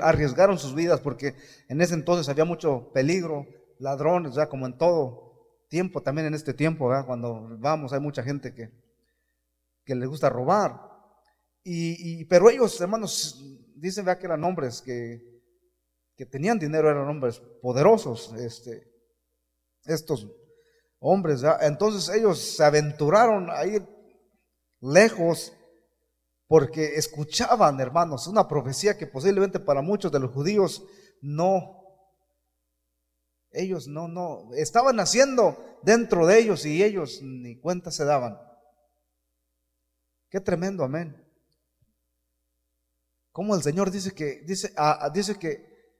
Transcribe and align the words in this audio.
arriesgaron 0.00 0.58
sus 0.58 0.74
vidas 0.74 1.00
porque 1.00 1.34
en 1.68 1.80
ese 1.80 1.94
entonces 1.94 2.28
había 2.28 2.44
mucho 2.44 2.90
peligro, 2.92 3.46
ladrones, 3.78 4.34
ya 4.34 4.48
como 4.48 4.66
en 4.66 4.76
todo 4.76 5.30
tiempo, 5.68 6.02
también 6.02 6.26
en 6.26 6.34
este 6.34 6.52
tiempo, 6.52 6.90
cuando 7.06 7.56
vamos 7.58 7.92
hay 7.92 8.00
mucha 8.00 8.22
gente 8.22 8.52
que, 8.54 8.70
que 9.84 9.94
les 9.94 10.08
gusta 10.08 10.28
robar. 10.28 10.90
Y, 11.62 12.24
pero 12.24 12.50
ellos, 12.50 12.80
hermanos, 12.80 13.42
dicen 13.76 14.04
que 14.04 14.26
eran 14.26 14.42
hombres 14.44 14.80
que, 14.80 15.42
que 16.16 16.26
tenían 16.26 16.58
dinero, 16.58 16.90
eran 16.90 17.08
hombres 17.08 17.40
poderosos, 17.62 18.32
este, 18.34 18.90
estos 19.84 20.26
hombres. 20.98 21.42
Entonces 21.60 22.14
ellos 22.14 22.38
se 22.38 22.64
aventuraron 22.64 23.50
a 23.50 23.64
ir 23.66 23.86
lejos 24.80 25.52
porque 26.50 26.96
escuchaban, 26.96 27.78
hermanos, 27.78 28.26
una 28.26 28.48
profecía 28.48 28.98
que 28.98 29.06
posiblemente 29.06 29.60
para 29.60 29.82
muchos 29.82 30.10
de 30.10 30.18
los 30.18 30.32
judíos 30.32 30.82
no, 31.22 31.80
ellos 33.52 33.86
no, 33.86 34.08
no, 34.08 34.52
estaban 34.54 34.98
haciendo 34.98 35.78
dentro 35.84 36.26
de 36.26 36.40
ellos 36.40 36.66
y 36.66 36.82
ellos 36.82 37.20
ni 37.22 37.60
cuenta 37.60 37.92
se 37.92 38.04
daban. 38.04 38.36
Qué 40.28 40.40
tremendo, 40.40 40.82
amén. 40.82 41.24
Como 43.30 43.54
el 43.54 43.62
Señor 43.62 43.92
dice 43.92 44.10
que, 44.12 44.40
dice, 44.44 44.74
dice 45.14 45.38
que, 45.38 45.94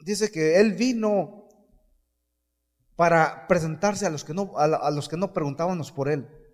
dice 0.00 0.30
que 0.30 0.60
Él 0.60 0.74
vino 0.74 1.48
para 2.94 3.46
presentarse 3.48 4.04
a 4.04 4.10
los 4.10 4.22
que 4.22 4.34
no, 4.34 4.52
a 4.58 4.90
los 4.90 5.08
que 5.08 5.16
no 5.16 5.32
preguntábamos 5.32 5.90
por 5.92 6.10
Él. 6.10 6.45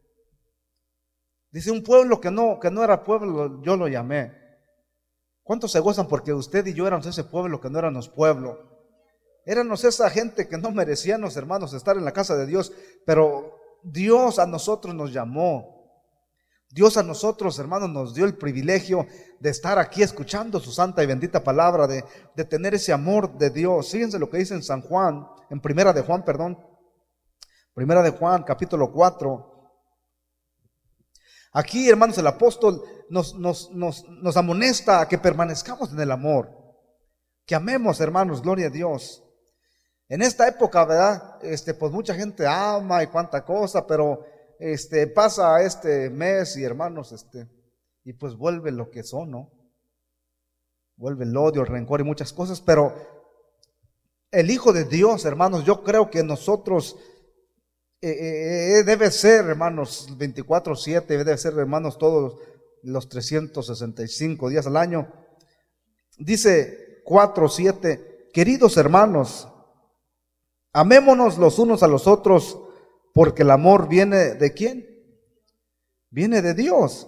Dice 1.53 1.71
un 1.71 1.83
pueblo 1.83 2.19
que 2.19 2.31
no, 2.31 2.59
que 2.59 2.71
no 2.71 2.83
era 2.83 3.05
pueblo, 3.05 3.63
yo 3.63 3.77
lo 3.77 3.87
llamé. 3.87 4.33
¿Cuántos 5.43 5.71
se 5.71 5.81
gozan 5.81 6.09
porque 6.09 6.33
usted 6.33 6.67
y 6.67 6.73
yo 6.73 6.87
éramos 6.87 7.07
ese 7.07 7.25
pueblo 7.25 7.61
que 7.61 7.69
no 7.69 7.79
éramos 7.79 8.09
pueblo? 8.09 8.59
Éramos 9.45 9.85
esa 9.85 10.09
gente 10.09 10.49
que 10.49 10.57
no 10.57 10.71
merecíamos, 10.71 11.37
hermanos, 11.37 11.75
estar 11.75 11.97
en 11.99 12.07
la 12.07 12.13
casa 12.13 12.37
de 12.37 12.47
Dios, 12.47 12.73
pero 13.05 13.61
Dios 13.83 14.39
a 14.39 14.47
nosotros 14.47 14.95
nos 14.95 15.13
llamó. 15.13 15.83
Dios 16.71 16.97
a 16.97 17.03
nosotros, 17.03 17.59
hermanos, 17.59 17.91
nos 17.91 18.15
dio 18.15 18.25
el 18.25 18.39
privilegio 18.39 19.07
de 19.39 19.51
estar 19.51 19.79
aquí 19.79 20.03
escuchando 20.03 20.59
su 20.59 20.73
santa 20.73 21.03
y 21.03 21.07
bendita 21.07 21.45
palabra, 21.45 21.87
de, 21.87 22.03
de 22.35 22.45
tener 22.47 22.73
ese 22.73 22.95
amor 22.95 23.37
de 23.37 23.51
Dios. 23.51 23.91
Fíjense 23.91 24.19
lo 24.19 24.31
que 24.31 24.39
dice 24.39 24.55
en 24.55 24.63
San 24.63 24.81
Juan, 24.81 25.27
en 25.51 25.61
Primera 25.61 25.93
de 25.93 26.01
Juan, 26.01 26.25
perdón. 26.25 26.59
Primera 27.75 28.03
de 28.03 28.11
Juan, 28.11 28.43
capítulo 28.43 28.91
4. 28.91 29.52
Aquí, 31.53 31.89
hermanos, 31.89 32.17
el 32.17 32.27
apóstol 32.27 32.83
nos, 33.11 33.35
nos, 33.35 33.71
nos, 33.73 34.09
nos 34.09 34.37
amonesta 34.37 35.03
a 35.03 35.09
que 35.09 35.19
permanezcamos 35.19 35.93
en 35.93 36.01
el 36.01 36.11
amor, 36.11 36.51
que 37.45 37.55
amemos, 37.55 38.01
hermanos, 38.01 38.41
gloria 38.43 38.69
a 38.69 38.71
Dios. 38.71 39.23
En 40.09 40.23
esta 40.23 40.49
época, 40.49 40.85
¿verdad? 40.85 41.39
Este, 41.43 41.75
pues 41.75 41.93
mucha 41.93 42.15
gente 42.15 42.47
ama 42.47 43.03
y 43.03 43.09
cuánta 43.09 43.45
cosa, 43.45 43.87
pero 43.87 44.25
este, 44.59 45.07
pasa 45.09 45.63
este 45.63 46.09
mes 46.09 46.57
y 46.57 46.65
hermanos, 46.65 47.13
este, 47.13 47.49
y 48.05 48.15
pues 48.15 48.35
vuelve 48.35 48.71
lo 48.73 48.91
que 48.91 49.03
son, 49.03 49.31
¿no? 49.31 49.51
Vuelve 50.97 51.25
el 51.25 51.37
odio, 51.37 51.63
el 51.63 51.67
rencor 51.67 52.01
y 52.01 52.05
muchas 52.05 52.33
cosas, 52.33 52.61
pero 52.61 52.95
el 54.31 54.51
Hijo 54.51 54.73
de 54.73 54.85
Dios, 54.85 55.27
hermanos, 55.27 55.65
yo 55.65 55.83
creo 55.83 56.11
que 56.11 56.23
nosotros 56.23 56.97
eh, 58.05 58.11
eh, 58.11 58.79
eh, 58.79 58.83
debe 58.83 59.13
ser, 59.13 59.45
hermanos, 59.47 60.09
24-7, 60.19 61.07
debe 61.07 61.39
ser, 61.39 61.57
hermanos, 61.57 61.99
todos 61.99 62.37
los 62.83 63.09
365 63.09 64.49
días 64.49 64.67
al 64.67 64.77
año. 64.77 65.07
Dice 66.19 67.05
4-7, 67.05 68.33
queridos 68.33 68.77
hermanos, 68.77 69.47
amémonos 70.73 71.39
los 71.39 71.61
unos 71.61 71.85
a 71.85 71.87
los 71.87 72.09
otros, 72.09 72.59
porque 73.15 73.43
el 73.43 73.53
amor 73.53 73.87
viene 73.87 74.35
de 74.35 74.53
quién? 74.53 74.85
Viene 76.11 76.43
de 76.43 76.55
Dios. 76.55 77.07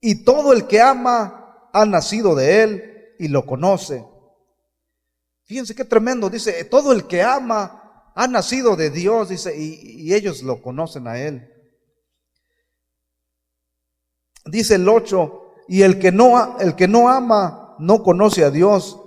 Y 0.00 0.24
todo 0.24 0.52
el 0.52 0.66
que 0.66 0.80
ama 0.80 1.68
ha 1.72 1.86
nacido 1.86 2.34
de 2.34 2.64
Él 2.64 3.14
y 3.20 3.28
lo 3.28 3.46
conoce. 3.46 4.04
Fíjense 5.44 5.76
qué 5.76 5.84
tremendo, 5.84 6.28
dice, 6.28 6.64
todo 6.64 6.92
el 6.92 7.06
que 7.06 7.22
ama 7.22 7.81
ha 8.14 8.28
nacido 8.28 8.76
de 8.76 8.90
Dios, 8.90 9.28
dice, 9.28 9.56
y, 9.56 10.12
ellos 10.14 10.42
lo 10.42 10.62
conocen 10.62 11.06
a 11.06 11.18
Él. 11.18 11.48
Dice 14.44 14.74
el 14.74 14.88
8, 14.88 15.54
y 15.68 15.82
el 15.82 15.98
que, 15.98 16.12
no, 16.12 16.58
el 16.58 16.74
que 16.74 16.88
no 16.88 17.08
ama 17.08 17.76
no 17.78 18.02
conoce 18.02 18.44
a 18.44 18.50
Dios, 18.50 19.00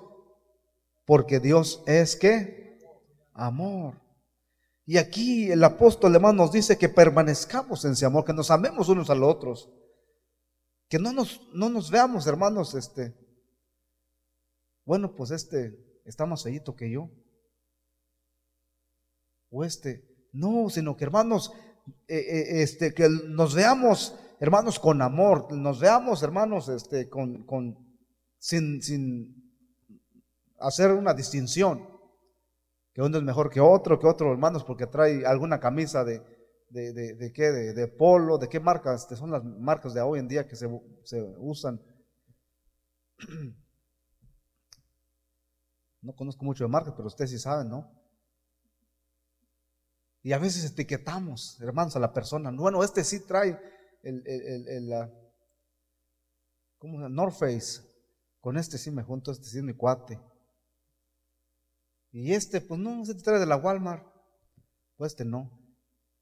porque 1.05 1.39
Dios 1.39 1.83
es 1.85 2.16
que 2.16 2.79
amor. 3.33 4.01
Y 4.85 4.97
aquí 4.97 5.51
el 5.51 5.63
apóstol 5.63 6.11
alemán 6.11 6.35
nos 6.35 6.51
dice 6.51 6.77
que 6.77 6.89
permanezcamos 6.89 7.83
en 7.85 7.93
ese 7.93 8.05
amor, 8.05 8.23
que 8.23 8.33
nos 8.33 8.49
amemos 8.51 8.87
unos 8.87 9.09
a 9.09 9.16
los 9.16 9.29
otros, 9.29 9.69
que 10.87 10.99
no 10.99 11.11
nos, 11.11 11.41
no 11.53 11.69
nos 11.69 11.91
veamos, 11.91 12.27
hermanos, 12.27 12.73
este, 12.75 13.13
bueno, 14.85 15.16
pues 15.16 15.31
este 15.31 15.77
está 16.05 16.25
más 16.25 16.43
que 16.43 16.89
yo 16.91 17.09
este. 19.63 20.03
No, 20.33 20.69
sino 20.69 20.97
que 20.97 21.06
hermanos, 21.06 21.53
eh, 22.07 22.17
eh, 22.17 22.61
este, 22.61 22.94
que 22.94 23.07
nos 23.09 23.56
veamos, 23.56 24.16
hermanos, 24.39 24.79
con 24.79 25.01
amor, 25.01 25.51
nos 25.53 25.79
veamos, 25.79 26.23
hermanos, 26.23 26.67
este, 26.69 27.09
con, 27.09 27.45
con 27.45 27.78
sin, 28.38 28.81
sin 28.81 29.45
hacer 30.59 30.91
una 30.91 31.13
distinción, 31.13 31.88
que 32.94 33.01
uno 33.01 33.17
es 33.17 33.23
mejor 33.23 33.50
que 33.50 33.59
otro, 33.59 34.00
que 34.00 34.07
otro, 34.07 34.31
hermanos, 34.31 34.63
porque 34.63 34.88
trae 34.88 35.25
alguna 35.25 35.59
camisa 35.59 36.03
de, 36.03 36.22
de, 36.69 36.94
de, 36.94 37.34
qué, 37.34 37.51
de, 37.51 37.88
polo, 37.88 38.38
de 38.38 38.50
qué 38.50 38.59
marcas, 38.59 39.03
este, 39.03 39.16
son 39.16 39.31
las 39.31 39.44
marcas 39.44 39.94
de 39.94 40.01
hoy 40.01 40.19
en 40.19 40.28
día 40.28 40.47
que 40.47 40.55
se, 40.55 40.67
se 41.03 41.22
usan. 41.38 41.81
No 46.01 46.13
conozco 46.13 46.45
mucho 46.45 46.63
de 46.63 46.67
marcas, 46.67 46.94
pero 46.95 47.07
ustedes 47.07 47.31
sí 47.31 47.39
saben, 47.39 47.67
¿no? 47.67 47.91
Y 50.25 50.34
a 50.34 50.40
veces 50.40 50.66
etiquetamos, 50.66 51.62
hermanos, 51.62 51.96
a 51.96 52.00
la 52.00 52.12
persona. 52.12 52.50
Bueno, 52.50 52.84
este 52.84 53.03
sí 53.03 53.19
trae 53.28 53.59
el, 54.02 54.24
el, 54.25 54.68
el, 54.68 55.12
¿cómo 56.80 57.08
North 57.08 57.36
Face. 57.36 57.84
Con 58.40 58.58
este 58.58 58.80
sí 58.80 58.90
me 58.90 59.03
junto, 59.03 59.31
este 59.31 59.46
sí 59.46 59.59
es 59.59 59.64
mi 59.64 59.75
cuate. 59.75 60.19
Y 62.12 62.34
este, 62.34 62.59
pues 62.59 62.80
no, 62.80 63.03
este 63.03 63.22
trae 63.22 63.38
de 63.38 63.46
la 63.46 63.58
Walmart. 63.58 64.03
Pues 64.97 65.12
este 65.12 65.25
no. 65.25 65.59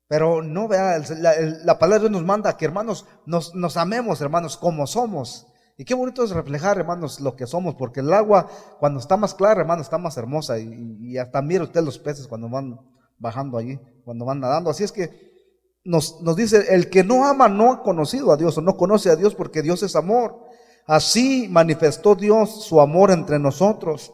Pero 0.10 0.44
no 0.44 0.68
vea, 0.68 1.00
la, 1.20 1.36
la 1.64 1.80
palabra 1.80 2.10
nos 2.10 2.26
manda 2.26 2.58
que 2.58 2.66
hermanos 2.66 3.06
nos, 3.26 3.56
nos 3.56 3.78
amemos, 3.78 4.20
hermanos, 4.20 4.58
como 4.58 4.86
somos. 4.86 5.48
Y 5.78 5.86
qué 5.86 5.94
bonito 5.94 6.26
es 6.26 6.32
reflejar, 6.32 6.78
hermanos, 6.78 7.22
lo 7.22 7.38
que 7.38 7.48
somos, 7.48 7.76
porque 7.76 8.02
el 8.02 8.12
agua, 8.12 8.50
cuando 8.80 9.00
está 9.00 9.16
más 9.16 9.34
clara, 9.34 9.62
hermanos, 9.62 9.86
está 9.86 9.98
más 9.98 10.18
hermosa. 10.18 10.60
Y, 10.60 10.98
y 11.00 11.18
hasta 11.18 11.42
mire 11.42 11.64
usted 11.64 11.82
los 11.82 12.00
peces 12.00 12.28
cuando 12.28 12.50
van 12.50 12.78
bajando 13.24 13.58
allí 13.58 13.80
cuando 14.06 14.26
van 14.26 14.42
nadando. 14.42 14.70
Así 14.70 14.84
es 14.84 14.92
que 14.92 15.34
nos, 15.84 16.22
nos 16.22 16.36
dice, 16.36 16.66
el 16.70 16.90
que 16.90 17.04
no 17.04 17.26
ama 17.26 17.48
no 17.48 17.72
ha 17.72 17.82
conocido 17.82 18.32
a 18.32 18.38
Dios 18.38 18.58
o 18.58 18.62
no 18.62 18.78
conoce 18.78 19.10
a 19.10 19.16
Dios 19.16 19.34
porque 19.34 19.64
Dios 19.64 19.82
es 19.82 19.96
amor. 19.96 20.40
Así 20.86 21.48
manifestó 21.50 22.14
Dios 22.14 22.66
su 22.66 22.80
amor 22.82 23.10
entre 23.10 23.40
nosotros, 23.40 24.14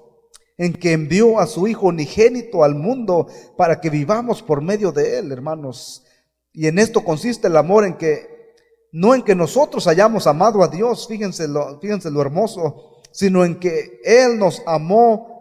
en 0.57 0.73
que 0.73 0.93
envió 0.93 1.39
a 1.39 1.47
su 1.47 1.67
Hijo 1.67 1.87
unigénito 1.87 2.63
al 2.63 2.75
mundo 2.75 3.27
para 3.57 3.81
que 3.81 3.89
vivamos 3.89 4.41
por 4.43 4.61
medio 4.61 4.91
de 4.91 5.17
Él, 5.17 5.31
hermanos. 5.31 6.05
Y 6.53 6.67
en 6.67 6.77
esto 6.77 7.03
consiste 7.03 7.47
el 7.47 7.57
amor 7.57 7.85
en 7.85 7.97
que, 7.97 8.53
no 8.91 9.15
en 9.15 9.23
que 9.23 9.35
nosotros 9.35 9.87
hayamos 9.87 10.27
amado 10.27 10.61
a 10.63 10.67
Dios, 10.67 11.07
fíjense 11.07 11.47
lo, 11.47 11.79
fíjense 11.79 12.11
lo 12.11 12.21
hermoso, 12.21 13.01
sino 13.11 13.43
en 13.43 13.59
que 13.59 13.99
Él 14.03 14.37
nos 14.37 14.61
amó 14.67 15.38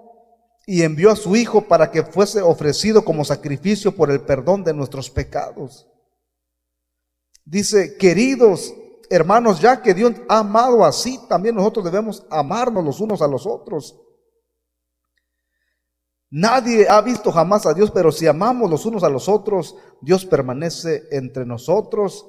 y 0.70 0.82
envió 0.82 1.11
a 1.11 1.17
su 1.17 1.35
Hijo 1.35 1.62
para 1.62 1.91
que 1.91 2.03
fuese 2.03 2.43
ofrecido 2.43 3.03
como 3.03 3.25
sacrificio 3.25 3.97
por 3.97 4.11
el 4.11 4.20
perdón 4.20 4.65
de 4.65 4.75
nuestros 4.75 5.09
pecados. 5.09 5.88
Dice, 7.43 7.97
queridos 7.97 8.75
hermanos, 9.09 9.62
ya 9.62 9.81
que 9.81 9.94
Dios 9.94 10.12
ha 10.29 10.41
amado 10.41 10.85
así, 10.85 11.19
también 11.26 11.55
nosotros 11.55 11.87
debemos 11.87 12.26
amarnos 12.29 12.85
los 12.85 13.00
unos 13.00 13.23
a 13.23 13.26
los 13.26 13.47
otros. 13.47 13.99
Nadie 16.29 16.87
ha 16.87 17.00
visto 17.00 17.32
jamás 17.32 17.65
a 17.65 17.73
Dios, 17.73 17.91
pero 17.91 18.12
si 18.12 18.26
amamos 18.26 18.70
los 18.70 18.85
unos 18.85 19.03
a 19.05 19.09
los 19.09 19.26
otros, 19.26 19.75
Dios 20.03 20.26
permanece 20.26 21.05
entre 21.12 21.47
nosotros 21.47 22.29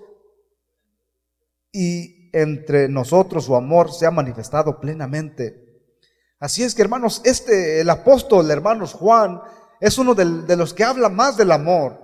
y 1.74 2.30
entre 2.32 2.88
nosotros 2.88 3.44
su 3.44 3.56
amor 3.58 3.92
se 3.92 4.06
ha 4.06 4.12
manifestado 4.12 4.80
plenamente. 4.80 5.69
Así 6.40 6.64
es 6.64 6.74
que 6.74 6.82
hermanos, 6.82 7.22
este, 7.26 7.82
el 7.82 7.90
apóstol, 7.90 8.50
hermanos 8.50 8.94
Juan, 8.94 9.42
es 9.80 9.98
uno 9.98 10.16
de, 10.16 10.56
los 10.56 10.74
que 10.74 10.84
habla 10.84 11.10
más 11.10 11.38
del 11.38 11.52
amor. 11.52 12.00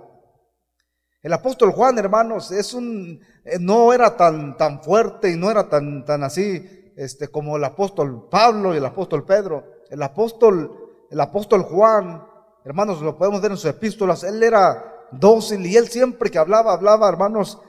El 1.22 1.32
apóstol 1.32 1.72
Juan, 1.72 1.98
hermanos, 1.98 2.52
es 2.52 2.74
un, 2.74 3.20
eh, 3.44 3.58
no 3.58 3.92
era 3.92 4.16
tan, 4.16 4.56
tan 4.56 4.82
fuerte 4.82 5.30
y 5.30 5.36
no 5.36 5.50
era 5.50 5.68
tan, 5.68 6.04
tan 6.04 6.22
así 6.22 6.92
este, 6.96 7.28
como 7.28 7.56
el 7.56 7.64
apóstol 7.64 8.28
Pablo 8.30 8.74
y 8.74 8.78
el 8.78 8.84
apóstol 8.84 9.24
Pedro. 9.24 9.64
El 9.90 10.02
apóstol, 10.02 11.06
el 11.10 11.20
apóstol 11.20 11.62
Juan, 11.62 12.26
hermanos, 12.64 13.00
lo 13.00 13.16
podemos 13.16 13.40
ver 13.40 13.52
en 13.52 13.56
sus 13.56 13.70
epístolas, 13.70 14.22
él 14.22 14.42
era 14.42 15.08
dócil 15.12 15.64
y 15.66 15.76
él 15.76 15.88
siempre 15.88 16.30
que 16.30 16.38
hablaba, 16.38 16.72
hablaba, 16.72 17.08
hermanos, 17.08 17.60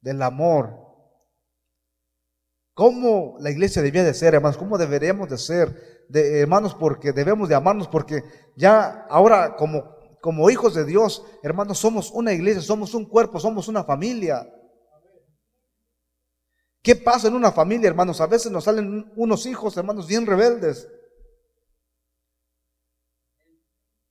del 0.00 0.20
amor. 0.22 0.85
¿Cómo 2.76 3.38
la 3.40 3.50
iglesia 3.50 3.80
debía 3.80 4.04
de 4.04 4.12
ser, 4.12 4.34
hermanos? 4.34 4.58
¿Cómo 4.58 4.76
deberíamos 4.76 5.30
de 5.30 5.38
ser, 5.38 6.06
hermanos? 6.12 6.74
Porque 6.74 7.10
debemos 7.10 7.48
de 7.48 7.54
amarnos, 7.54 7.88
porque 7.88 8.22
ya 8.54 9.06
ahora 9.08 9.56
como, 9.56 9.96
como 10.20 10.50
hijos 10.50 10.74
de 10.74 10.84
Dios, 10.84 11.24
hermanos, 11.42 11.78
somos 11.78 12.10
una 12.10 12.34
iglesia, 12.34 12.60
somos 12.60 12.92
un 12.92 13.06
cuerpo, 13.06 13.40
somos 13.40 13.68
una 13.68 13.82
familia. 13.82 14.46
¿Qué 16.82 16.94
pasa 16.94 17.28
en 17.28 17.34
una 17.34 17.50
familia, 17.50 17.88
hermanos? 17.88 18.20
A 18.20 18.26
veces 18.26 18.52
nos 18.52 18.64
salen 18.64 19.10
unos 19.16 19.46
hijos, 19.46 19.74
hermanos, 19.78 20.06
bien 20.06 20.26
rebeldes. 20.26 20.86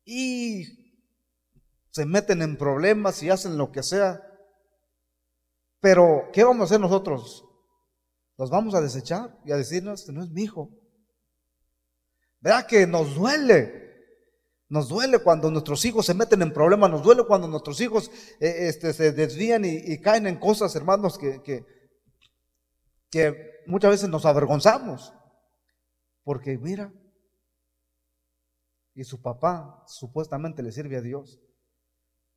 Y 0.06 0.66
se 1.92 2.04
meten 2.08 2.42
en 2.42 2.58
problemas 2.58 3.22
y 3.22 3.30
hacen 3.30 3.60
lo 3.60 3.72
que 3.72 3.84
sea. 3.84 4.24
Pero, 5.80 6.30
¿qué 6.34 6.44
vamos 6.44 6.62
a 6.62 6.64
hacer 6.64 6.80
nosotros? 6.80 7.46
Los 8.38 8.50
vamos 8.50 8.76
a 8.76 8.82
desechar 8.82 9.38
y 9.46 9.52
a 9.52 9.58
decirnos, 9.58 10.02
este 10.02 10.12
no 10.14 10.24
es 10.24 10.30
mi 10.30 10.44
hijo. 10.44 10.70
Vea 12.42 12.68
que 12.68 12.86
nos 12.86 13.16
duele. 13.16 13.84
Nos 14.68 14.90
duele 14.90 15.20
cuando 15.20 15.52
nuestros 15.52 15.86
hijos 15.86 16.06
se 16.06 16.14
meten 16.14 16.42
en 16.42 16.52
problemas, 16.52 16.90
nos 16.90 17.04
duele 17.04 17.24
cuando 17.26 17.48
nuestros 17.48 17.80
hijos 17.82 18.10
eh, 18.40 18.68
este, 18.68 18.94
se 18.94 19.12
desvían 19.12 19.64
y, 19.64 20.02
caen 20.02 20.26
en 20.26 20.40
cosas, 20.40 20.76
hermanos, 20.76 21.20
que, 21.20 21.42
que 23.12 23.62
muchas 23.68 23.92
veces 23.92 24.10
nos 24.10 24.26
avergonzamos. 24.26 25.14
Porque 26.24 26.58
mira, 26.58 26.92
y 28.96 29.04
su 29.04 29.22
papá 29.22 29.84
supuestamente 29.88 30.64
le 30.64 30.72
sirve 30.72 30.98
a 30.98 31.02
Dios. 31.02 31.40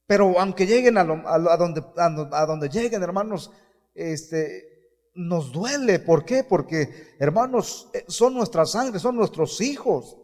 Pero 0.06 0.38
aunque 0.40 0.66
lleguen 0.66 0.98
a, 0.98 1.04
donde, 1.04 1.84
a, 1.96 2.46
donde 2.46 2.68
lleguen, 2.68 3.02
hermanos, 3.02 3.52
este, 3.94 4.77
nos 5.14 5.52
duele. 5.52 5.98
¿Por 5.98 6.24
qué? 6.24 6.44
Porque, 6.44 7.14
hermanos, 7.18 7.90
eh, 7.92 8.04
son 8.08 8.34
nuestra 8.34 8.66
sangre, 8.66 8.98
son 8.98 9.16
nuestros 9.16 9.60
hijos. 9.60 10.16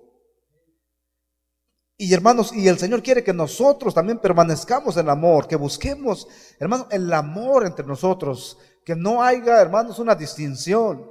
Y 1.96 2.12
hermanos, 2.12 2.52
y 2.52 2.66
el 2.66 2.78
Señor 2.78 3.02
quiere 3.02 3.22
que 3.22 3.32
nosotros 3.32 3.94
también 3.94 4.18
permanezcamos 4.18 4.96
en 4.96 5.08
amor, 5.08 5.46
que 5.46 5.56
busquemos, 5.56 6.26
hermanos, 6.58 6.88
el 6.90 7.12
amor 7.12 7.64
entre 7.66 7.86
nosotros, 7.86 8.58
que 8.84 8.96
no 8.96 9.22
haya, 9.22 9.60
hermanos, 9.60 9.98
una 10.00 10.14
distinción. 10.14 11.08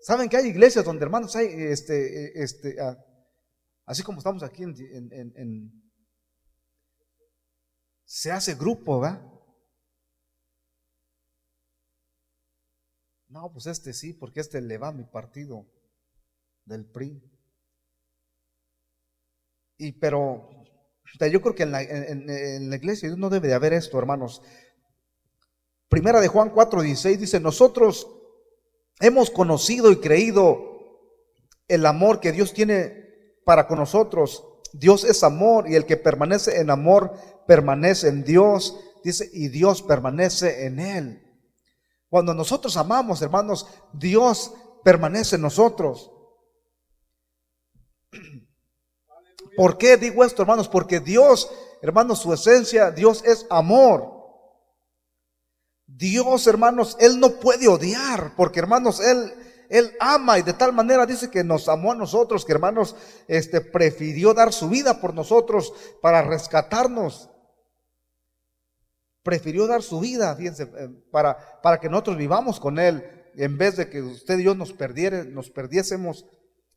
Saben 0.00 0.28
que 0.28 0.36
hay 0.36 0.48
iglesias 0.48 0.84
donde, 0.84 1.04
hermanos, 1.04 1.34
hay, 1.34 1.46
este, 1.46 2.42
este, 2.42 2.78
ah, 2.80 2.96
así 3.86 4.02
como 4.02 4.18
estamos 4.18 4.42
aquí 4.42 4.64
en, 4.64 5.72
se 8.04 8.30
hace 8.30 8.54
grupo, 8.54 9.00
¿verdad? 9.00 9.31
No, 13.32 13.50
pues 13.50 13.66
este 13.66 13.94
sí, 13.94 14.12
porque 14.12 14.40
este 14.40 14.60
le 14.60 14.76
va 14.76 14.88
a 14.88 14.92
mi 14.92 15.04
partido 15.04 15.66
del 16.66 16.84
PRI. 16.84 17.18
Y 19.78 19.92
pero 19.92 20.50
yo 21.18 21.40
creo 21.40 21.54
que 21.54 21.62
en 21.62 21.72
la, 21.72 21.82
en 21.82 22.68
la 22.68 22.76
iglesia 22.76 23.08
no 23.16 23.30
debe 23.30 23.48
de 23.48 23.54
haber 23.54 23.72
esto, 23.72 23.98
hermanos. 23.98 24.42
Primera 25.88 26.20
de 26.20 26.28
Juan 26.28 26.52
4:16 26.52 27.16
dice, 27.16 27.40
nosotros 27.40 28.06
hemos 29.00 29.30
conocido 29.30 29.90
y 29.90 29.96
creído 29.96 31.00
el 31.68 31.86
amor 31.86 32.20
que 32.20 32.32
Dios 32.32 32.52
tiene 32.52 33.38
para 33.46 33.66
con 33.66 33.78
nosotros. 33.78 34.46
Dios 34.74 35.04
es 35.04 35.22
amor 35.22 35.70
y 35.70 35.74
el 35.74 35.86
que 35.86 35.96
permanece 35.96 36.60
en 36.60 36.68
amor 36.68 37.14
permanece 37.46 38.08
en 38.08 38.24
Dios, 38.24 38.78
dice, 39.02 39.30
y 39.32 39.48
Dios 39.48 39.80
permanece 39.80 40.66
en 40.66 40.80
él. 40.80 41.31
Cuando 42.12 42.34
nosotros 42.34 42.76
amamos, 42.76 43.22
hermanos, 43.22 43.66
Dios 43.90 44.52
permanece 44.84 45.36
en 45.36 45.40
nosotros. 45.40 46.12
¿Por 49.56 49.78
qué 49.78 49.96
digo 49.96 50.22
esto, 50.22 50.42
hermanos? 50.42 50.68
Porque 50.68 51.00
Dios, 51.00 51.50
hermanos, 51.80 52.18
su 52.18 52.30
esencia, 52.34 52.90
Dios 52.90 53.24
es 53.24 53.46
amor. 53.48 54.12
Dios, 55.86 56.46
hermanos, 56.46 56.98
Él 57.00 57.18
no 57.18 57.40
puede 57.40 57.66
odiar, 57.66 58.34
porque 58.36 58.60
hermanos, 58.60 59.00
Él, 59.00 59.32
Él 59.70 59.96
ama 59.98 60.38
y 60.38 60.42
de 60.42 60.52
tal 60.52 60.74
manera 60.74 61.06
dice 61.06 61.30
que 61.30 61.42
nos 61.42 61.66
amó 61.66 61.92
a 61.92 61.96
nosotros, 61.96 62.44
que 62.44 62.52
hermanos, 62.52 62.94
este, 63.26 63.62
prefirió 63.62 64.34
dar 64.34 64.52
su 64.52 64.68
vida 64.68 65.00
por 65.00 65.14
nosotros 65.14 65.72
para 66.02 66.20
rescatarnos. 66.20 67.31
Prefirió 69.22 69.66
dar 69.66 69.82
su 69.82 70.00
vida, 70.00 70.34
fíjense, 70.34 70.64
eh, 70.64 70.88
para, 71.10 71.60
para 71.62 71.78
que 71.78 71.88
nosotros 71.88 72.16
vivamos 72.16 72.58
con 72.58 72.78
Él, 72.78 73.04
en 73.34 73.56
vez 73.56 73.76
de 73.76 73.88
que 73.88 74.02
usted 74.02 74.38
y 74.38 74.44
yo 74.44 74.54
nos 74.54 74.74
nos 75.28 75.50
perdiésemos. 75.50 76.26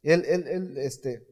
Él, 0.04 0.24
él, 0.28 0.48
él, 0.48 0.78
este. 0.78 1.28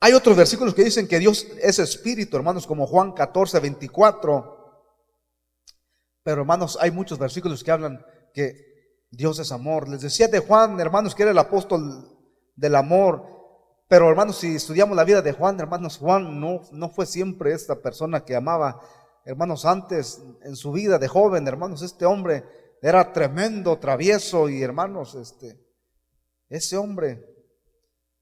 Hay 0.00 0.12
otros 0.12 0.36
versículos 0.36 0.74
que 0.74 0.84
dicen 0.84 1.08
que 1.08 1.18
Dios 1.18 1.46
es 1.60 1.78
espíritu, 1.78 2.36
hermanos, 2.36 2.66
como 2.66 2.86
Juan 2.86 3.12
14, 3.12 3.58
24. 3.60 4.58
Pero 6.22 6.42
hermanos, 6.42 6.78
hay 6.80 6.90
muchos 6.90 7.18
versículos 7.18 7.64
que 7.64 7.70
hablan 7.70 8.04
que 8.34 8.68
Dios 9.10 9.38
es 9.38 9.50
amor. 9.50 9.88
Les 9.88 10.02
decía 10.02 10.28
de 10.28 10.40
Juan, 10.40 10.78
hermanos, 10.78 11.14
que 11.14 11.22
era 11.22 11.32
el 11.32 11.38
apóstol 11.38 12.16
del 12.54 12.74
amor. 12.74 13.37
Pero 13.88 14.10
hermanos, 14.10 14.38
si 14.38 14.54
estudiamos 14.54 14.94
la 14.94 15.04
vida 15.04 15.22
de 15.22 15.32
Juan, 15.32 15.58
hermanos, 15.58 15.96
Juan 15.96 16.38
no, 16.38 16.60
no 16.72 16.90
fue 16.90 17.06
siempre 17.06 17.52
esta 17.52 17.80
persona 17.80 18.24
que 18.24 18.36
amaba. 18.36 18.80
Hermanos, 19.24 19.64
antes 19.64 20.22
en 20.42 20.56
su 20.56 20.72
vida 20.72 20.98
de 20.98 21.08
joven, 21.08 21.48
hermanos, 21.48 21.80
este 21.80 22.04
hombre 22.04 22.44
era 22.82 23.12
tremendo, 23.12 23.78
travieso 23.78 24.50
y 24.50 24.62
hermanos, 24.62 25.14
este, 25.14 25.58
ese 26.50 26.76
hombre 26.76 27.24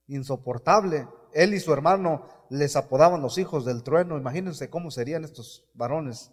insoportable. 0.07 1.09
Él 1.33 1.53
y 1.53 1.61
su 1.61 1.73
hermano 1.73 2.29
les 2.49 2.77
apodaban 2.77 3.21
los 3.21 3.37
hijos 3.37 3.65
del 3.65 3.83
trueno. 3.83 4.17
Imagínense 4.17 4.71
cómo 4.71 4.93
serían 4.93 5.25
estos 5.25 5.69
varones. 5.75 6.31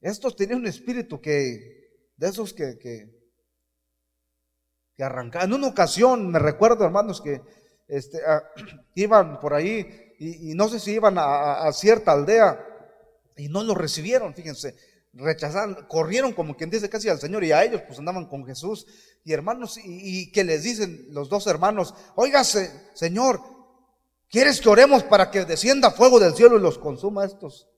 Estos 0.00 0.36
tenían 0.36 0.60
un 0.60 0.66
espíritu 0.66 1.20
que, 1.20 2.12
de 2.16 2.28
esos 2.28 2.52
que, 2.52 2.78
que, 2.78 3.15
arrancaban. 5.02 5.48
En 5.48 5.54
una 5.54 5.68
ocasión, 5.68 6.30
me 6.30 6.38
recuerdo, 6.38 6.84
hermanos, 6.84 7.20
que 7.20 7.42
este, 7.88 8.18
ah, 8.26 8.42
iban 8.94 9.40
por 9.40 9.54
ahí 9.54 10.14
y, 10.18 10.54
no 10.54 10.68
sé 10.68 10.80
si 10.80 10.92
iban 10.92 11.16
a, 11.18 11.70
cierta 11.72 12.12
aldea 12.12 12.58
y 13.36 13.48
no 13.48 13.62
lo 13.62 13.74
recibieron, 13.74 14.34
fíjense, 14.34 14.74
rechazaron, 15.12 15.86
corrieron 15.88 16.32
como 16.32 16.56
quien 16.56 16.70
dice 16.70 16.88
casi 16.88 17.08
al 17.08 17.20
Señor 17.20 17.44
y 17.44 17.52
a 17.52 17.62
ellos 17.62 17.82
pues 17.86 17.98
andaban 17.98 18.26
con 18.26 18.46
Jesús 18.46 18.86
y 19.24 19.32
hermanos 19.32 19.78
y, 19.82 20.32
que 20.32 20.44
les 20.44 20.62
dicen 20.62 21.06
los 21.10 21.28
dos 21.28 21.46
hermanos, 21.46 21.94
oígase, 22.14 22.70
Señor, 22.94 23.40
¿quieres 24.30 24.60
que 24.60 24.68
oremos 24.68 25.02
para 25.02 25.30
que 25.30 25.44
descienda 25.44 25.90
fuego 25.90 26.18
del 26.18 26.34
cielo 26.34 26.56
y 26.56 26.62
los 26.62 26.78
consuma 26.78 27.26
estos? 27.26 27.68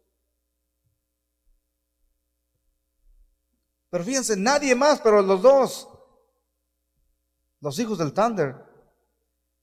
Pero 3.90 4.04
fíjense, 4.04 4.36
nadie 4.36 4.74
más, 4.74 5.00
pero 5.00 5.22
los 5.22 5.42
dos, 5.42 5.88
los 7.60 7.78
hijos 7.78 7.98
del 7.98 8.12
Thunder. 8.12 8.56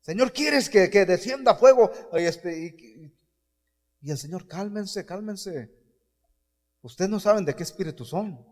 Señor, 0.01 0.31
¿quieres 0.31 0.69
que, 0.69 0.87
descienda 1.05 1.55
fuego? 1.55 1.91
Este, 2.13 3.11
y, 4.01 4.09
el 4.09 4.17
Señor, 4.17 4.47
cálmense, 4.47 5.05
cálmense. 5.05 5.71
Ustedes 6.81 7.09
no 7.09 7.19
saben 7.19 7.45
de 7.45 7.55
qué 7.55 7.63
espíritu 7.63 8.05
son. 8.05 8.45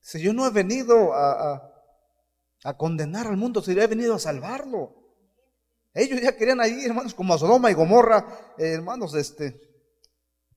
Si 0.00 0.20
yo 0.20 0.32
no 0.32 0.46
he 0.46 0.50
venido 0.50 1.14
a, 1.14 1.72
a, 2.64 2.76
condenar 2.76 3.26
al 3.26 3.36
mundo, 3.36 3.62
si 3.62 3.74
yo 3.74 3.82
he 3.82 3.86
venido 3.86 4.14
a 4.14 4.18
salvarlo. 4.18 4.94
Ellos 5.94 6.20
ya 6.20 6.36
querían 6.36 6.60
ahí, 6.60 6.84
hermanos, 6.84 7.14
como 7.14 7.34
a 7.34 7.38
Sodoma 7.38 7.70
y 7.70 7.74
Gomorra, 7.74 8.54
eh, 8.58 8.72
hermanos, 8.72 9.14
este, 9.14 9.58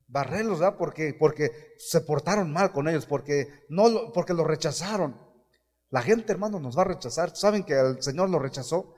barrerlos, 0.08 0.60
¿verdad? 0.60 0.78
Porque, 0.78 1.16
porque 1.18 1.50
se 1.78 2.02
portaron 2.02 2.52
mal 2.52 2.74
con 2.74 2.90
ellos, 2.90 3.06
porque, 3.06 3.48
no, 3.70 4.12
porque 4.12 4.34
los 4.34 4.46
rechazaron. 4.46 5.31
La 5.92 6.02
gente, 6.02 6.32
hermanos, 6.32 6.62
nos 6.62 6.78
va 6.78 6.82
a 6.82 6.86
rechazar. 6.86 7.36
¿Saben 7.36 7.64
que 7.64 7.78
el 7.78 8.02
Señor 8.02 8.30
lo 8.30 8.40
rechazó? 8.40 8.96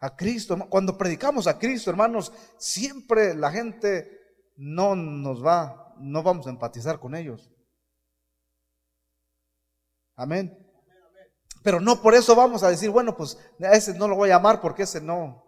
A 0.00 0.16
Cristo. 0.16 0.58
Cuando 0.70 0.96
predicamos 0.96 1.46
a 1.46 1.58
Cristo, 1.58 1.90
hermanos, 1.90 2.32
siempre 2.56 3.34
la 3.34 3.52
gente 3.52 4.18
no 4.56 4.96
nos 4.96 5.44
va, 5.44 5.94
no 5.98 6.22
vamos 6.22 6.46
a 6.46 6.50
empatizar 6.50 6.98
con 6.98 7.14
ellos. 7.14 7.50
Amén. 10.16 10.66
Pero 11.62 11.80
no 11.80 12.00
por 12.00 12.14
eso 12.14 12.34
vamos 12.34 12.62
a 12.62 12.70
decir, 12.70 12.88
bueno, 12.88 13.14
pues 13.14 13.38
a 13.60 13.72
ese 13.72 13.92
no 13.94 14.08
lo 14.08 14.16
voy 14.16 14.30
a 14.30 14.36
amar 14.36 14.60
porque 14.60 14.84
ese 14.84 15.00
no. 15.02 15.47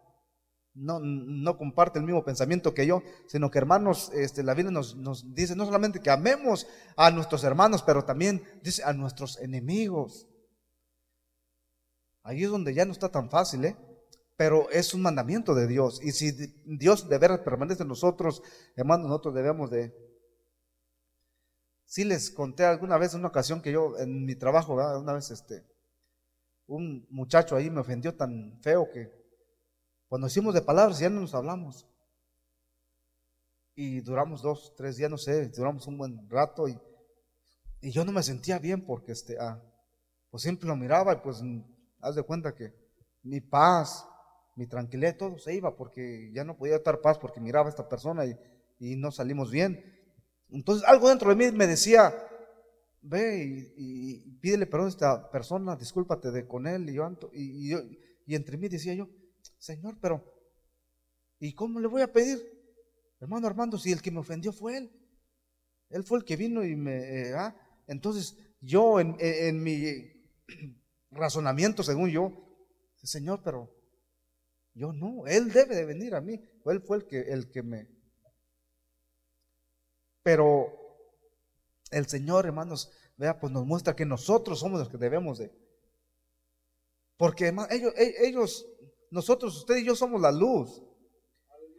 No, 0.75 1.01
no 1.01 1.59
comparte 1.59 1.99
el 1.99 2.05
mismo 2.05 2.25
pensamiento 2.25 2.75
que 2.75 2.87
yo, 2.87 3.03
sino 3.27 3.51
que 3.51 3.59
hermanos, 3.59 4.11
este, 4.15 4.43
la 4.43 4.55
Biblia 4.55 4.71
nos, 4.71 4.97
nos 4.97 5.35
dice 5.35 5.57
no 5.57 5.65
solamente 5.67 6.01
que 6.01 6.11
amemos 6.11 6.67
a 6.97 7.11
nuestros 7.11 7.45
hermanos, 7.45 7.83
pero 7.83 8.05
también 8.05 8.43
dice 8.63 8.83
a 8.85 8.93
nuestros 8.93 9.39
enemigos. 9.39 10.29
Ahí 12.23 12.45
es 12.45 12.51
donde 12.51 12.75
ya 12.75 12.85
no 12.85 12.93
está 12.93 13.09
tan 13.09 13.31
fácil, 13.31 13.65
¿eh? 13.65 13.77
Pero 14.37 14.71
es 14.71 14.95
un 14.95 15.03
mandamiento 15.03 15.55
de 15.55 15.67
Dios. 15.67 16.01
Y 16.03 16.13
si 16.13 16.33
Dios 16.65 17.09
de 17.09 17.19
veras 17.19 17.41
permanece 17.41 17.83
en 17.83 17.89
nosotros, 17.89 18.43
hermanos, 18.77 19.09
nosotros 19.09 19.35
debemos 19.35 19.71
de... 19.71 19.95
Sí 21.85 22.05
les 22.05 22.31
conté 22.31 22.65
alguna 22.65 22.97
vez, 22.99 23.15
una 23.15 23.29
ocasión 23.29 23.61
que 23.61 23.73
yo 23.73 23.99
en 23.99 24.25
mi 24.25 24.37
trabajo, 24.37 24.75
una 24.75 25.13
vez 25.13 25.31
este, 25.31 25.67
un 26.67 27.05
muchacho 27.11 27.57
ahí 27.57 27.69
me 27.69 27.81
ofendió 27.81 28.15
tan 28.15 28.61
feo 28.63 28.89
que 28.93 29.20
cuando 30.11 30.27
hicimos 30.27 30.55
de 30.55 30.61
palabras 30.61 30.99
ya 30.99 31.09
no 31.09 31.21
nos 31.21 31.37
hablamos. 31.37 31.87
Y 33.77 34.01
duramos 34.01 34.43
dos, 34.43 34.75
tres 34.77 34.97
días, 34.97 35.09
no 35.09 35.17
sé, 35.17 35.49
duramos 35.51 35.87
un 35.87 35.97
buen 35.97 36.29
rato 36.29 36.67
y, 36.67 36.77
y 37.81 37.93
yo 37.93 38.05
no 38.05 38.11
me 38.11 38.25
sentía 38.25 38.59
bien 38.59 38.85
porque 38.85 39.13
este, 39.13 39.39
ah, 39.39 39.63
pues 40.29 40.43
siempre 40.43 40.69
lo 40.69 40.75
miraba 40.75 41.13
y 41.13 41.19
pues 41.19 41.41
haz 42.01 42.17
de 42.17 42.25
cuenta 42.25 42.57
que 42.57 42.75
mi 43.23 43.41
paz, 43.41 44.05
mi 44.57 44.67
tranquilidad, 44.67 45.17
todo 45.17 45.39
se 45.39 45.55
iba 45.55 45.77
porque 45.77 46.33
ya 46.35 46.43
no 46.43 46.57
podía 46.57 46.75
estar 46.75 47.01
paz 47.01 47.17
porque 47.17 47.41
miraba 47.41 47.67
a 47.67 47.71
esta 47.71 47.89
persona 47.89 48.27
y, 48.27 48.37
y 48.81 48.97
no 48.97 49.13
salimos 49.13 49.53
bien. 49.53 49.81
Entonces 50.49 50.85
algo 50.89 51.09
dentro 51.09 51.31
de 51.31 51.37
mí 51.37 51.57
me 51.57 51.69
decía, 51.69 52.13
ve 53.01 53.73
y, 53.77 54.29
pídele 54.41 54.67
perdón 54.67 54.87
a 54.87 54.91
esta 54.91 55.31
persona, 55.31 55.77
discúlpate 55.77 56.33
de 56.33 56.49
con 56.49 56.67
él 56.67 56.91
y 56.91 56.95
yo, 56.95 57.09
y, 57.33 57.77
y 58.27 58.35
entre 58.35 58.57
mí 58.57 58.69
decía 58.69 58.93
yo, 58.95 59.09
Señor, 59.59 59.99
pero 60.01 60.25
¿y 61.39 61.53
cómo 61.53 61.81
le 61.81 61.89
voy 61.89 62.03
a 62.03 62.13
pedir? 62.13 62.61
Hermano 63.21 63.47
Armando, 63.47 63.79
si 63.79 63.93
el 63.93 64.01
que 64.01 64.11
me 64.11 64.21
ofendió 64.21 64.53
fue 64.53 64.79
él. 64.79 64.91
Él 65.91 66.05
fue 66.05 66.19
el 66.19 66.25
que 66.25 66.37
vino 66.37 66.65
y 66.65 66.77
me... 66.77 66.97
Eh, 66.97 67.35
ah, 67.35 67.55
entonces 67.87 68.37
yo 68.61 69.01
en, 69.01 69.17
en, 69.19 69.63
mi 69.63 69.85
razonamiento, 71.11 71.83
según 71.83 72.11
yo, 72.11 72.33
Señor, 73.03 73.41
pero 73.43 73.71
yo 74.75 74.93
no, 74.93 75.27
Él 75.27 75.53
debe 75.53 75.75
de 75.75 75.85
venir 75.85 76.15
a 76.15 76.21
mí. 76.21 76.41
Él 76.65 76.81
fue 76.81 76.99
el 76.99 77.07
que, 77.07 77.21
el 77.21 77.51
que 77.51 77.63
me... 77.63 77.89
Pero 80.23 80.73
el 81.91 82.07
Señor, 82.07 82.47
hermanos, 82.47 82.91
vea, 83.17 83.39
pues 83.39 83.53
nos 83.53 83.67
muestra 83.67 83.97
que 83.97 84.07
nosotros 84.07 84.61
somos 84.61 84.79
los 84.79 84.89
que 84.89 84.99
debemos 84.99 85.39
de... 85.39 85.51
Porque 87.17 87.53
ellos, 87.71 87.93
e, 87.97 88.15
ellos 88.27 88.67
nosotros, 89.11 89.57
usted 89.57 89.77
y 89.77 89.85
yo 89.85 89.95
somos 89.95 90.21
la 90.21 90.33
luz. 90.33 90.83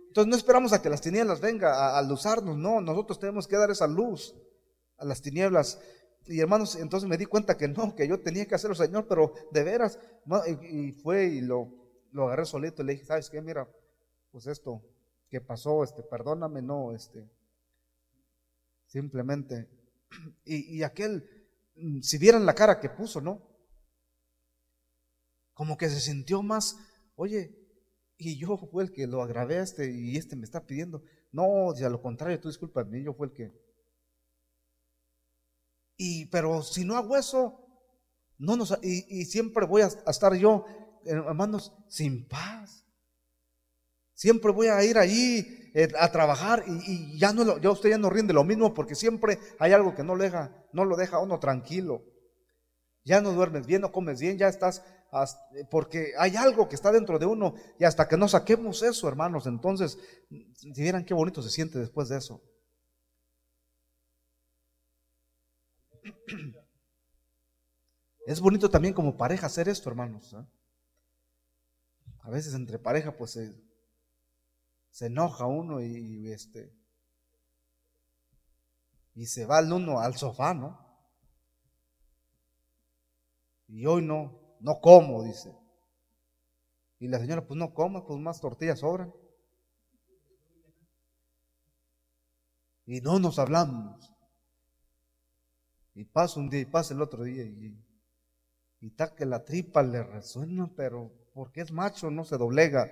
Entonces 0.08 0.30
no 0.30 0.36
esperamos 0.36 0.74
a 0.74 0.82
que 0.82 0.90
las 0.90 1.02
tinieblas 1.02 1.40
vengan 1.40 1.74
a, 1.74 1.98
a 1.98 2.02
luzarnos, 2.02 2.58
no, 2.58 2.82
nosotros 2.82 3.20
tenemos 3.20 3.48
que 3.48 3.56
dar 3.56 3.72
esa 3.72 3.88
luz 3.88 4.36
a 4.98 5.06
las 5.06 5.22
tinieblas. 5.22 5.80
Y 6.28 6.40
hermanos, 6.40 6.76
entonces 6.76 7.10
me 7.10 7.18
di 7.18 7.26
cuenta 7.26 7.58
que 7.58 7.68
no, 7.68 7.96
que 7.96 8.08
yo 8.08 8.20
tenía 8.22 8.46
que 8.46 8.56
hacerlo, 8.56 8.76
Señor, 8.76 9.08
pero 9.08 9.34
de 9.52 9.64
veras, 9.64 10.00
y, 10.62 10.92
fue 10.92 11.26
y 11.26 11.42
lo, 11.42 11.68
lo 12.12 12.28
agarré 12.28 12.46
solito 12.46 12.82
y 12.82 12.86
le 12.86 12.94
dije, 12.94 13.06
¿sabes 13.06 13.30
qué? 13.30 13.42
Mira, 13.42 13.68
pues 14.32 14.48
esto 14.48 14.84
que 15.30 15.42
pasó, 15.42 15.84
este, 15.84 16.04
perdóname, 16.04 16.62
no, 16.62 16.94
este, 16.94 17.28
simplemente. 18.86 19.70
Y, 20.44 20.78
y 20.78 20.84
aquel, 20.84 21.26
mm, 21.76 22.02
si 22.02 22.18
vieran 22.18 22.46
la 22.46 22.54
cara 22.54 22.80
que 22.80 22.90
puso, 22.90 23.22
¿no? 23.22 23.42
Como 25.54 25.78
que 25.78 25.90
se 25.90 26.02
sintió 26.02 26.44
más, 26.44 26.78
Oye, 27.15 27.56
y 28.18 28.38
yo 28.38 28.58
fue 28.58 28.84
el 28.84 28.91
que 28.91 29.08
lo 29.08 29.22
agravé 29.22 29.58
a 29.58 29.63
este 29.63 29.91
y 29.91 30.15
este 30.15 30.36
me 30.36 30.46
está 30.46 30.65
pidiendo. 30.65 31.03
No, 31.32 31.74
si 31.75 31.84
a 31.84 31.89
lo 31.89 32.01
contrario, 32.01 32.39
tú 32.39 32.50
discúlpame, 32.50 33.01
yo 33.01 33.13
fue 33.13 33.27
el 33.27 33.34
que. 33.34 33.51
Y, 35.98 36.25
pero 36.27 36.62
si 36.62 36.84
no 36.84 36.98
hago 36.98 37.15
eso, 37.18 37.62
no 38.38 38.56
nos, 38.56 38.77
y, 38.82 39.25
siempre 39.25 39.65
voy 39.65 39.84
a, 39.84 39.88
estar 40.08 40.34
yo, 40.36 40.65
hermanos, 41.06 41.74
sin 41.88 42.27
paz. 42.27 42.86
Siempre 44.13 44.51
voy 44.51 44.68
a 44.68 44.84
ir 44.84 44.98
ahí 44.98 45.72
eh, 45.74 45.89
a 45.98 46.12
trabajar 46.12 46.63
y, 46.68 47.18
ya 47.18 47.34
no 47.34 47.60
ya 47.60 47.72
usted 47.72 47.89
ya 47.89 47.98
no 47.98 48.10
rinde 48.10 48.34
lo 48.34 48.44
mismo 48.44 48.74
porque 48.74 48.96
siempre 48.96 49.39
hay 49.58 49.74
algo 49.74 49.96
que 49.96 50.03
no, 50.03 50.15
le 50.15 50.25
deja, 50.25 50.65
no 50.74 50.86
lo 50.86 50.96
deja 50.96 51.20
uno 51.20 51.39
tranquilo. 51.39 52.03
Ya 53.03 53.22
no 53.22 53.32
duermes 53.34 53.65
bien, 53.65 53.82
no 53.82 53.91
comes 53.91 54.20
bien, 54.20 54.38
ya 54.38 54.48
estás 54.48 54.84
porque 55.70 56.13
hay 56.18 56.38
algo 56.38 56.70
que 56.70 56.75
está 56.75 56.91
dentro 56.91 57.20
de 57.20 57.25
uno 57.25 57.56
y 57.77 57.84
hasta 57.84 58.08
que 58.08 58.15
no 58.15 58.27
saquemos 58.30 58.82
eso, 58.82 59.08
hermanos, 59.08 59.46
entonces, 59.46 59.98
si 60.56 60.72
vieran 60.72 61.03
qué 61.03 61.13
bonito 61.13 61.41
se 61.41 61.50
siente 61.50 61.80
después 61.80 62.08
de 62.10 62.18
eso. 62.18 62.41
Es 68.25 68.39
bonito 68.39 68.70
también 68.70 68.94
como 68.94 69.18
pareja 69.18 69.48
hacer 69.48 69.68
esto, 69.68 69.89
hermanos. 69.89 70.34
¿eh? 70.34 70.46
A 72.22 72.30
veces 72.30 72.53
entre 72.53 72.80
pareja, 72.80 73.18
pues 73.18 73.32
se, 74.91 75.06
enoja 75.06 75.46
uno 75.46 75.82
y, 75.82 76.32
este 76.32 76.72
y 79.15 79.25
se 79.25 79.46
va 79.46 79.60
el 79.60 79.74
uno 79.74 80.00
al 80.00 80.15
sofá, 80.15 80.53
¿no? 80.53 80.80
Y 83.68 83.86
hoy 83.86 84.03
no, 84.03 84.41
no 84.62 84.80
como, 84.80 85.24
dice. 85.24 85.56
Y 87.00 87.08
la 87.08 87.20
señora, 87.20 87.46
pues 87.46 87.58
no 87.58 87.74
coma, 87.74 88.06
pues 88.06 88.20
más 88.20 88.39
tortillas 88.39 88.80
sobran. 88.80 89.12
Y 92.86 93.01
no 93.01 93.20
nos 93.20 93.39
hablamos. 93.39 94.13
Y 95.96 96.06
pasa 96.06 96.39
un 96.39 96.50
día 96.50 96.62
y 96.62 96.65
pasa 96.65 96.94
el 96.94 97.01
otro 97.01 97.24
día 97.24 97.44
y, 97.44 97.75
y 98.80 98.91
que 99.18 99.25
la 99.25 99.44
tripa 99.44 99.84
le 99.84 100.03
resuena, 100.03 100.72
pero 100.75 101.12
porque 101.34 101.62
es 101.62 101.72
macho 101.72 102.10
no 102.12 102.24
se 102.24 102.38
doblega. 102.38 102.89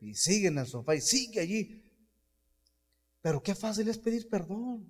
Y 0.00 0.14
sigue 0.14 0.48
en 0.48 0.58
el 0.58 0.66
sofá 0.66 0.94
y 0.94 1.00
sigue 1.00 1.40
allí 1.40 1.83
pero 3.24 3.42
qué 3.42 3.54
fácil 3.54 3.88
es 3.88 3.96
pedir 3.96 4.28
perdón. 4.28 4.86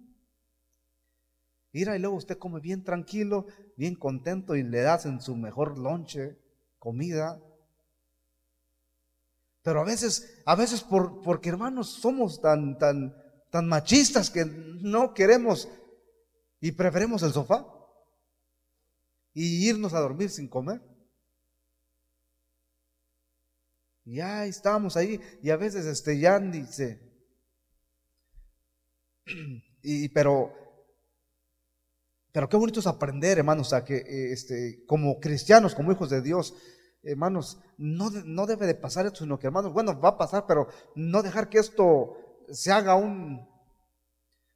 Mira, 1.72 1.94
y 1.94 2.00
luego 2.00 2.16
usted 2.16 2.36
come 2.36 2.58
bien 2.58 2.82
tranquilo, 2.82 3.46
bien 3.76 3.94
contento 3.94 4.56
y 4.56 4.64
le 4.64 4.80
das 4.80 5.06
en 5.06 5.20
su 5.20 5.36
mejor 5.36 5.78
lonche 5.78 6.36
comida. 6.80 7.40
Pero 9.62 9.82
a 9.82 9.84
veces, 9.84 10.42
a 10.46 10.56
veces 10.56 10.82
por, 10.82 11.22
porque 11.22 11.48
hermanos 11.48 11.90
somos 11.90 12.40
tan, 12.40 12.76
tan, 12.76 13.16
tan 13.50 13.68
machistas 13.68 14.30
que 14.30 14.44
no 14.44 15.14
queremos 15.14 15.68
y 16.60 16.72
preferimos 16.72 17.22
el 17.22 17.32
sofá 17.32 17.64
y 19.32 19.68
irnos 19.68 19.94
a 19.94 20.00
dormir 20.00 20.28
sin 20.28 20.48
comer. 20.48 20.82
Y 24.04 24.16
ya 24.16 24.44
estamos 24.44 24.96
ahí 24.96 25.20
y 25.40 25.50
a 25.50 25.56
veces 25.56 25.86
este 25.86 26.18
ya 26.18 26.40
ni 26.40 26.66
se, 26.66 27.03
y, 29.82 30.08
pero, 30.10 30.52
pero 32.32 32.48
qué 32.48 32.56
bonito 32.56 32.80
es 32.80 32.86
aprender, 32.86 33.38
hermanos, 33.38 33.72
a 33.72 33.84
que 33.84 33.96
eh, 33.96 34.32
este, 34.32 34.84
como 34.86 35.20
cristianos, 35.20 35.74
como 35.74 35.92
hijos 35.92 36.10
de 36.10 36.22
Dios, 36.22 36.54
hermanos, 37.02 37.58
no, 37.76 38.10
no 38.10 38.46
debe 38.46 38.66
de 38.66 38.74
pasar 38.74 39.06
esto, 39.06 39.20
sino 39.20 39.38
que, 39.38 39.46
hermanos, 39.46 39.72
bueno, 39.72 39.98
va 40.00 40.10
a 40.10 40.18
pasar, 40.18 40.46
pero 40.46 40.68
no 40.94 41.22
dejar 41.22 41.48
que 41.48 41.58
esto 41.58 42.16
se 42.50 42.72
haga 42.72 42.94
un, 42.94 43.46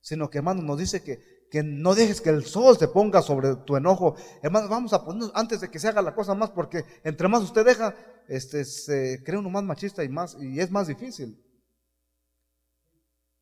sino 0.01 0.31
que, 0.31 0.39
hermanos, 0.39 0.65
nos 0.65 0.79
dice 0.79 1.03
que, 1.03 1.47
que 1.51 1.63
no 1.63 1.95
dejes 1.95 2.21
que 2.21 2.31
el 2.31 2.45
sol 2.45 2.77
se 2.79 2.89
ponga 2.89 3.23
sobre 3.23 3.57
tu 3.57 3.77
enojo. 3.77 4.17
Hermanos, 4.43 4.69
vamos 4.69 4.93
a 4.93 5.05
ponernos 5.05 5.33
antes 5.35 5.61
de 5.61 5.71
que 5.71 5.79
se 5.79 5.89
haga 5.89 6.03
la 6.03 6.15
cosa 6.15 6.35
más, 6.35 6.51
porque 6.51 6.85
entre 7.05 7.29
más 7.29 7.43
usted 7.43 7.65
deja, 7.65 7.95
este, 8.29 8.65
se 8.65 9.23
crea 9.25 9.39
uno 9.39 9.51
más 9.51 9.65
machista 9.65 10.05
y 10.05 10.09
más, 10.09 10.37
y 10.41 10.61
es 10.61 10.71
más 10.71 10.87
difícil. 10.87 11.43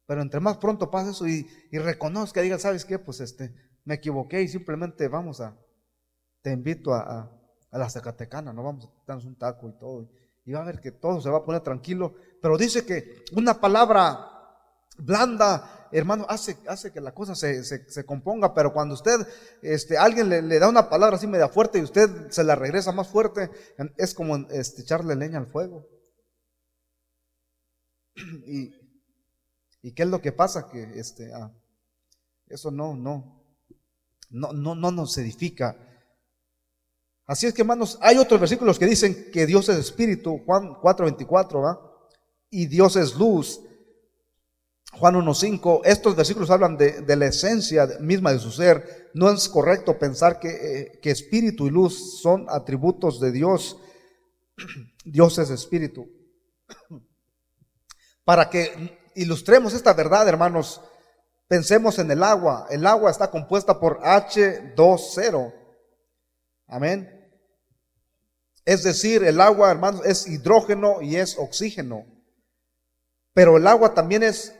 Pero 0.06 0.22
entre 0.22 0.40
más 0.40 0.56
pronto 0.58 0.90
pasa 0.90 1.10
eso 1.10 1.26
y, 1.26 1.48
reconozca, 1.72 2.40
diga, 2.40 2.58
¿sabes 2.58 2.84
qué? 2.84 2.98
Pues 2.98 3.20
este, 3.20 3.54
me 3.84 3.94
equivoqué 3.94 4.42
y 4.42 4.48
simplemente 4.48 5.08
vamos 5.08 5.40
a, 5.40 5.56
te 6.42 6.52
invito 6.52 6.94
a, 6.94 7.30
a, 7.70 7.78
la 7.78 7.90
Zacatecana, 7.90 8.52
no 8.52 8.62
vamos 8.62 8.86
a 8.86 9.04
darnos 9.06 9.24
un 9.24 9.36
taco 9.36 9.68
y 9.68 9.78
todo. 9.78 10.08
Y 10.44 10.52
va 10.52 10.62
a 10.62 10.64
ver 10.64 10.80
que 10.80 10.92
todo 10.92 11.20
se 11.20 11.28
va 11.28 11.38
a 11.38 11.44
poner 11.44 11.60
tranquilo. 11.62 12.14
Pero 12.40 12.56
dice 12.56 12.86
que 12.86 13.24
una 13.32 13.60
palabra 13.60 14.36
blanda, 14.98 15.88
hermano, 15.92 16.26
hace, 16.28 16.56
hace 16.68 16.92
que 16.92 17.00
la 17.00 17.12
cosa 17.12 17.34
se, 17.34 17.64
se, 17.64 18.06
componga. 18.06 18.54
Pero 18.54 18.72
cuando 18.72 18.94
usted, 18.94 19.26
este, 19.62 19.98
alguien 19.98 20.28
le, 20.28 20.42
le, 20.42 20.58
da 20.58 20.68
una 20.68 20.88
palabra 20.88 21.16
así 21.16 21.26
media 21.26 21.48
fuerte 21.48 21.78
y 21.78 21.82
usted 21.82 22.30
se 22.30 22.44
la 22.44 22.54
regresa 22.54 22.92
más 22.92 23.08
fuerte, 23.08 23.50
es 23.96 24.14
como 24.14 24.36
este, 24.50 24.82
echarle 24.82 25.16
leña 25.16 25.38
al 25.38 25.46
fuego. 25.46 25.88
Y, 28.46 28.72
¿Y 29.82 29.92
qué 29.92 30.02
es 30.02 30.08
lo 30.08 30.20
que 30.20 30.32
pasa? 30.32 30.68
Que 30.68 30.98
este, 30.98 31.32
ah, 31.32 31.52
eso 32.48 32.70
no, 32.70 32.94
no, 32.94 33.42
no, 34.30 34.52
no, 34.52 34.74
no 34.74 34.90
nos 34.90 35.16
edifica. 35.18 35.76
Así 37.26 37.46
es 37.46 37.54
que 37.54 37.62
hermanos, 37.62 37.98
hay 38.00 38.18
otros 38.18 38.38
versículos 38.38 38.78
que 38.78 38.86
dicen 38.86 39.30
que 39.32 39.46
Dios 39.46 39.68
es 39.68 39.78
espíritu, 39.78 40.40
Juan 40.44 40.74
4:24, 40.74 41.62
¿va? 41.62 41.80
Y 42.50 42.66
Dios 42.66 42.96
es 42.96 43.16
luz. 43.16 43.60
Juan 44.92 45.14
1.5, 45.16 45.82
estos 45.84 46.16
versículos 46.16 46.48
hablan 46.50 46.78
de, 46.78 47.16
la 47.16 47.26
esencia 47.26 47.86
misma 48.00 48.32
de 48.32 48.38
su 48.38 48.50
ser. 48.50 49.10
No 49.12 49.30
es 49.30 49.48
correcto 49.48 49.98
pensar 49.98 50.38
que, 50.38 50.48
eh, 50.48 51.00
que 51.02 51.10
espíritu 51.10 51.66
y 51.66 51.70
luz 51.70 52.20
son 52.22 52.46
atributos 52.48 53.20
de 53.20 53.32
Dios. 53.32 53.76
Dios 55.04 55.38
es 55.38 55.50
espíritu. 55.50 56.08
Para 58.24 58.48
que 58.48 58.98
ilustremos 59.16 59.74
esta 59.74 59.92
verdad, 59.92 60.28
hermanos, 60.28 60.80
pensemos 61.48 61.98
en 61.98 62.10
el 62.10 62.22
agua. 62.22 62.66
El 62.70 62.86
agua 62.86 63.10
está 63.10 63.30
compuesta 63.30 63.80
por 63.80 64.00
H2O. 64.00 65.52
Amén. 66.68 67.12
Es 68.64 68.82
decir, 68.82 69.24
el 69.24 69.40
agua, 69.40 69.70
hermanos, 69.70 70.02
es 70.04 70.26
hidrógeno 70.26 71.00
y 71.00 71.16
es 71.16 71.38
oxígeno. 71.38 72.04
Pero 73.32 73.56
el 73.56 73.66
agua 73.66 73.94
también 73.94 74.22
es 74.22 74.54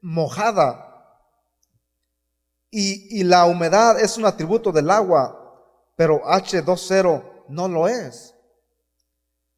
mojada. 0.00 0.86
Y, 2.70 3.20
y 3.20 3.24
la 3.24 3.46
humedad 3.46 4.00
es 4.00 4.16
un 4.16 4.24
atributo 4.24 4.72
del 4.72 4.90
agua, 4.90 5.36
pero 5.96 6.22
H2O 6.22 7.44
no 7.48 7.68
lo 7.68 7.88
es. 7.88 8.34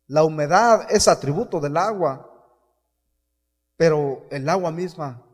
La 0.06 0.24
humedad 0.24 0.86
es 0.90 1.08
atributo 1.08 1.60
del 1.60 1.76
agua, 1.76 2.31
pero 3.82 4.28
el 4.30 4.48
agua 4.48 4.70
misma 4.70 5.26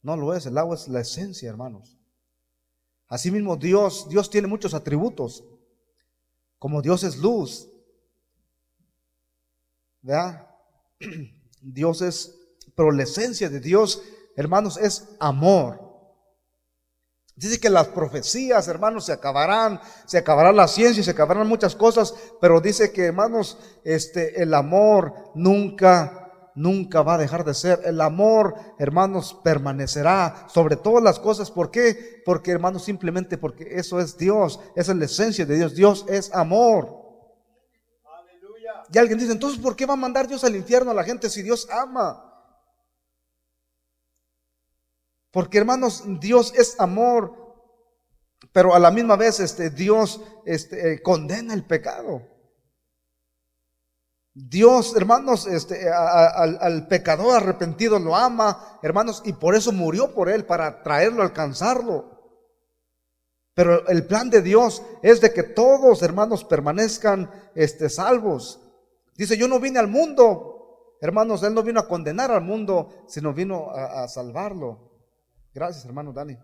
no 0.00 0.16
lo 0.16 0.34
es. 0.34 0.46
El 0.46 0.56
agua 0.56 0.74
es 0.74 0.88
la 0.88 1.00
esencia, 1.00 1.50
hermanos. 1.50 1.98
Asimismo, 3.08 3.58
Dios, 3.58 4.08
Dios 4.08 4.30
tiene 4.30 4.48
muchos 4.48 4.72
atributos. 4.72 5.44
Como 6.58 6.80
Dios 6.80 7.04
es 7.04 7.18
luz. 7.18 7.68
¿Verdad? 10.00 10.48
Dios 11.60 12.00
es, 12.00 12.34
pero 12.74 12.90
la 12.90 13.02
esencia 13.02 13.50
de 13.50 13.60
Dios, 13.60 14.00
hermanos, 14.34 14.78
es 14.78 15.10
amor. 15.20 15.78
Dice 17.36 17.60
que 17.60 17.68
las 17.68 17.88
profecías, 17.88 18.66
hermanos, 18.66 19.04
se 19.04 19.12
acabarán, 19.12 19.78
se 20.06 20.16
acabará 20.16 20.52
la 20.52 20.68
ciencia, 20.68 21.04
se 21.04 21.10
acabarán 21.10 21.46
muchas 21.46 21.76
cosas, 21.76 22.14
pero 22.40 22.62
dice 22.62 22.92
que, 22.92 23.04
hermanos, 23.04 23.58
este, 23.84 24.40
el 24.42 24.54
amor 24.54 25.32
nunca, 25.34 26.23
nunca 26.54 27.02
va 27.02 27.14
a 27.14 27.18
dejar 27.18 27.44
de 27.44 27.54
ser. 27.54 27.80
El 27.84 28.00
amor, 28.00 28.54
hermanos, 28.78 29.38
permanecerá 29.42 30.46
sobre 30.48 30.76
todas 30.76 31.02
las 31.02 31.18
cosas. 31.18 31.50
¿Por 31.50 31.70
qué? 31.70 32.22
Porque, 32.24 32.50
hermanos, 32.50 32.84
simplemente 32.84 33.38
porque 33.38 33.66
eso 33.70 34.00
es 34.00 34.16
Dios, 34.16 34.60
esa 34.76 34.92
es 34.92 34.98
la 34.98 35.04
esencia 35.04 35.46
de 35.46 35.56
Dios. 35.56 35.74
Dios 35.74 36.04
es 36.08 36.32
amor. 36.34 37.04
Y 38.92 38.98
alguien 38.98 39.18
dice, 39.18 39.32
entonces, 39.32 39.60
¿por 39.60 39.74
qué 39.74 39.86
va 39.86 39.94
a 39.94 39.96
mandar 39.96 40.28
Dios 40.28 40.44
al 40.44 40.56
infierno 40.56 40.90
a 40.90 40.94
la 40.94 41.04
gente 41.04 41.28
si 41.28 41.42
Dios 41.42 41.68
ama? 41.70 42.30
Porque 45.30 45.58
hermanos, 45.58 46.04
Dios 46.20 46.52
es 46.54 46.78
amor, 46.78 47.34
pero 48.52 48.72
a 48.72 48.78
la 48.78 48.92
misma 48.92 49.16
vez 49.16 49.40
este, 49.40 49.70
Dios 49.70 50.20
este, 50.46 50.92
eh, 50.92 51.02
condena 51.02 51.54
el 51.54 51.64
pecado. 51.64 52.33
Dios, 54.34 54.96
hermanos, 54.96 55.46
este, 55.46 55.88
al, 55.88 56.88
pecador 56.88 57.36
arrepentido 57.36 58.00
lo 58.00 58.16
ama, 58.16 58.78
hermanos, 58.82 59.22
y 59.24 59.32
por 59.32 59.54
eso 59.54 59.70
murió 59.70 60.12
por 60.12 60.28
él, 60.28 60.44
para 60.44 60.82
traerlo, 60.82 61.22
alcanzarlo. 61.22 62.10
Pero 63.54 63.86
el 63.86 64.06
plan 64.08 64.30
de 64.30 64.42
Dios 64.42 64.82
es 65.02 65.20
de 65.20 65.32
que 65.32 65.44
todos, 65.44 66.02
hermanos, 66.02 66.42
permanezcan 66.42 67.30
este, 67.54 67.88
salvos. 67.88 68.60
Dice, 69.16 69.36
yo 69.36 69.46
no 69.46 69.60
vine 69.60 69.78
al 69.78 69.86
mundo, 69.86 70.96
hermanos, 71.00 71.44
Él 71.44 71.54
no 71.54 71.62
vino 71.62 71.78
a 71.78 71.86
condenar 71.86 72.32
al 72.32 72.42
mundo, 72.42 73.04
sino 73.06 73.32
vino 73.32 73.70
a 73.70 74.08
salvarlo. 74.08 74.90
Gracias, 75.54 75.84
hermano 75.84 76.12
Dani. 76.12 76.36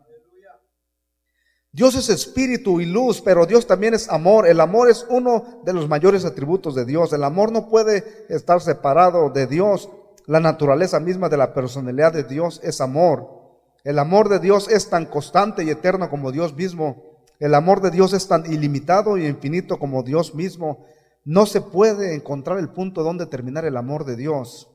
Dios 1.73 1.95
es 1.95 2.09
espíritu 2.09 2.81
y 2.81 2.87
luz, 2.87 3.21
pero 3.21 3.47
Dios 3.47 3.67
también 3.67 3.95
es 3.95 4.09
amor. 4.09 4.47
El 4.49 4.61
amor 4.61 4.91
es 4.91 5.07
uno 5.09 5.63
de 5.65 5.73
los 5.73 5.89
mayores 5.89 6.25
atributos 6.25 6.75
de 6.75 6.85
Dios. 6.85 7.13
El 7.13 7.23
amor 7.23 7.53
no 7.53 7.69
puede 7.69 8.27
estar 8.29 8.61
separado 8.61 9.31
de 9.31 9.47
Dios. 9.47 9.89
La 10.27 10.41
naturaleza 10.41 10.99
misma 10.99 11.29
de 11.29 11.37
la 11.37 11.55
personalidad 11.55 12.13
de 12.13 12.25
Dios 12.25 12.61
es 12.65 12.81
amor. 12.81 13.41
El 13.85 13.99
amor 13.99 14.29
de 14.29 14.41
Dios 14.41 14.69
es 14.69 14.91
tan 14.91 15.07
constante 15.07 15.63
y 15.63 15.71
eterno 15.71 16.11
como 16.11 16.33
Dios 16.33 16.55
mismo. 16.55 17.11
El 17.39 17.55
amor 17.55 17.81
de 17.81 17.91
Dios 17.91 18.13
es 18.13 18.27
tan 18.27 18.53
ilimitado 18.53 19.17
y 19.17 19.27
infinito 19.27 19.79
como 19.79 20.03
Dios 20.03 20.35
mismo. 20.35 20.85
No 21.25 21.47
se 21.47 21.61
puede 21.61 22.15
encontrar 22.15 22.59
el 22.59 22.71
punto 22.71 23.03
donde 23.05 23.27
terminar 23.27 23.65
el 23.65 23.77
amor 23.77 24.05
de 24.05 24.17
Dios. 24.17 24.71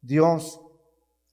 Dios 0.00 0.60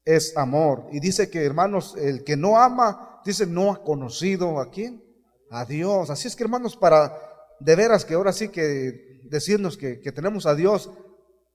es 0.04 0.36
amor. 0.36 0.88
Y 0.92 1.00
dice 1.00 1.30
que, 1.30 1.46
hermanos, 1.46 1.96
el 1.98 2.24
que 2.24 2.36
no 2.36 2.60
ama, 2.60 3.13
dice, 3.32 3.46
no 3.46 3.72
ha 3.72 3.84
conocido 3.84 4.60
a 4.60 4.70
quién? 4.70 5.04
A 5.50 5.66
Dios. 5.66 6.10
Así 6.10 6.28
es 6.28 6.36
que, 6.36 6.44
hermanos, 6.44 6.76
para 6.76 7.18
de 7.60 7.76
veras 7.76 8.06
que 8.06 8.16
ahora 8.16 8.34
sí 8.34 8.50
que 8.50 9.22
decirnos 9.24 9.78
que, 9.78 9.98
tenemos 10.12 10.46
a 10.46 10.56
Dios, 10.56 10.90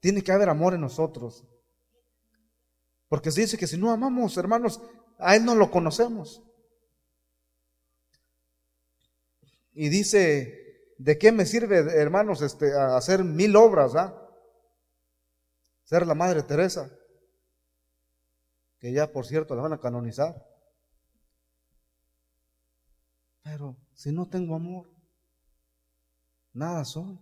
tiene 0.01 0.23
que 0.23 0.33
haber 0.33 0.49
amor 0.49 0.75
en 0.75 0.81
nosotros. 0.81 1.45
Porque 3.09 3.31
se 3.31 3.43
dice 3.43 3.59
que 3.59 3.67
si 3.67 3.77
no 3.77 3.91
amamos, 3.91 4.37
hermanos, 4.37 4.81
a 5.19 5.37
Él 5.37 5.45
no 5.45 5.55
lo 5.55 5.71
conocemos. 5.71 6.43
Y 9.73 9.89
dice, 9.89 10.95
¿de 10.99 11.19
qué 11.19 11.33
me 11.33 11.47
sirve, 11.47 11.79
hermanos, 11.79 12.43
este, 12.43 12.73
hacer 12.73 13.25
mil 13.25 13.57
obras, 13.57 13.95
ah? 13.95 14.15
Ser 15.85 16.07
la 16.07 16.15
Madre 16.15 16.43
Teresa 16.43 16.91
que 18.79 18.93
ya 18.93 19.11
por 19.13 19.27
cierto 19.27 19.55
la 19.55 19.63
van 19.63 19.73
a 19.73 19.81
canonizar. 19.81 20.47
Pero 23.51 23.77
si 23.95 24.13
no 24.13 24.29
tengo 24.29 24.55
amor, 24.55 24.91
nada 26.53 26.85
soy. 26.85 27.19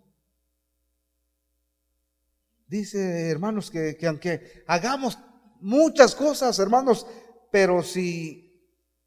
Dice, 2.66 3.30
hermanos, 3.30 3.70
que, 3.70 3.96
aunque 4.08 4.64
hagamos 4.66 5.18
muchas 5.60 6.16
cosas, 6.16 6.58
hermanos, 6.58 7.06
pero 7.52 7.82
si 7.82 8.60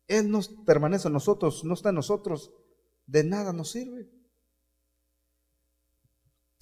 Él 0.07 0.31
no 0.31 0.39
permanece 0.65 1.07
en 1.07 1.13
nosotros, 1.13 1.65
no 1.65 1.73
está 1.73 1.89
en 1.89 1.95
nosotros, 1.95 2.53
de 3.05 3.25
nada 3.25 3.51
nos 3.51 3.71
sirve. 3.71 4.09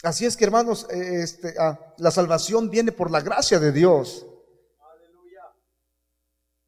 Así 0.02 0.26
es 0.26 0.36
que, 0.36 0.46
hermanos, 0.46 0.88
eh, 0.90 1.22
este, 1.22 1.54
ah, 1.60 1.94
la 2.00 2.10
salvación 2.10 2.72
viene 2.72 2.92
por 2.92 3.12
la 3.12 3.22
gracia 3.22 3.60
de 3.60 3.72
Dios. 3.72 4.26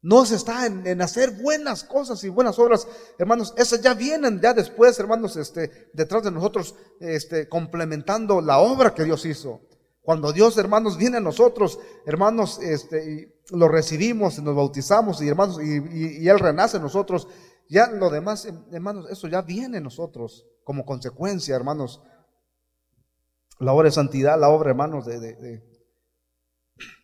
No 0.02 0.24
se 0.24 0.36
está 0.36 0.64
en, 0.64 1.02
hacer 1.02 1.42
buenas 1.42 1.84
cosas 1.84 2.24
y 2.24 2.30
buenas 2.30 2.58
obras, 2.58 2.88
hermanos. 3.18 3.52
Esas 3.58 3.82
ya 3.82 3.92
vienen 3.92 4.40
ya 4.40 4.54
después, 4.54 4.98
hermanos, 4.98 5.36
este, 5.36 5.90
detrás 5.92 6.22
de 6.24 6.30
nosotros, 6.30 6.74
este, 7.00 7.48
complementando 7.48 8.40
la 8.40 8.60
obra 8.60 8.94
que 8.94 9.04
Dios 9.04 9.26
hizo. 9.26 9.60
Cuando 10.00 10.32
Dios, 10.32 10.56
hermanos, 10.56 10.96
viene 10.96 11.18
a 11.18 11.20
nosotros, 11.20 11.78
hermanos, 12.06 12.60
este, 12.62 13.42
lo 13.50 13.68
recibimos, 13.68 14.38
y 14.38 14.42
nos 14.42 14.56
bautizamos, 14.56 15.20
y 15.20 15.28
hermanos, 15.28 15.60
y, 15.62 16.26
Él 16.26 16.38
renace 16.38 16.78
en 16.78 16.82
nosotros, 16.82 17.28
ya 17.68 17.90
lo 17.90 18.08
demás, 18.08 18.48
hermanos, 18.72 19.06
eso 19.10 19.28
ya 19.28 19.42
viene 19.42 19.76
en 19.78 19.84
nosotros 19.84 20.46
como 20.64 20.86
consecuencia, 20.86 21.54
hermanos. 21.54 22.02
La 23.58 23.74
obra 23.74 23.88
de 23.88 23.92
santidad, 23.92 24.40
la 24.40 24.48
obra, 24.48 24.70
hermanos, 24.70 25.04
de, 25.04 25.20
de, 25.20 25.62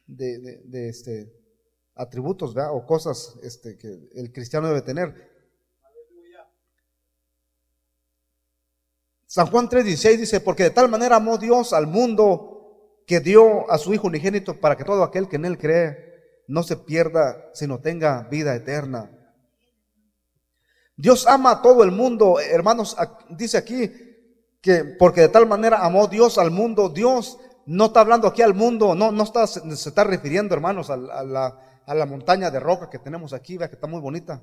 de 0.07 0.89
este, 0.89 1.31
atributos 1.97 2.55
o 2.57 2.87
cosas 2.87 3.35
este, 3.43 3.77
que 3.77 4.11
el 4.15 4.33
cristiano 4.33 4.69
debe 4.69 4.83
tener. 4.83 5.35
San 9.27 9.47
Juan 9.47 9.69
3:16 9.69 10.19
dice, 10.19 10.41
porque 10.41 10.65
de 10.65 10.71
tal 10.71 10.89
manera 10.89 11.17
amó 11.17 11.37
Dios 11.37 11.73
al 11.73 11.87
mundo 11.87 13.03
que 13.07 13.21
dio 13.21 13.71
a 13.71 13.79
su 13.79 13.93
Hijo 13.93 14.07
unigénito 14.07 14.61
para 14.61 14.77
que 14.77 14.85
todo 14.85 15.03
aquel 15.03 15.29
que 15.29 15.37
en 15.37 15.45
él 15.45 15.59
cree 15.59 16.43
no 16.49 16.63
se 16.63 16.77
pierda, 16.77 17.51
sino 17.53 17.81
tenga 17.81 18.23
vida 18.31 18.55
eterna. 18.55 19.11
Dios 20.97 21.27
ama 21.27 21.51
a 21.51 21.63
todo 21.63 21.83
el 21.83 21.91
mundo, 21.91 22.41
hermanos, 22.41 22.97
dice 23.31 23.59
aquí 23.59 23.93
que 24.61 24.85
porque 24.85 25.23
de 25.23 25.29
tal 25.29 25.47
manera 25.47 25.85
amó 25.85 26.07
Dios 26.07 26.39
al 26.39 26.51
mundo, 26.51 26.89
Dios 26.89 27.39
no 27.67 27.87
está 27.87 28.01
hablando 28.01 28.29
aquí 28.29 28.43
al 28.43 28.55
mundo, 28.55 28.95
no, 28.95 29.13
no 29.13 29.25
está, 29.25 29.47
se 29.47 29.61
está 29.73 30.05
refiriendo, 30.05 30.55
hermanos, 30.55 30.89
a 30.89 30.97
la, 30.97 31.61
a 31.87 31.95
la 31.95 32.05
montaña 32.05 32.51
de 32.51 32.61
roca 32.61 32.91
que 32.91 32.99
tenemos 32.99 33.33
aquí, 33.33 33.57
vea 33.57 33.69
que 33.69 33.77
está 33.77 33.87
muy 33.87 34.01
bonita. 34.01 34.43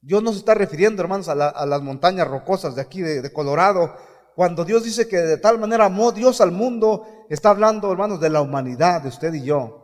Dios 0.00 0.22
no 0.22 0.32
se 0.32 0.38
está 0.38 0.54
refiriendo, 0.54 1.02
hermanos, 1.02 1.28
a, 1.28 1.34
las 1.34 1.82
montañas 1.82 2.28
rocosas 2.28 2.74
de 2.74 2.82
aquí, 2.82 3.00
de, 3.00 3.32
Colorado. 3.32 3.94
Cuando 4.34 4.64
Dios 4.64 4.84
dice 4.84 5.08
que 5.08 5.16
de 5.16 5.38
tal 5.38 5.58
manera 5.58 5.86
amó 5.86 6.12
Dios 6.12 6.40
al 6.40 6.50
mundo, 6.50 7.06
está 7.30 7.50
hablando, 7.50 7.90
hermanos, 7.90 8.20
de 8.20 8.30
la 8.30 8.40
humanidad, 8.40 9.02
de 9.02 9.08
usted 9.08 9.32
y 9.34 9.44
yo. 9.44 9.82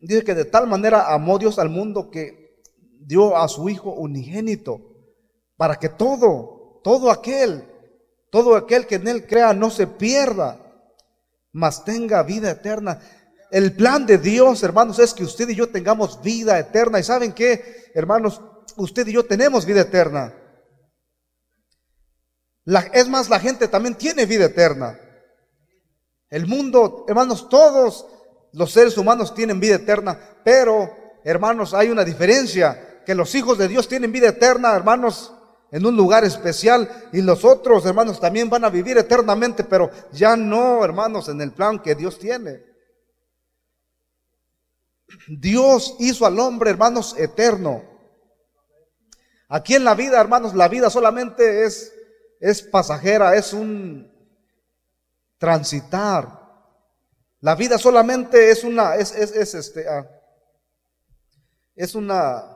Dice 0.00 0.22
que 0.22 0.34
de 0.34 0.44
tal 0.44 0.66
manera 0.66 1.12
amó 1.12 1.38
Dios 1.38 1.58
al 1.58 1.70
mundo 1.70 2.10
que 2.10 2.60
dio 3.00 3.36
a 3.36 3.48
su 3.48 3.68
Hijo 3.68 3.92
unigénito 3.92 4.80
para 5.56 5.76
que 5.76 5.88
todo, 5.88 6.80
todo 6.84 7.10
aquel, 7.10 7.64
todo 8.30 8.54
aquel 8.54 8.86
que 8.86 8.96
en 8.96 9.08
él 9.08 9.26
crea 9.26 9.54
no 9.54 9.70
se 9.70 9.86
pierda, 9.86 10.65
mas 11.56 11.84
tenga 11.84 12.22
vida 12.22 12.50
eterna. 12.50 13.00
El 13.50 13.74
plan 13.74 14.04
de 14.04 14.18
Dios, 14.18 14.62
hermanos, 14.62 14.98
es 14.98 15.14
que 15.14 15.24
usted 15.24 15.48
y 15.48 15.54
yo 15.54 15.70
tengamos 15.70 16.20
vida 16.22 16.58
eterna. 16.58 17.00
¿Y 17.00 17.02
saben 17.02 17.32
qué, 17.32 17.90
hermanos? 17.94 18.42
Usted 18.76 19.06
y 19.06 19.12
yo 19.12 19.24
tenemos 19.24 19.64
vida 19.64 19.80
eterna. 19.80 20.34
es 22.92 23.08
más, 23.08 23.30
la 23.30 23.40
gente 23.40 23.68
también 23.68 23.94
tiene 23.94 24.26
vida 24.26 24.44
eterna. 24.44 25.00
El 26.28 26.46
mundo, 26.46 27.06
hermanos, 27.08 27.48
todos 27.48 28.06
los 28.52 28.70
seres 28.70 28.98
humanos 28.98 29.34
tienen 29.34 29.58
vida 29.58 29.76
eterna, 29.76 30.18
pero, 30.44 30.94
hermanos, 31.24 31.72
hay 31.72 31.88
una 31.88 32.04
diferencia, 32.04 33.02
que 33.06 33.14
los 33.14 33.34
hijos 33.34 33.56
de 33.56 33.68
Dios 33.68 33.88
tienen 33.88 34.12
vida 34.12 34.28
eterna, 34.28 34.74
hermanos, 34.74 35.32
en 35.76 35.84
un 35.84 35.94
lugar 35.94 36.24
especial 36.24 36.88
y 37.12 37.20
los 37.20 37.44
otros, 37.44 37.84
hermanos, 37.84 38.18
también 38.18 38.48
van 38.48 38.64
a 38.64 38.70
vivir 38.70 38.96
eternamente, 38.96 39.62
pero 39.62 39.90
ya 40.10 40.34
no, 40.34 40.82
hermanos, 40.82 41.28
en 41.28 41.38
el 41.42 41.52
plan 41.52 41.82
que 41.82 41.94
Dios 41.94 42.18
tiene. 42.18 42.64
Dios 45.28 45.96
hizo 45.98 46.24
al 46.24 46.40
hombre, 46.40 46.70
hermanos, 46.70 47.14
eterno. 47.18 47.84
Aquí 49.50 49.74
en 49.74 49.84
la 49.84 49.94
vida, 49.94 50.18
hermanos, 50.18 50.54
la 50.54 50.66
vida 50.68 50.88
solamente 50.88 51.66
es, 51.66 51.92
es 52.40 52.62
pasajera, 52.62 53.36
es 53.36 53.52
un 53.52 54.10
transitar. 55.36 56.40
La 57.40 57.54
vida 57.54 57.76
solamente 57.76 58.50
es 58.50 58.64
una, 58.64 58.96
es, 58.96 59.14
es, 59.14 59.52
este, 59.54 59.86
ah, 59.86 60.08
es 61.74 61.94
una 61.94 62.55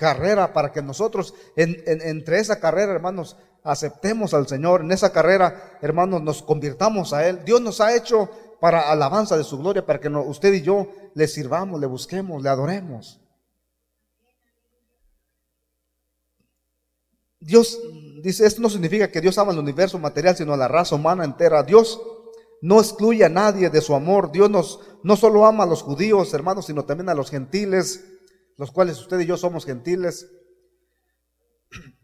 carrera 0.00 0.54
para 0.54 0.72
que 0.72 0.80
nosotros, 0.80 1.34
entre 1.54 2.38
esa 2.38 2.58
carrera, 2.58 2.92
hermanos, 2.92 3.36
aceptemos 3.62 4.32
al 4.32 4.48
Señor. 4.48 4.80
En 4.80 4.92
esa 4.92 5.12
carrera, 5.12 5.78
hermanos, 5.82 6.22
nos 6.22 6.42
convirtamos 6.42 7.12
a 7.12 7.28
Él. 7.28 7.44
Dios 7.44 7.60
nos 7.60 7.82
ha 7.82 7.94
hecho 7.94 8.30
para 8.60 8.90
alabanza 8.90 9.36
de 9.36 9.44
su 9.44 9.58
gloria, 9.58 9.84
para 9.84 10.00
que 10.00 10.08
usted 10.08 10.54
y 10.54 10.62
yo 10.62 10.88
le 11.14 11.28
sirvamos, 11.28 11.78
le 11.78 11.86
busquemos, 11.86 12.42
le 12.42 12.48
adoremos. 12.48 13.20
Dios 17.38 17.78
dice, 18.22 18.46
esto 18.46 18.62
no 18.62 18.70
significa 18.70 19.10
que 19.10 19.20
Dios 19.20 19.36
ama 19.36 19.52
el 19.52 19.58
universo 19.58 19.98
material, 19.98 20.34
sino 20.34 20.54
a 20.54 20.56
la 20.56 20.68
raza 20.68 20.94
humana 20.94 21.24
entera. 21.24 21.62
Dios 21.62 22.00
no 22.62 22.80
excluye 22.80 23.24
a 23.24 23.28
nadie 23.28 23.68
de 23.68 23.80
su 23.82 23.94
amor. 23.94 24.32
Dios 24.32 24.48
nos, 24.48 24.80
no 25.02 25.16
solo 25.16 25.44
ama 25.44 25.64
a 25.64 25.66
los 25.66 25.82
judíos, 25.82 26.32
hermanos, 26.32 26.66
sino 26.66 26.84
también 26.86 27.10
a 27.10 27.14
los 27.14 27.30
gentiles, 27.30 28.04
los 28.60 28.70
cuales 28.72 29.00
usted 29.00 29.18
y 29.20 29.24
yo 29.24 29.38
somos 29.38 29.64
gentiles. 29.64 30.30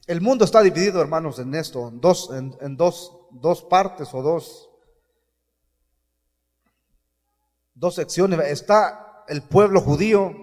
El 0.07 0.23
mundo 0.23 0.47
está 0.47 0.63
dividido, 0.63 1.03
hermanos, 1.03 1.39
en 1.39 1.55
esto, 1.55 1.91
dos, 1.93 2.31
en, 2.33 2.79
dos, 2.79 3.13
dos 3.31 3.63
partes 3.65 4.15
o 4.15 4.23
dos, 4.23 4.71
dos 7.75 7.95
secciones. 7.95 8.41
Está 8.41 9.23
el 9.29 9.43
pueblo 9.43 9.83
judío, 9.83 10.35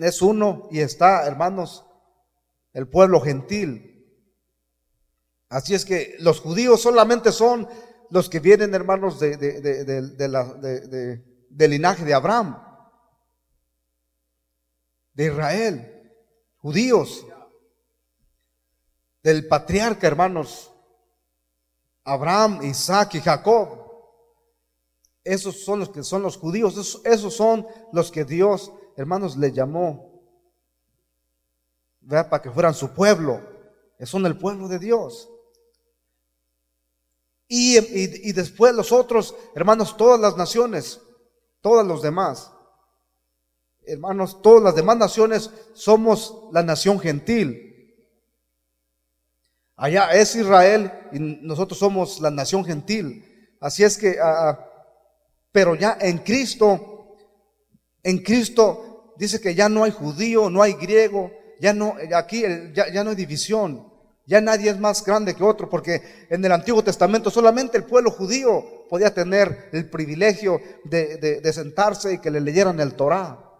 es 0.00 0.22
uno, 0.22 0.66
y 0.70 0.80
está, 0.80 1.26
hermanos, 1.26 1.84
el 2.72 2.88
pueblo 2.88 3.20
gentil. 3.20 4.08
Así 5.50 5.74
es 5.74 5.84
que 5.84 6.16
los 6.20 6.40
judíos 6.40 6.80
solamente 6.80 7.32
son 7.32 7.68
los 8.08 8.30
que 8.30 8.40
vienen, 8.40 8.74
hermanos, 8.74 9.20
de, 9.20 9.36
del 11.50 11.70
linaje 11.70 12.06
de 12.06 12.14
Abraham, 12.14 12.71
de 15.14 15.26
Israel, 15.26 16.12
judíos, 16.58 17.26
del 19.22 19.46
patriarca, 19.46 20.06
hermanos, 20.06 20.72
Abraham, 22.04 22.60
Isaac 22.62 23.14
y 23.14 23.20
Jacob. 23.20 23.80
Esos 25.24 25.64
son 25.64 25.80
los 25.80 25.90
que 25.90 26.02
son 26.02 26.22
los 26.22 26.36
judíos, 26.36 26.72
esos, 26.72 27.00
esos 27.04 27.34
son 27.34 27.66
los 27.92 28.10
que 28.10 28.24
Dios, 28.24 28.72
hermanos, 28.96 29.36
le 29.36 29.52
llamó 29.52 30.12
para 32.08 32.42
que 32.42 32.50
fueran 32.50 32.74
su 32.74 32.90
pueblo. 32.90 33.40
Son 34.04 34.26
el 34.26 34.36
pueblo 34.36 34.66
de 34.66 34.80
Dios. 34.80 35.28
Y, 37.46 37.78
y, 37.78 38.32
después 38.32 38.74
los 38.74 38.90
otros, 38.92 39.34
hermanos, 39.54 39.96
todas 39.96 40.18
las 40.18 40.36
naciones, 40.36 41.00
todos 41.60 41.86
los 41.86 42.02
demás. 42.02 42.50
Hermanos, 43.86 44.40
todas 44.42 44.62
las 44.62 44.74
demás 44.74 44.96
naciones 44.96 45.50
somos 45.74 46.48
la 46.52 46.62
nación 46.62 47.00
gentil. 47.00 47.72
Allá 49.76 50.12
es 50.12 50.36
Israel 50.36 50.92
y 51.12 51.18
nosotros 51.18 51.78
somos 51.78 52.20
la 52.20 52.30
nación 52.30 52.64
gentil. 52.64 53.24
Así 53.60 53.84
es 53.84 53.96
que, 53.96 54.18
ah, 54.20 54.50
ah, 54.50 54.68
pero 55.50 55.74
ya 55.74 55.96
en 56.00 56.18
Cristo, 56.18 57.16
en 58.02 58.18
Cristo 58.18 59.14
dice 59.16 59.40
que 59.40 59.54
ya 59.54 59.68
no 59.68 59.84
hay 59.84 59.90
judío, 59.90 60.50
no 60.50 60.62
hay 60.62 60.74
griego, 60.74 61.30
ya 61.60 61.72
no, 61.72 61.96
aquí 62.14 62.42
ya, 62.74 63.04
no 63.04 63.10
hay 63.10 63.16
división. 63.16 63.88
Ya 64.26 64.40
nadie 64.40 64.70
es 64.70 64.78
más 64.78 65.04
grande 65.04 65.34
que 65.34 65.42
otro, 65.42 65.68
porque 65.68 66.26
en 66.30 66.44
el 66.44 66.52
Antiguo 66.52 66.82
Testamento 66.82 67.30
solamente 67.30 67.76
el 67.76 67.84
pueblo 67.84 68.10
judío 68.10 68.86
podía 68.88 69.12
tener 69.12 69.68
el 69.72 69.90
privilegio 69.90 70.60
de, 70.84 71.40
sentarse 71.52 72.14
y 72.14 72.18
que 72.18 72.30
le 72.30 72.40
leyeran 72.40 72.78
el 72.80 72.94
Torah. 72.94 73.51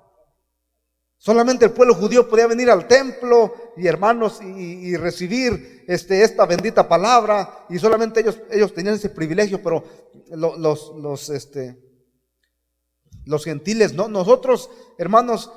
Solamente 1.23 1.67
el 1.67 1.71
pueblo 1.71 1.95
judío 1.95 2.29
podía 2.29 2.49
venir 2.49 2.69
al 2.69 2.89
templo 2.89 3.55
y 3.77 3.87
hermanos 3.87 4.43
y, 4.43 4.97
recibir 4.97 5.85
este, 5.87 6.25
esta 6.25 6.47
bendita 6.47 6.89
palabra 6.89 7.65
y 7.69 7.79
solamente 7.79 8.23
ellos, 8.23 8.41
ellos 8.51 8.75
tenían 8.75 8.97
ese 8.97 9.09
privilegio, 9.09 9.63
pero 9.63 9.85
los, 10.33 10.93
los, 10.97 11.31
este, 11.31 11.79
los 13.25 13.45
gentiles, 13.45 13.95
no, 13.95 14.09
nosotros 14.09 14.69
hermanos 14.99 15.53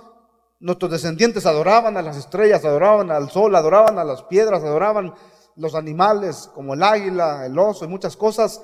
Nuestros 0.59 0.91
descendientes 0.91 1.47
adoraban 1.47 1.97
a 1.97 2.01
las 2.01 2.15
estrellas, 2.15 2.63
adoraban 2.63 3.09
al 3.11 3.29
sol, 3.29 3.55
adoraban 3.55 3.97
a 3.97 4.03
las 4.03 4.21
piedras, 4.23 4.63
adoraban 4.63 5.13
los 5.55 5.73
animales 5.73 6.49
como 6.53 6.75
el 6.75 6.83
águila, 6.83 7.45
el 7.45 7.57
oso 7.57 7.85
y 7.85 7.87
muchas 7.87 8.15
cosas, 8.15 8.61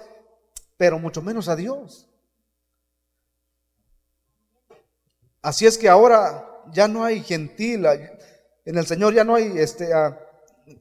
pero 0.77 0.99
mucho 0.99 1.21
menos 1.21 1.49
a 1.49 1.55
Dios. 1.55 2.07
Así 5.41 5.65
es 5.65 5.79
que 5.79 5.89
ahora 5.89 6.50
ya 6.71 6.87
no 6.87 7.03
hay 7.03 7.21
gentil, 7.21 7.85
en 8.65 8.77
el 8.77 8.85
Señor 8.85 9.13
ya 9.13 9.23
no 9.23 9.35
hay 9.35 9.57
este 9.57 9.89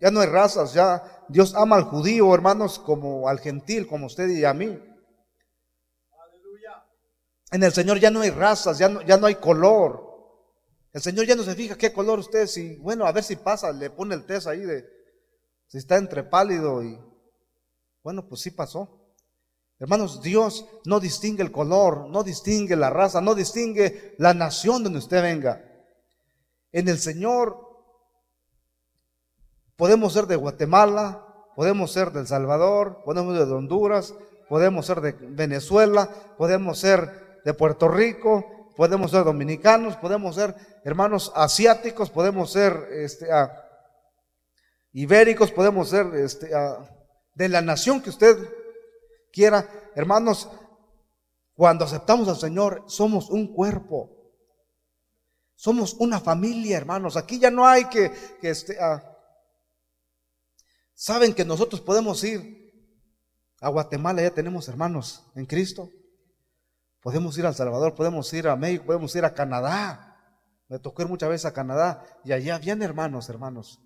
ya 0.00 0.10
no 0.10 0.20
hay 0.20 0.28
razas, 0.28 0.74
ya 0.74 1.24
Dios 1.28 1.54
ama 1.54 1.76
al 1.76 1.84
judío, 1.84 2.34
hermanos, 2.34 2.78
como 2.78 3.28
al 3.28 3.40
gentil, 3.40 3.86
como 3.86 4.06
usted 4.06 4.28
y 4.28 4.44
a 4.44 4.54
mí. 4.54 4.78
En 7.52 7.62
el 7.62 7.72
Señor 7.72 7.98
ya 7.98 8.10
no 8.10 8.20
hay 8.20 8.30
razas, 8.30 8.78
ya 8.78 8.88
no, 8.88 9.02
ya 9.02 9.16
no 9.16 9.26
hay 9.26 9.34
color. 9.36 10.08
El 10.92 11.00
Señor 11.00 11.26
ya 11.26 11.34
no 11.34 11.42
se 11.42 11.54
fija 11.54 11.76
qué 11.76 11.92
color 11.92 12.18
usted, 12.18 12.46
si, 12.46 12.76
bueno, 12.76 13.06
a 13.06 13.12
ver 13.12 13.24
si 13.24 13.36
pasa, 13.36 13.72
le 13.72 13.90
pone 13.90 14.14
el 14.14 14.24
test 14.24 14.46
ahí 14.46 14.60
de 14.60 14.84
si 15.66 15.78
está 15.78 15.96
entre 15.96 16.24
pálido 16.24 16.82
y, 16.82 16.98
bueno, 18.02 18.28
pues 18.28 18.40
sí 18.42 18.50
pasó. 18.50 19.14
Hermanos, 19.78 20.20
Dios 20.20 20.66
no 20.84 21.00
distingue 21.00 21.42
el 21.42 21.52
color, 21.52 22.08
no 22.10 22.22
distingue 22.22 22.76
la 22.76 22.90
raza, 22.90 23.20
no 23.20 23.34
distingue 23.34 24.14
la 24.18 24.34
nación 24.34 24.84
donde 24.84 24.98
usted 24.98 25.22
venga. 25.22 25.69
En 26.72 26.88
el 26.88 26.98
Señor 26.98 27.56
podemos 29.76 30.12
ser 30.12 30.26
de 30.26 30.36
Guatemala, 30.36 31.26
podemos 31.56 31.92
ser 31.92 32.12
de 32.12 32.20
El 32.20 32.26
Salvador, 32.26 33.02
podemos 33.04 33.36
ser 33.36 33.46
de 33.46 33.54
Honduras, 33.54 34.14
podemos 34.48 34.86
ser 34.86 35.00
de 35.00 35.12
Venezuela, 35.12 36.08
podemos 36.36 36.78
ser 36.78 37.40
de 37.44 37.54
Puerto 37.54 37.88
Rico, 37.88 38.44
podemos 38.76 39.10
ser 39.10 39.24
dominicanos, 39.24 39.96
podemos 39.96 40.34
ser 40.34 40.54
hermanos 40.84 41.32
asiáticos, 41.34 42.10
podemos 42.10 42.52
ser 42.52 42.88
este, 42.92 43.26
ibéricos, 44.92 45.50
podemos 45.50 45.88
ser 45.88 46.06
este, 46.14 46.50
de 47.34 47.48
la 47.48 47.62
nación 47.62 48.00
que 48.00 48.10
usted 48.10 48.36
quiera. 49.32 49.68
Hermanos, 49.94 50.48
cuando 51.54 51.84
aceptamos 51.84 52.28
al 52.28 52.36
Señor, 52.36 52.84
somos 52.86 53.30
un 53.30 53.52
cuerpo. 53.52 54.19
Somos 55.60 55.92
una 55.98 56.18
familia, 56.18 56.78
hermanos. 56.78 57.18
Aquí 57.18 57.38
ya 57.38 57.50
no 57.50 57.66
hay 57.66 57.84
que, 57.84 58.10
que 58.40 58.48
este, 58.48 58.78
saben 60.94 61.34
que 61.34 61.44
nosotros 61.44 61.82
podemos 61.82 62.24
ir 62.24 62.72
a 63.60 63.68
Guatemala, 63.68 64.22
ya 64.22 64.30
tenemos 64.30 64.68
hermanos 64.68 65.22
en 65.34 65.44
Cristo. 65.44 65.90
Podemos 67.02 67.36
ir 67.36 67.44
a 67.44 67.50
El 67.50 67.54
Salvador, 67.54 67.94
podemos 67.94 68.32
ir 68.32 68.48
a 68.48 68.56
México, 68.56 68.86
podemos 68.86 69.14
ir 69.14 69.22
a 69.22 69.34
Canadá. 69.34 70.16
Me 70.68 70.78
tocó 70.78 71.02
ir 71.02 71.08
muchas 71.08 71.28
veces 71.28 71.44
a 71.44 71.52
Canadá 71.52 72.06
y 72.24 72.32
allá 72.32 72.54
habían 72.54 72.80
hermanos, 72.80 73.28
hermanos, 73.28 73.82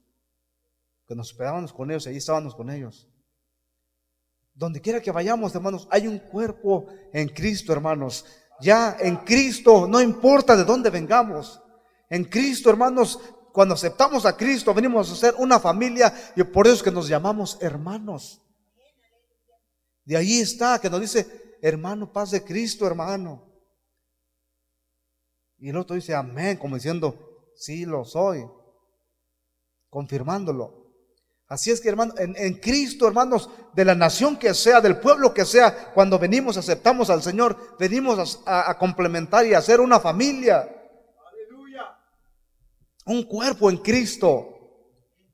que 1.08 1.16
nos 1.16 1.32
hospedábamos 1.32 1.72
con 1.72 1.90
ellos 1.90 2.06
y 2.06 2.10
allí 2.10 2.18
estábamos 2.18 2.54
con 2.54 2.70
ellos. 2.70 3.08
Donde 4.54 4.80
quiera 4.80 5.00
que 5.00 5.10
vayamos, 5.10 5.52
hermanos, 5.56 5.88
hay 5.90 6.06
un 6.06 6.20
cuerpo 6.20 6.86
en 7.12 7.30
Cristo, 7.30 7.72
hermanos. 7.72 8.24
Ya 8.60 8.96
en 9.00 9.16
Cristo, 9.16 9.88
no 9.88 10.00
importa 10.00 10.56
de 10.56 10.62
dónde 10.62 10.88
vengamos. 10.88 11.62
En 12.14 12.22
Cristo, 12.26 12.70
hermanos, 12.70 13.18
cuando 13.52 13.74
aceptamos 13.74 14.24
a 14.24 14.36
Cristo, 14.36 14.72
venimos 14.72 15.10
a 15.10 15.16
ser 15.16 15.34
una 15.36 15.58
familia 15.58 16.14
y 16.36 16.44
por 16.44 16.64
eso 16.64 16.76
es 16.76 16.82
que 16.84 16.92
nos 16.92 17.08
llamamos 17.08 17.58
hermanos. 17.60 18.40
De 20.04 20.16
ahí 20.16 20.38
está 20.38 20.78
que 20.78 20.88
nos 20.88 21.00
dice, 21.00 21.56
hermano, 21.60 22.12
paz 22.12 22.30
de 22.30 22.44
Cristo, 22.44 22.86
hermano. 22.86 23.42
Y 25.58 25.70
el 25.70 25.76
otro 25.76 25.96
dice, 25.96 26.14
amén, 26.14 26.56
como 26.56 26.76
diciendo, 26.76 27.50
sí 27.56 27.84
lo 27.84 28.04
soy, 28.04 28.46
confirmándolo. 29.90 30.84
Así 31.48 31.72
es 31.72 31.80
que, 31.80 31.88
hermano, 31.88 32.14
en, 32.16 32.54
Cristo, 32.60 33.08
hermanos, 33.08 33.50
de 33.72 33.84
la 33.84 33.96
nación 33.96 34.36
que 34.36 34.54
sea, 34.54 34.80
del 34.80 35.00
pueblo 35.00 35.34
que 35.34 35.44
sea, 35.44 35.92
cuando 35.92 36.20
venimos, 36.20 36.56
aceptamos 36.56 37.10
al 37.10 37.24
Señor, 37.24 37.76
venimos 37.76 38.40
a, 38.46 38.70
a 38.70 38.78
complementar 38.78 39.44
y 39.46 39.54
a 39.54 39.60
ser 39.60 39.80
una 39.80 39.98
familia. 39.98 40.82
Un 43.04 43.24
cuerpo 43.24 43.70
en 43.70 43.78
Cristo. 43.78 44.50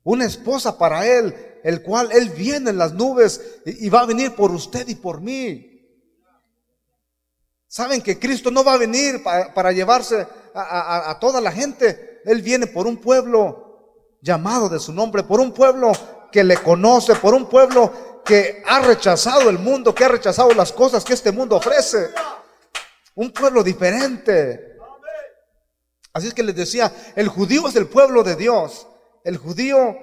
Una 0.03 0.25
esposa 0.25 0.77
para 0.77 1.05
Él, 1.05 1.35
el 1.63 1.81
cual 1.81 2.09
Él 2.11 2.29
viene 2.29 2.71
en 2.71 2.77
las 2.77 2.93
nubes 2.93 3.59
y, 3.65 3.87
va 3.89 4.01
a 4.01 4.05
venir 4.05 4.35
por 4.35 4.51
usted 4.51 4.87
y 4.87 4.95
por 4.95 5.21
mí. 5.21 5.67
Saben 7.67 8.01
que 8.01 8.19
Cristo 8.19 8.51
no 8.51 8.63
va 8.63 8.73
a 8.73 8.77
venir 8.77 9.23
para, 9.23 9.71
llevarse 9.71 10.27
a, 10.53 11.17
toda 11.21 11.39
la 11.39 11.51
gente. 11.51 12.21
Él 12.25 12.41
viene 12.41 12.67
por 12.67 12.87
un 12.87 12.97
pueblo 12.97 14.17
llamado 14.21 14.67
de 14.67 14.79
su 14.79 14.91
nombre, 14.91 15.23
por 15.23 15.39
un 15.39 15.53
pueblo 15.53 15.91
que 16.31 16.43
le 16.43 16.57
conoce, 16.57 17.15
por 17.15 17.33
un 17.33 17.47
pueblo 17.47 18.21
que 18.25 18.61
ha 18.67 18.81
rechazado 18.81 19.49
el 19.49 19.59
mundo, 19.59 19.95
que 19.95 20.03
ha 20.03 20.09
rechazado 20.09 20.53
las 20.53 20.71
cosas 20.71 21.03
que 21.03 21.13
este 21.13 21.31
mundo 21.31 21.55
ofrece. 21.55 22.09
Un 23.15 23.31
pueblo 23.31 23.63
diferente. 23.63 24.70
Así 26.13 26.27
es 26.27 26.33
que 26.33 26.43
les 26.43 26.55
decía, 26.55 26.93
el 27.15 27.27
judío 27.27 27.67
es 27.67 27.75
el 27.75 27.87
pueblo 27.87 28.23
de 28.23 28.35
Dios. 28.35 28.87
El 29.23 29.37
judío 29.37 29.95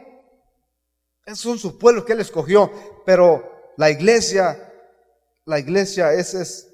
son 1.34 1.58
sus 1.58 1.74
pueblos 1.74 2.04
que 2.04 2.14
él 2.14 2.20
escogió, 2.20 2.70
pero 3.04 3.72
la 3.76 3.90
iglesia, 3.90 4.72
la 5.44 5.58
iglesia 5.58 6.12
ese 6.14 6.42
es, 6.42 6.68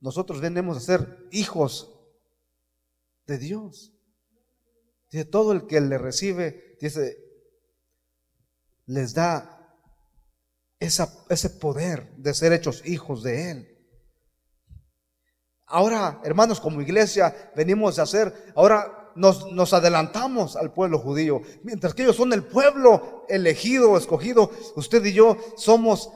nosotros 0.00 0.40
venimos 0.40 0.76
a 0.76 0.80
ser 0.80 1.28
hijos 1.32 1.92
de 3.26 3.38
Dios. 3.38 3.92
Dice, 5.10 5.24
todo 5.24 5.52
el 5.52 5.66
que 5.66 5.80
le 5.80 5.98
recibe, 5.98 6.76
dice, 6.80 7.18
les 8.86 9.14
da 9.14 9.76
esa, 10.78 11.12
ese 11.28 11.50
poder 11.50 12.14
de 12.16 12.32
ser 12.34 12.52
hechos 12.52 12.82
hijos 12.86 13.22
de 13.22 13.50
Él. 13.50 13.69
Ahora, 15.70 16.20
hermanos, 16.24 16.60
como 16.60 16.80
iglesia, 16.80 17.52
venimos 17.54 18.00
a 18.00 18.02
hacer, 18.02 18.52
ahora 18.56 19.12
nos, 19.14 19.72
adelantamos 19.72 20.56
al 20.56 20.72
pueblo 20.72 20.98
judío, 20.98 21.42
mientras 21.62 21.94
que 21.94 22.02
ellos 22.02 22.16
son 22.16 22.32
el 22.32 22.42
pueblo 22.42 23.24
elegido, 23.28 23.96
escogido, 23.96 24.50
usted 24.74 25.04
y 25.04 25.12
yo 25.12 25.36
somos 25.56 26.10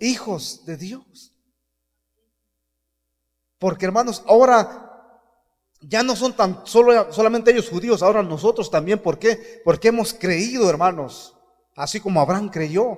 hijos 0.00 0.64
de 0.64 0.78
Dios. 0.78 1.34
Porque 3.58 3.84
hermanos, 3.84 4.24
ahora 4.26 4.88
ya 5.82 6.02
no 6.02 6.16
son 6.16 6.32
tan 6.32 6.66
solo, 6.66 7.12
solamente 7.12 7.50
ellos 7.50 7.68
judíos, 7.68 8.02
ahora 8.02 8.22
nosotros 8.22 8.70
también. 8.70 9.00
¿Por 9.00 9.18
qué? 9.18 9.60
Porque 9.66 9.88
hemos 9.88 10.14
creído, 10.14 10.70
hermanos, 10.70 11.36
así 11.76 12.00
como 12.00 12.22
Abraham 12.22 12.48
creyó. 12.48 12.96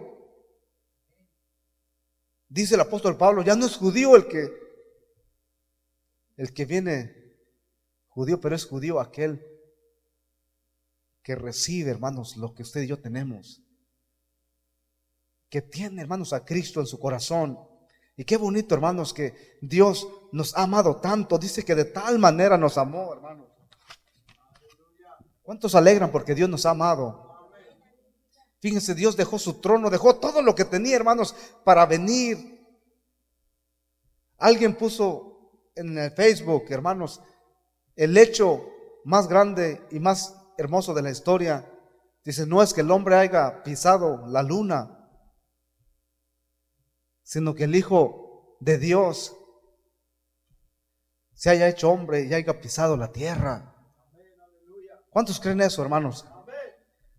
Dice 2.48 2.76
el 2.76 2.80
apóstol 2.80 3.16
Pablo, 3.16 3.42
ya 3.42 3.56
no 3.56 3.66
es 3.66 3.76
judío 3.76 4.14
el 4.14 4.28
que 4.28 4.63
el 6.36 6.52
que 6.52 6.64
viene 6.64 7.36
judío, 8.08 8.40
pero 8.40 8.54
es 8.54 8.64
judío 8.64 9.00
aquel 9.00 9.44
que 11.22 11.34
recibe, 11.34 11.90
hermanos, 11.90 12.36
lo 12.36 12.54
que 12.54 12.62
usted 12.62 12.82
y 12.82 12.86
yo 12.86 13.00
tenemos. 13.00 13.62
Que 15.48 15.62
tiene, 15.62 16.02
hermanos, 16.02 16.32
a 16.32 16.44
Cristo 16.44 16.80
en 16.80 16.86
su 16.86 16.98
corazón. 16.98 17.58
Y 18.16 18.24
qué 18.24 18.36
bonito, 18.36 18.74
hermanos, 18.74 19.14
que 19.14 19.58
Dios 19.60 20.06
nos 20.32 20.56
ha 20.56 20.64
amado 20.64 21.00
tanto. 21.00 21.38
Dice 21.38 21.64
que 21.64 21.74
de 21.74 21.86
tal 21.86 22.18
manera 22.18 22.58
nos 22.58 22.76
amó, 22.76 23.12
hermanos. 23.12 23.48
¿Cuántos 25.42 25.74
alegran 25.74 26.10
porque 26.10 26.34
Dios 26.34 26.48
nos 26.48 26.66
ha 26.66 26.70
amado? 26.70 27.50
Fíjense, 28.60 28.94
Dios 28.94 29.16
dejó 29.16 29.38
su 29.38 29.60
trono, 29.60 29.90
dejó 29.90 30.16
todo 30.16 30.40
lo 30.40 30.54
que 30.54 30.64
tenía, 30.64 30.96
hermanos, 30.96 31.34
para 31.64 31.84
venir. 31.84 32.66
Alguien 34.38 34.74
puso 34.74 35.33
en 35.74 35.98
el 35.98 36.10
Facebook, 36.12 36.64
hermanos, 36.68 37.20
el 37.96 38.16
hecho 38.16 38.68
más 39.04 39.28
grande 39.28 39.86
y 39.90 40.00
más 40.00 40.34
hermoso 40.56 40.94
de 40.94 41.02
la 41.02 41.10
historia, 41.10 41.70
dice, 42.24 42.46
no 42.46 42.62
es 42.62 42.72
que 42.72 42.80
el 42.80 42.90
hombre 42.90 43.16
haya 43.16 43.62
pisado 43.62 44.26
la 44.26 44.42
luna, 44.42 45.10
sino 47.22 47.54
que 47.54 47.64
el 47.64 47.74
Hijo 47.74 48.56
de 48.60 48.78
Dios 48.78 49.36
se 51.34 51.50
haya 51.50 51.68
hecho 51.68 51.90
hombre 51.90 52.22
y 52.22 52.34
haya 52.34 52.60
pisado 52.60 52.96
la 52.96 53.10
tierra. 53.10 53.74
¿Cuántos 55.10 55.40
creen 55.40 55.60
eso, 55.60 55.82
hermanos? 55.82 56.24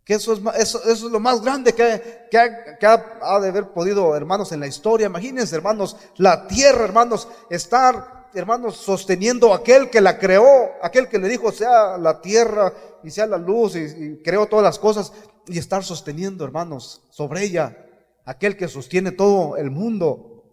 Que 0.04 0.16
eso 0.16 0.34
es, 0.34 0.40
eso, 0.58 0.84
es 0.84 1.02
lo 1.02 1.20
más 1.20 1.42
grande 1.42 1.74
que, 1.74 2.28
que 2.30 2.38
ha, 2.38 3.40
de 3.40 3.48
haber 3.48 3.72
podido, 3.72 4.16
hermanos, 4.16 4.52
en 4.52 4.60
la 4.60 4.68
historia. 4.68 5.08
Imagínense, 5.08 5.56
hermanos, 5.56 5.98
la 6.18 6.48
tierra, 6.48 6.84
hermanos, 6.84 7.28
estar 7.50 8.15
hermanos, 8.40 8.78
sosteniendo 8.78 9.54
aquel 9.54 9.90
que 9.90 10.02
la 10.02 10.18
creó, 10.18 10.72
aquel 10.82 11.08
que 11.08 11.18
le 11.18 11.28
dijo 11.28 11.52
sea 11.52 11.98
la 11.98 12.22
tierra 12.22 12.74
y 13.04 13.12
sea 13.12 13.28
la 13.28 13.38
luz 13.38 13.76
y, 13.76 14.22
creó 14.24 14.48
todas 14.48 14.64
las 14.64 14.80
cosas 14.80 15.14
y 15.48 15.58
estar 15.58 15.84
sosteniendo, 15.84 16.44
hermanos, 16.44 17.04
sobre 17.10 17.44
ella, 17.44 17.78
aquel 18.26 18.58
que 18.58 18.68
sostiene 18.68 19.12
todo 19.12 19.58
el 19.58 19.72
mundo. 19.72 20.44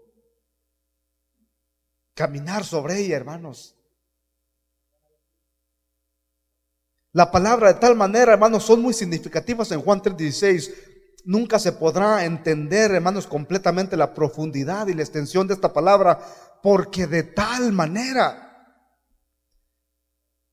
Caminar 2.15 2.65
sobre 2.65 2.99
ella, 2.99 3.17
hermanos. 3.17 3.75
La 7.13 7.31
palabra 7.31 7.73
de 7.73 7.79
tal 7.79 7.95
manera, 7.95 8.33
hermanos, 8.33 8.65
son 8.65 8.81
muy 8.81 8.95
significativas 8.95 9.71
en 9.73 9.83
Juan 9.83 10.01
3:16. 10.01 10.73
Nunca 11.25 11.59
se 11.59 11.73
podrá 11.73 12.25
entender, 12.25 12.91
hermanos, 12.91 13.27
completamente 13.27 13.97
la 13.97 14.13
profundidad 14.15 14.89
y 14.89 14.95
la 14.95 15.03
extensión 15.03 15.47
de 15.47 15.55
esta 15.55 15.73
palabra, 15.73 16.19
porque 16.63 17.07
de 17.07 17.25
tal 17.25 17.73
manera. 17.73 18.39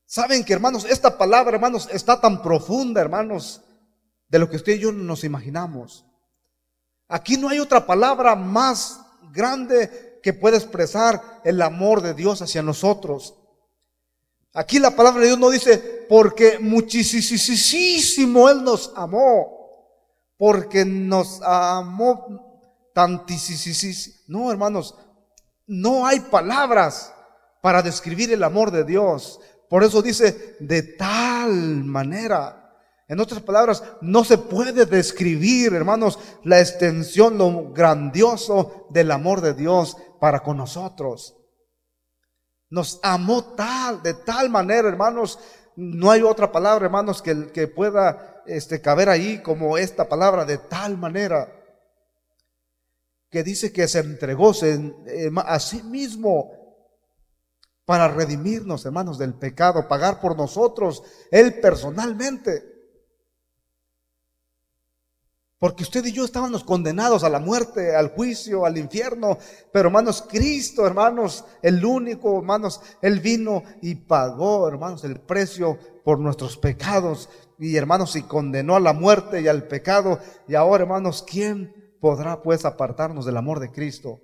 Saben 0.04 0.44
que, 0.44 0.52
hermanos, 0.52 0.84
esta 0.84 1.16
palabra, 1.16 1.54
hermanos, 1.54 1.88
está 1.92 2.20
tan 2.20 2.42
profunda, 2.42 3.00
hermanos, 3.00 3.62
de 4.28 4.38
lo 4.40 4.50
que 4.50 4.56
usted 4.56 4.74
y 4.74 4.80
yo 4.80 4.92
nos 4.92 5.22
imaginamos. 5.22 6.04
Aquí 7.08 7.36
no 7.36 7.48
hay 7.48 7.60
otra 7.60 7.86
palabra 7.86 8.34
más 8.34 9.00
grande 9.32 10.18
que 10.22 10.32
pueda 10.32 10.56
expresar 10.56 11.40
el 11.44 11.62
amor 11.62 12.02
de 12.02 12.14
Dios 12.14 12.42
hacia 12.42 12.62
nosotros. 12.62 13.36
Aquí 14.52 14.80
la 14.80 14.96
palabra 14.96 15.20
de 15.20 15.28
Dios 15.28 15.38
no 15.38 15.50
dice, 15.50 16.06
porque 16.08 16.58
muchísimo 16.58 18.48
Él 18.48 18.64
nos 18.64 18.92
amó, 18.96 19.86
porque 20.36 20.84
nos 20.84 21.40
amó 21.42 22.50
tantísimo. 22.92 24.14
No, 24.26 24.50
hermanos, 24.50 24.96
no 25.70 26.04
hay 26.04 26.18
palabras 26.18 27.14
para 27.60 27.80
describir 27.80 28.32
el 28.32 28.42
amor 28.42 28.72
de 28.72 28.82
Dios. 28.82 29.40
Por 29.68 29.84
eso 29.84 30.02
dice, 30.02 30.56
de 30.58 30.82
tal 30.82 31.84
manera. 31.84 32.74
En 33.06 33.20
otras 33.20 33.40
palabras, 33.40 33.84
no 34.00 34.24
se 34.24 34.36
puede 34.36 34.84
describir, 34.84 35.72
hermanos, 35.72 36.18
la 36.42 36.58
extensión, 36.58 37.38
lo 37.38 37.72
grandioso 37.72 38.88
del 38.90 39.12
amor 39.12 39.42
de 39.42 39.54
Dios 39.54 39.96
para 40.18 40.40
con 40.40 40.56
nosotros. 40.56 41.36
Nos 42.68 42.98
amó 43.04 43.54
tal, 43.54 44.02
de 44.02 44.14
tal 44.14 44.50
manera, 44.50 44.88
hermanos. 44.88 45.38
No 45.76 46.10
hay 46.10 46.22
otra 46.22 46.50
palabra, 46.50 46.86
hermanos, 46.86 47.22
que, 47.22 47.52
que 47.52 47.68
pueda 47.68 48.42
este, 48.44 48.80
caber 48.80 49.08
ahí 49.08 49.40
como 49.40 49.78
esta 49.78 50.08
palabra, 50.08 50.44
de 50.44 50.58
tal 50.58 50.98
manera 50.98 51.59
que 53.30 53.44
dice 53.44 53.72
que 53.72 53.86
se 53.86 54.00
entregó 54.00 54.52
a 55.36 55.60
sí 55.60 55.82
mismo 55.84 56.50
para 57.84 58.08
redimirnos, 58.08 58.84
hermanos, 58.84 59.18
del 59.18 59.34
pecado, 59.34 59.88
pagar 59.88 60.20
por 60.20 60.36
nosotros, 60.36 61.02
Él 61.30 61.60
personalmente. 61.60 62.70
Porque 65.58 65.82
usted 65.82 66.04
y 66.06 66.12
yo 66.12 66.24
estábamos 66.24 66.64
condenados 66.64 67.22
a 67.22 67.28
la 67.28 67.38
muerte, 67.38 67.94
al 67.94 68.08
juicio, 68.10 68.64
al 68.64 68.78
infierno. 68.78 69.38
Pero 69.72 69.88
hermanos, 69.88 70.24
Cristo, 70.26 70.86
hermanos, 70.86 71.44
el 71.60 71.84
único, 71.84 72.38
hermanos, 72.38 72.80
Él 73.02 73.20
vino 73.20 73.62
y 73.82 73.94
pagó, 73.94 74.66
hermanos, 74.68 75.04
el 75.04 75.20
precio 75.20 75.78
por 76.02 76.18
nuestros 76.18 76.56
pecados. 76.56 77.28
Y 77.58 77.76
hermanos, 77.76 78.16
y 78.16 78.22
condenó 78.22 78.76
a 78.76 78.80
la 78.80 78.94
muerte 78.94 79.42
y 79.42 79.48
al 79.48 79.68
pecado. 79.68 80.18
Y 80.48 80.54
ahora, 80.54 80.84
hermanos, 80.84 81.22
¿quién 81.28 81.79
podrá 82.00 82.42
pues 82.42 82.64
apartarnos 82.64 83.24
del 83.24 83.36
amor 83.36 83.60
de 83.60 83.70
Cristo. 83.70 84.20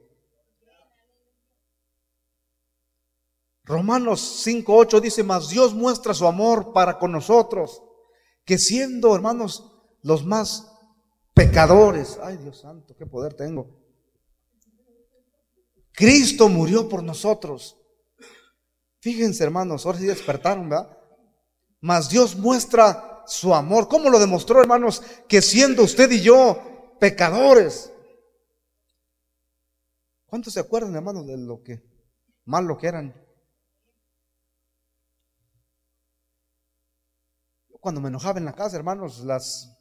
Romanos 3.64 4.44
5.8 4.46 5.00
dice, 5.00 5.24
mas 5.24 5.48
Dios 5.48 5.74
muestra 5.74 6.14
su 6.14 6.26
amor 6.26 6.72
para 6.72 6.98
con 6.98 7.10
nosotros, 7.10 7.82
que 8.44 8.58
siendo, 8.58 9.14
hermanos, 9.14 9.72
los 10.02 10.24
más 10.24 10.72
pecadores, 11.34 12.18
ay 12.22 12.36
Dios 12.36 12.60
santo, 12.60 12.94
qué 12.96 13.06
poder 13.06 13.34
tengo. 13.34 13.80
Cristo 15.92 16.48
murió 16.48 16.88
por 16.88 17.02
nosotros. 17.02 17.76
Fíjense, 19.00 19.42
hermanos, 19.42 19.84
ahora 19.84 19.98
sí 19.98 20.06
despertaron, 20.06 20.68
¿verdad? 20.68 20.96
Mas 21.80 22.08
Dios 22.08 22.36
muestra 22.36 23.24
su 23.26 23.54
amor. 23.54 23.88
¿Cómo 23.88 24.10
lo 24.10 24.18
demostró, 24.18 24.60
hermanos? 24.60 25.02
Que 25.26 25.42
siendo 25.42 25.82
usted 25.82 26.10
y 26.12 26.20
yo 26.20 26.75
pecadores. 26.98 27.92
¿Cuántos 30.26 30.52
se 30.52 30.61
acuerdan, 30.61 30.94
hermanos, 30.94 31.26
de 31.26 31.37
lo 31.37 31.62
que 31.62 31.82
malo 32.44 32.76
que 32.76 32.88
eran? 32.88 33.14
Cuando 37.80 38.00
me 38.00 38.09
enojaba 38.09 38.38
en 38.38 38.44
la 38.44 38.54
casa, 38.54 38.76
hermanos, 38.76 39.20
las, 39.20 39.78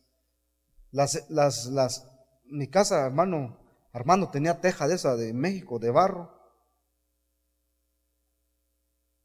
las, 0.92 1.26
las, 1.30 1.66
las, 1.66 2.08
mi 2.46 2.68
casa, 2.68 3.06
hermano, 3.06 3.66
Armando 3.96 4.30
tenía 4.30 4.60
teja 4.60 4.90
de 4.90 4.96
esa 4.96 5.16
de 5.16 5.34
México, 5.34 5.80
de 5.80 5.90
barro. 5.90 6.30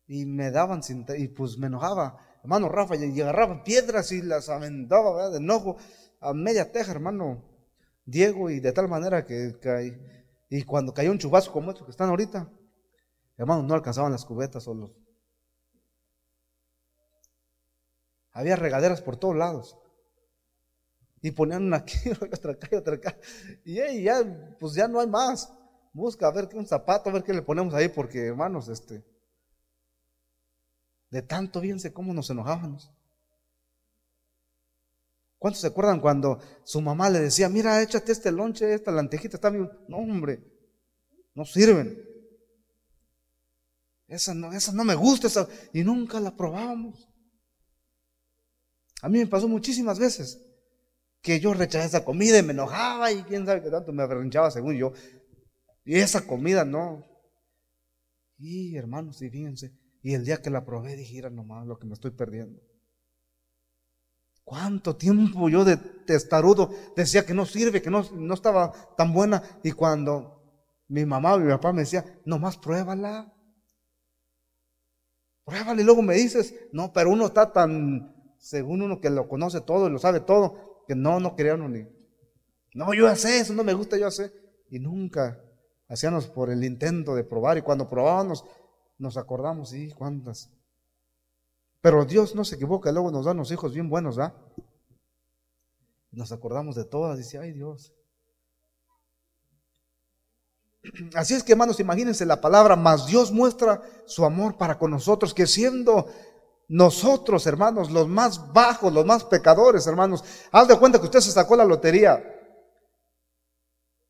Y 0.07 0.27
me 0.27 0.53
daban 0.53 0.85
sin, 0.85 1.05
y 1.19 1.27
pues 1.27 1.59
me 1.59 1.67
enojaba 1.67 2.21
hermano 2.43 2.69
Rafa, 2.69 2.95
y 2.95 3.21
agarraba 3.21 3.65
piedras 3.65 4.13
y 4.13 4.23
las 4.23 4.49
aventaba 4.49 5.29
de 5.31 5.39
enojo 5.39 5.77
a 6.21 6.33
media 6.33 6.71
teja, 6.71 6.93
hermano 6.93 7.50
Diego, 8.11 8.51
y 8.51 8.59
de 8.59 8.73
tal 8.73 8.89
manera 8.89 9.25
que, 9.25 9.55
y 10.49 10.65
cuando 10.65 10.93
cayó 10.93 11.13
un 11.13 11.19
chubasco 11.19 11.53
como 11.53 11.71
estos 11.71 11.87
que 11.87 11.93
están 11.93 12.09
ahorita, 12.09 12.51
hermano, 13.37 13.63
no 13.63 13.75
alcanzaban 13.75 14.11
las 14.11 14.25
cubetas 14.25 14.65
solos. 14.65 14.91
Había 18.33 18.57
regaderas 18.57 19.01
por 19.01 19.17
todos 19.17 19.37
lados. 19.37 19.77
Y 21.23 21.31
ponían 21.31 21.65
una 21.65 21.77
aquí, 21.79 21.99
otra 22.11 22.53
acá 22.53 22.77
otra 22.77 22.95
acá. 22.97 23.17
Y 23.65 24.03
ya, 24.03 24.57
pues 24.59 24.75
ya 24.75 24.89
no 24.89 25.01
hay 25.01 25.07
más. 25.07 25.53
Busca 25.93 26.27
a 26.27 26.33
ver 26.33 26.49
qué 26.49 26.57
un 26.57 26.67
zapato, 26.67 27.11
a 27.11 27.13
ver 27.13 27.23
qué 27.23 27.33
le 27.33 27.43
ponemos 27.43 27.75
ahí, 27.75 27.89
porque 27.89 28.27
hermanos, 28.27 28.69
este, 28.69 29.05
de 31.11 31.23
tanto 31.23 31.61
sé 31.79 31.93
cómo 31.93 32.13
nos 32.13 32.31
enojábamos. 32.31 32.93
¿Cuántos 35.41 35.63
se 35.63 35.69
acuerdan 35.69 36.01
cuando 36.01 36.39
su 36.65 36.83
mamá 36.83 37.09
le 37.09 37.19
decía, 37.19 37.49
mira, 37.49 37.81
échate 37.81 38.13
este 38.13 38.31
lonche, 38.31 38.75
esta 38.75 38.93
lantejita 38.93 39.39
está 39.39 39.49
bien? 39.49 39.71
No, 39.89 39.97
hombre, 39.97 40.45
no 41.35 41.47
sirven. 41.47 41.99
Esa 44.07 44.35
no, 44.35 44.53
esa 44.53 44.73
no 44.73 44.85
me 44.85 44.95
gusta, 44.95 45.29
esa, 45.29 45.49
y 45.73 45.83
nunca 45.83 46.21
la 46.21 46.37
probábamos. 46.37 47.09
A 49.01 49.09
mí 49.09 49.19
me 49.19 49.27
pasó 49.27 49.49
muchísimas 49.49 49.99
veces 49.99 50.45
que 51.23 51.41
yo 51.41 51.55
rechazé 51.55 51.87
esa 51.87 52.05
comida 52.05 52.39
y 52.39 52.43
me 52.43 52.53
enojaba 52.53 53.11
y 53.11 53.23
quién 53.23 53.47
sabe 53.47 53.63
qué 53.63 53.71
tanto 53.71 53.95
me 53.95 54.03
avergonchaba 54.03 54.51
según 54.51 54.77
yo. 54.77 54.93
Y 55.87 55.95
esa 55.95 56.27
comida 56.27 56.67
no. 56.67 57.03
Y 58.37 58.77
hermanos, 58.77 59.23
y 59.23 59.31
fíjense, 59.31 59.73
y 60.03 60.13
el 60.13 60.27
día 60.27 60.43
que 60.43 60.51
la 60.51 60.67
probé 60.67 60.97
dije, 60.97 61.15
mira 61.15 61.31
nomás 61.31 61.67
lo 61.67 61.79
que 61.79 61.87
me 61.87 61.95
estoy 61.95 62.11
perdiendo. 62.11 62.61
¿Cuánto 64.51 64.97
tiempo 64.97 65.49
yo 65.49 65.65
de 65.65 65.77
testarudo 65.77 66.71
decía 66.97 67.25
que 67.25 67.33
no 67.33 67.47
sirve, 67.47 67.81
que 67.81 67.89
no, 67.89 68.03
no 68.15 68.35
estaba 68.35 68.73
tan 68.97 69.13
buena? 69.13 69.45
Y 69.63 69.71
cuando 69.71 70.43
mi 70.89 71.07
mamá 71.07 71.35
o 71.35 71.39
mi 71.39 71.49
papá 71.53 71.73
me 71.73 71.83
decía, 71.83 72.05
nomás 72.25 72.57
pruébala. 72.57 73.33
Pruébala 75.45 75.81
y 75.81 75.85
luego 75.85 76.03
me 76.03 76.17
dices, 76.17 76.53
no, 76.73 76.93
pero 76.93 77.11
uno 77.11 77.27
está 77.27 77.53
tan, 77.53 78.13
según 78.41 78.83
uno 78.83 79.01
que 79.01 79.09
lo 79.09 79.29
conoce 79.29 79.61
todo 79.61 79.87
y 79.87 79.93
lo 79.93 80.01
sabe 80.01 80.19
todo, 80.19 80.83
que 80.89 80.97
no, 80.97 81.21
no 81.21 81.37
quería 81.37 81.55
uno 81.55 81.69
ni. 81.69 81.87
No, 82.75 82.93
yo 82.93 83.07
ya 83.07 83.15
sé, 83.15 83.39
eso 83.39 83.53
no 83.53 83.63
me 83.63 83.75
gusta, 83.75 83.97
yo 83.99 84.07
ya 84.07 84.11
sé. 84.11 84.33
Y 84.69 84.81
nunca 84.81 85.41
hacíamos 85.89 86.27
por 86.27 86.51
el 86.51 86.65
intento 86.65 87.15
de 87.15 87.23
probar. 87.23 87.57
Y 87.57 87.63
cuando 87.63 87.89
probábamos, 87.89 88.45
nos 88.99 89.17
acordamos, 89.17 89.71
sí, 89.71 89.93
cuántas. 89.97 90.51
Pero 91.81 92.05
Dios 92.05 92.35
no 92.35 92.45
se 92.45 92.57
equivoca, 92.57 92.93
luego 92.93 93.11
nos 93.11 93.25
da 93.25 93.33
unos 93.33 93.51
hijos 93.51 93.73
bien 93.73 93.89
buenos, 93.89 94.19
¿va? 94.19 94.35
Nos 96.11 96.33
acordamos 96.33 96.77
de 96.77 96.85
todas, 96.85 97.17
dice, 97.17 97.39
ay 97.39 97.53
Dios. 97.53 97.95
Así 101.15 101.35
es 101.35 101.43
que 101.43 101.53
hermanos, 101.53 101.81
imagínense 101.81 102.25
la 102.27 102.41
palabra, 102.41 102.77
más 102.77 103.07
Dios 103.07 103.33
muestra 103.33 103.83
su 104.07 104.25
amor 104.25 104.57
para 104.57 104.79
con 104.79 104.91
nosotros, 104.91 105.35
que 105.35 105.47
siendo 105.47 106.09
nosotros, 106.69 107.47
hermanos, 107.47 107.91
los 107.91 108.09
más 108.09 108.53
bajos, 108.53 108.93
los 108.93 109.05
más 109.05 109.25
pecadores, 109.25 109.87
hermanos, 109.87 110.25
haz 110.53 110.69
de 110.69 110.79
cuenta 110.79 110.99
que 110.99 111.07
usted 111.07 111.21
se 111.21 111.33
sacó 111.33 111.57
la 111.57 111.65
lotería. 111.65 112.23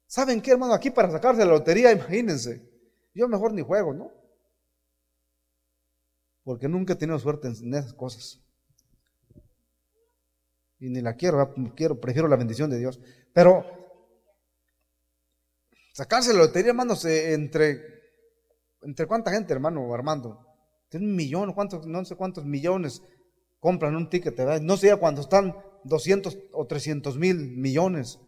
¿Saben 0.06 0.42
qué, 0.42 0.52
hermano? 0.52 0.74
Aquí 0.74 0.90
para 0.90 1.10
sacarse 1.10 1.44
la 1.44 1.52
lotería, 1.52 1.92
imagínense. 1.92 2.68
Yo 3.14 3.28
mejor 3.28 3.52
ni 3.52 3.62
juego, 3.62 3.94
¿no? 3.94 4.19
Porque 6.44 6.68
nunca 6.68 6.94
he 6.94 6.96
tenido 6.96 7.18
suerte 7.18 7.48
en 7.48 7.74
esas 7.74 7.92
cosas. 7.92 8.40
Y 10.78 10.88
ni 10.88 11.02
la 11.02 11.14
quiero, 11.14 11.54
prefiero 12.00 12.26
la 12.26 12.36
bendición 12.36 12.70
de 12.70 12.78
Dios. 12.78 13.00
Pero 13.34 13.66
sacarse 15.92 16.32
la 16.32 16.40
lotería, 16.40 16.70
hermanos, 16.70 17.04
entre, 17.04 17.82
entre 18.82 19.06
cuánta 19.06 19.30
gente, 19.30 19.52
hermano 19.52 19.92
Armando. 19.92 20.46
Tiene 20.88 21.06
un 21.06 21.14
millón, 21.14 21.52
cuántos, 21.52 21.86
no 21.86 22.04
sé 22.04 22.16
cuántos 22.16 22.46
millones 22.46 23.02
compran 23.60 23.94
un 23.94 24.08
ticket, 24.08 24.34
¿verdad? 24.36 24.60
No 24.60 24.76
sé 24.78 24.96
cuando 24.96 25.20
están 25.20 25.54
200 25.84 26.38
o 26.52 26.66
300 26.66 27.16
mil 27.18 27.56
millones. 27.58 28.18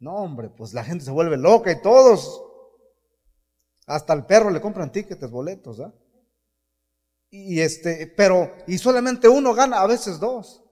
No, 0.00 0.16
hombre, 0.16 0.50
pues 0.50 0.74
la 0.74 0.82
gente 0.82 1.04
se 1.04 1.10
vuelve 1.10 1.36
loca 1.36 1.70
y 1.70 1.80
todos, 1.80 2.42
hasta 3.86 4.12
el 4.12 4.26
perro 4.26 4.50
le 4.50 4.60
compran 4.60 4.90
tickets, 4.90 5.30
boletos, 5.30 5.78
¿verdad? 5.78 5.94
Y 7.30 7.60
este, 7.60 8.12
pero, 8.16 8.52
y 8.66 8.78
solamente 8.78 9.28
uno 9.28 9.54
gana, 9.54 9.80
a 9.80 9.86
veces 9.86 10.18
dos. 10.18 10.62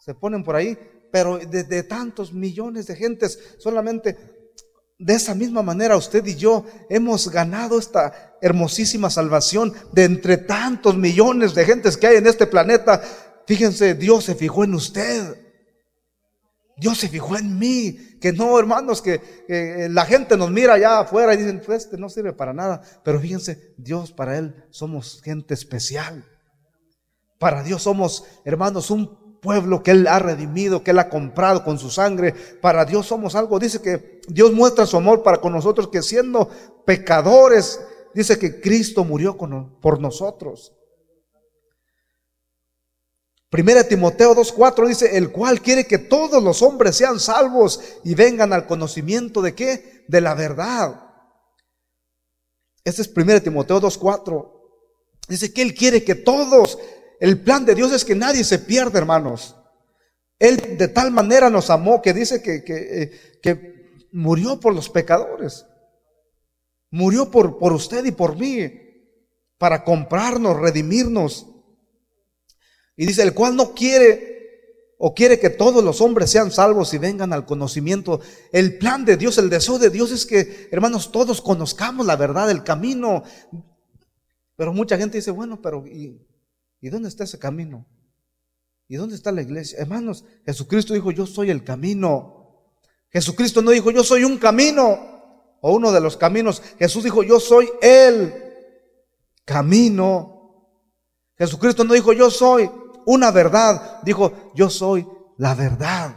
Se 0.00 0.14
ponen 0.14 0.42
por 0.42 0.56
ahí, 0.56 0.76
pero 1.12 1.38
de, 1.38 1.82
tantos 1.84 2.32
millones 2.32 2.86
de 2.86 2.96
gentes, 2.96 3.38
solamente 3.58 4.16
de 4.98 5.14
esa 5.14 5.34
misma 5.34 5.62
manera 5.62 5.96
usted 5.96 6.26
y 6.26 6.34
yo 6.34 6.64
hemos 6.90 7.30
ganado 7.30 7.78
esta 7.78 8.36
hermosísima 8.42 9.10
salvación 9.10 9.72
de 9.92 10.02
entre 10.04 10.38
tantos 10.38 10.96
millones 10.96 11.54
de 11.54 11.64
gentes 11.64 11.96
que 11.96 12.08
hay 12.08 12.16
en 12.16 12.26
este 12.26 12.48
planeta. 12.48 13.00
Fíjense, 13.46 13.94
Dios 13.94 14.24
se 14.24 14.34
fijó 14.34 14.64
en 14.64 14.74
usted. 14.74 15.47
Dios 16.78 16.98
se 16.98 17.08
fijó 17.08 17.36
en 17.36 17.58
mí, 17.58 17.98
que 18.20 18.32
no, 18.32 18.58
hermanos, 18.58 19.02
que 19.02 19.20
la 19.90 20.04
gente 20.04 20.36
nos 20.36 20.50
mira 20.50 20.74
allá 20.74 21.00
afuera 21.00 21.34
y 21.34 21.38
dicen, 21.38 21.60
pues 21.64 21.84
este 21.84 21.98
no 21.98 22.08
sirve 22.08 22.32
para 22.32 22.52
nada. 22.52 22.82
Pero 23.04 23.18
fíjense, 23.20 23.74
Dios 23.76 24.12
para 24.12 24.38
Él 24.38 24.54
somos 24.70 25.20
gente 25.22 25.54
especial. 25.54 26.24
Para 27.38 27.62
Dios 27.62 27.82
somos, 27.82 28.24
hermanos, 28.44 28.90
un 28.90 29.40
pueblo 29.40 29.82
que 29.82 29.92
Él 29.92 30.06
ha 30.06 30.18
redimido, 30.18 30.82
que 30.82 30.90
Él 30.90 30.98
ha 30.98 31.08
comprado 31.08 31.64
con 31.64 31.78
su 31.78 31.90
sangre. 31.90 32.34
Para 32.60 32.84
Dios 32.84 33.06
somos 33.06 33.34
algo. 33.34 33.58
Dice 33.58 33.80
que 33.80 34.20
Dios 34.28 34.52
muestra 34.52 34.86
su 34.86 34.96
amor 34.96 35.22
para 35.22 35.40
con 35.40 35.52
nosotros, 35.52 35.88
que 35.88 36.02
siendo 36.02 36.48
pecadores, 36.84 37.80
dice 38.14 38.38
que 38.38 38.60
Cristo 38.60 39.04
murió 39.04 39.36
por 39.36 40.00
nosotros. 40.00 40.74
Primera 43.50 43.84
Timoteo 43.84 44.34
2.4 44.34 44.86
dice, 44.86 45.16
el 45.16 45.32
cual 45.32 45.62
quiere 45.62 45.86
que 45.86 45.98
todos 45.98 46.42
los 46.42 46.60
hombres 46.60 46.96
sean 46.96 47.18
salvos 47.18 47.80
y 48.04 48.14
vengan 48.14 48.52
al 48.52 48.66
conocimiento 48.66 49.40
de 49.40 49.54
qué? 49.54 50.04
De 50.06 50.20
la 50.20 50.34
verdad. 50.34 51.02
Este 52.84 53.02
es 53.02 53.08
Primera 53.08 53.40
Timoteo 53.40 53.80
2.4. 53.80 54.52
Dice 55.28 55.52
que 55.52 55.62
Él 55.62 55.74
quiere 55.74 56.04
que 56.04 56.14
todos, 56.14 56.78
el 57.20 57.40
plan 57.40 57.64
de 57.64 57.74
Dios 57.74 57.92
es 57.92 58.04
que 58.04 58.14
nadie 58.14 58.44
se 58.44 58.58
pierda, 58.58 58.98
hermanos. 58.98 59.56
Él 60.38 60.76
de 60.76 60.88
tal 60.88 61.10
manera 61.10 61.50
nos 61.50 61.70
amó 61.70 62.00
que 62.00 62.12
dice 62.12 62.42
que, 62.42 62.62
que, 62.62 63.02
eh, 63.02 63.10
que 63.42 64.06
murió 64.12 64.60
por 64.60 64.74
los 64.74 64.88
pecadores. 64.90 65.66
Murió 66.90 67.30
por, 67.30 67.58
por 67.58 67.72
usted 67.72 68.04
y 68.04 68.12
por 68.12 68.36
mí, 68.36 68.70
para 69.58 69.84
comprarnos, 69.84 70.58
redimirnos. 70.58 71.46
Y 72.98 73.06
dice, 73.06 73.22
el 73.22 73.32
cual 73.32 73.56
no 73.56 73.74
quiere 73.74 74.92
o 74.98 75.14
quiere 75.14 75.38
que 75.38 75.48
todos 75.48 75.82
los 75.84 76.00
hombres 76.00 76.30
sean 76.30 76.50
salvos 76.50 76.92
y 76.92 76.98
vengan 76.98 77.32
al 77.32 77.46
conocimiento. 77.46 78.20
El 78.52 78.76
plan 78.76 79.04
de 79.04 79.16
Dios, 79.16 79.38
el 79.38 79.48
deseo 79.48 79.78
de 79.78 79.88
Dios 79.88 80.10
es 80.10 80.26
que, 80.26 80.68
hermanos, 80.72 81.12
todos 81.12 81.40
conozcamos 81.40 82.04
la 82.04 82.16
verdad, 82.16 82.50
el 82.50 82.64
camino. 82.64 83.22
Pero 84.56 84.72
mucha 84.72 84.98
gente 84.98 85.18
dice, 85.18 85.30
bueno, 85.30 85.62
pero 85.62 85.86
¿y, 85.86 86.20
¿y 86.80 86.88
dónde 86.90 87.08
está 87.08 87.22
ese 87.22 87.38
camino? 87.38 87.86
¿Y 88.88 88.96
dónde 88.96 89.14
está 89.14 89.30
la 89.30 89.42
iglesia? 89.42 89.78
Hermanos, 89.78 90.24
Jesucristo 90.44 90.92
dijo, 90.92 91.12
yo 91.12 91.24
soy 91.24 91.50
el 91.50 91.62
camino. 91.62 92.74
Jesucristo 93.10 93.62
no 93.62 93.70
dijo, 93.70 93.92
yo 93.92 94.02
soy 94.02 94.24
un 94.24 94.38
camino 94.38 95.56
o 95.60 95.72
uno 95.72 95.92
de 95.92 96.00
los 96.00 96.16
caminos. 96.16 96.60
Jesús 96.78 97.04
dijo, 97.04 97.22
yo 97.22 97.38
soy 97.38 97.70
Él 97.80 98.34
camino. 99.44 100.38
Jesucristo 101.38 101.84
no 101.84 101.94
dijo 101.94 102.12
yo 102.12 102.30
soy 102.30 102.68
una 103.08 103.30
verdad, 103.30 104.02
dijo 104.02 104.52
yo 104.54 104.68
soy 104.68 105.08
la 105.38 105.54
verdad. 105.54 106.14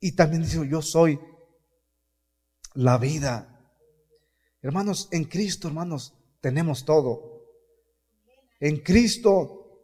Y 0.00 0.12
también 0.12 0.42
dijo 0.42 0.64
yo 0.64 0.80
soy 0.80 1.20
la 2.72 2.96
vida. 2.96 3.60
Hermanos, 4.62 5.08
en 5.10 5.24
Cristo, 5.24 5.68
hermanos, 5.68 6.14
tenemos 6.40 6.86
todo. 6.86 7.42
En 8.60 8.78
Cristo 8.78 9.82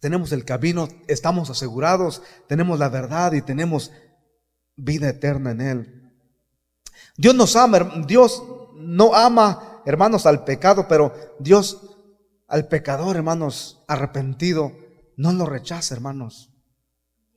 tenemos 0.00 0.32
el 0.32 0.46
camino, 0.46 0.88
estamos 1.08 1.50
asegurados, 1.50 2.22
tenemos 2.46 2.78
la 2.78 2.88
verdad 2.88 3.34
y 3.34 3.42
tenemos 3.42 3.92
vida 4.76 5.10
eterna 5.10 5.50
en 5.50 5.60
Él. 5.60 6.12
Dios 7.18 7.34
nos 7.34 7.54
ama, 7.54 7.78
Dios 8.06 8.42
no 8.76 9.14
ama, 9.14 9.67
hermanos, 9.88 10.26
al 10.26 10.44
pecado, 10.44 10.86
pero 10.86 11.14
Dios 11.38 11.96
al 12.46 12.68
pecador, 12.68 13.16
hermanos, 13.16 13.82
arrepentido, 13.88 14.72
no 15.16 15.32
lo 15.32 15.46
rechaza, 15.46 15.94
hermanos. 15.94 16.52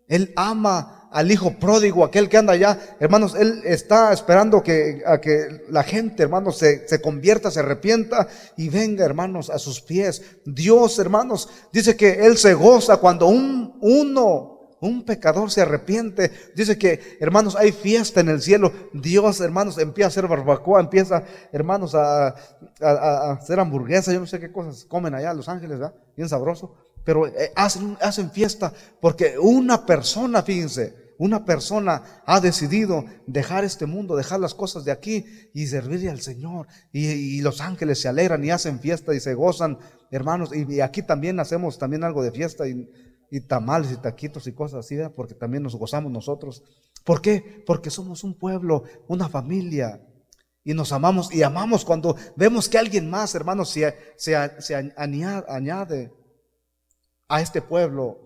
Él 0.10 0.34
ama 0.36 1.08
al 1.14 1.32
hijo 1.32 1.58
pródigo, 1.60 2.04
aquel 2.04 2.28
que 2.28 2.38
anda 2.38 2.52
allá. 2.52 2.78
Hermanos, 3.00 3.36
Él 3.36 3.62
está 3.64 4.12
esperando 4.12 4.62
que, 4.62 5.02
a 5.06 5.22
que 5.22 5.64
la 5.70 5.84
gente, 5.84 6.24
hermanos, 6.24 6.58
se, 6.58 6.86
se 6.90 7.00
convierta, 7.00 7.52
se 7.52 7.62
arrepienta 7.62 8.28
y 8.58 8.68
venga, 8.68 9.06
hermanos, 9.06 9.50
a 9.50 9.58
sus 9.58 9.82
pies. 9.82 10.22
Dios, 10.46 11.00
hermanos, 11.00 11.48
dice 11.72 11.96
que 11.96 12.26
Él 12.26 12.38
se 12.38 12.54
goza 12.54 12.98
cuando 12.98 13.28
un, 13.28 13.78
uno, 13.80 14.51
un 14.82 15.04
pecador 15.04 15.52
se 15.52 15.62
arrepiente. 15.62 16.32
Dice 16.56 16.78
que, 16.78 17.18
hermanos, 17.20 17.56
hay 17.56 17.72
fiesta 17.72 18.20
en 18.20 18.30
el 18.30 18.42
cielo. 18.42 18.74
Dios, 18.94 19.40
hermanos, 19.40 19.78
empieza 19.78 20.08
a 20.08 20.10
hacer 20.10 20.28
barbacoa, 20.28 20.82
empieza, 20.82 21.24
hermanos, 21.52 21.96
a, 21.96 22.36
hacer 23.32 23.60
hamburguesas. 23.60 24.14
Yo 24.14 24.20
no 24.20 24.28
sé 24.28 24.40
qué 24.40 24.52
cosas 24.52 24.84
comen 24.86 25.14
allá 25.14 25.34
Los 25.34 25.48
Ángeles, 25.48 25.80
¿verdad? 25.80 25.96
Bien 26.18 26.28
sabroso. 26.28 26.76
Pero 27.04 27.28
eh, 27.28 27.52
hacen, 27.56 28.32
fiesta 28.32 28.74
porque 29.00 29.38
una 29.40 29.86
persona, 29.86 30.42
fíjense, 30.42 31.14
una 31.18 31.46
persona 31.46 32.02
ha 32.26 32.40
decidido 32.40 33.06
dejar 33.28 33.64
este 33.64 33.86
mundo, 33.86 34.16
dejar 34.16 34.40
las 34.40 34.56
cosas 34.56 34.84
de 34.84 34.92
aquí 34.92 35.26
y 35.54 35.68
servirle 35.68 36.10
al 36.10 36.22
Señor. 36.22 36.68
Y, 36.92 37.42
los 37.42 37.62
ángeles 37.62 38.02
se 38.02 38.08
alegran 38.08 38.44
y 38.44 38.50
hacen 38.50 38.80
fiesta 38.80 39.14
y 39.14 39.20
se 39.20 39.36
gozan, 39.36 39.78
hermanos. 40.10 40.50
Y, 40.56 40.82
aquí 40.82 41.04
también 41.04 41.40
hacemos 41.40 41.78
también 41.78 42.04
algo 42.04 42.24
de 42.24 42.32
fiesta 42.32 42.66
tamales 43.40 43.94
y 43.94 43.96
taquitos 43.96 44.46
y 44.48 44.52
cosas 44.52 44.86
así, 44.86 44.98
porque 45.16 45.34
también 45.34 45.64
nos 45.64 45.78
gozamos 45.78 46.12
nosotros. 46.12 46.64
¿Por 47.06 47.22
qué? 47.22 47.64
Porque 47.66 47.90
somos 47.90 48.26
un 48.26 48.38
pueblo, 48.38 48.84
una 49.08 49.30
familia. 49.30 50.06
Y 50.66 50.74
nos 50.74 50.92
amamos 50.92 51.34
y 51.34 51.42
amamos 51.42 51.86
cuando 51.86 52.16
vemos 52.36 52.68
que 52.68 52.78
alguien 52.78 53.10
más, 53.10 53.34
hermanos, 53.34 53.70
se, 53.70 53.96
se, 54.18 54.62
se 54.62 54.76
añade 54.76 56.12
a 57.30 57.42
este 57.42 57.62
pueblo. 57.62 58.20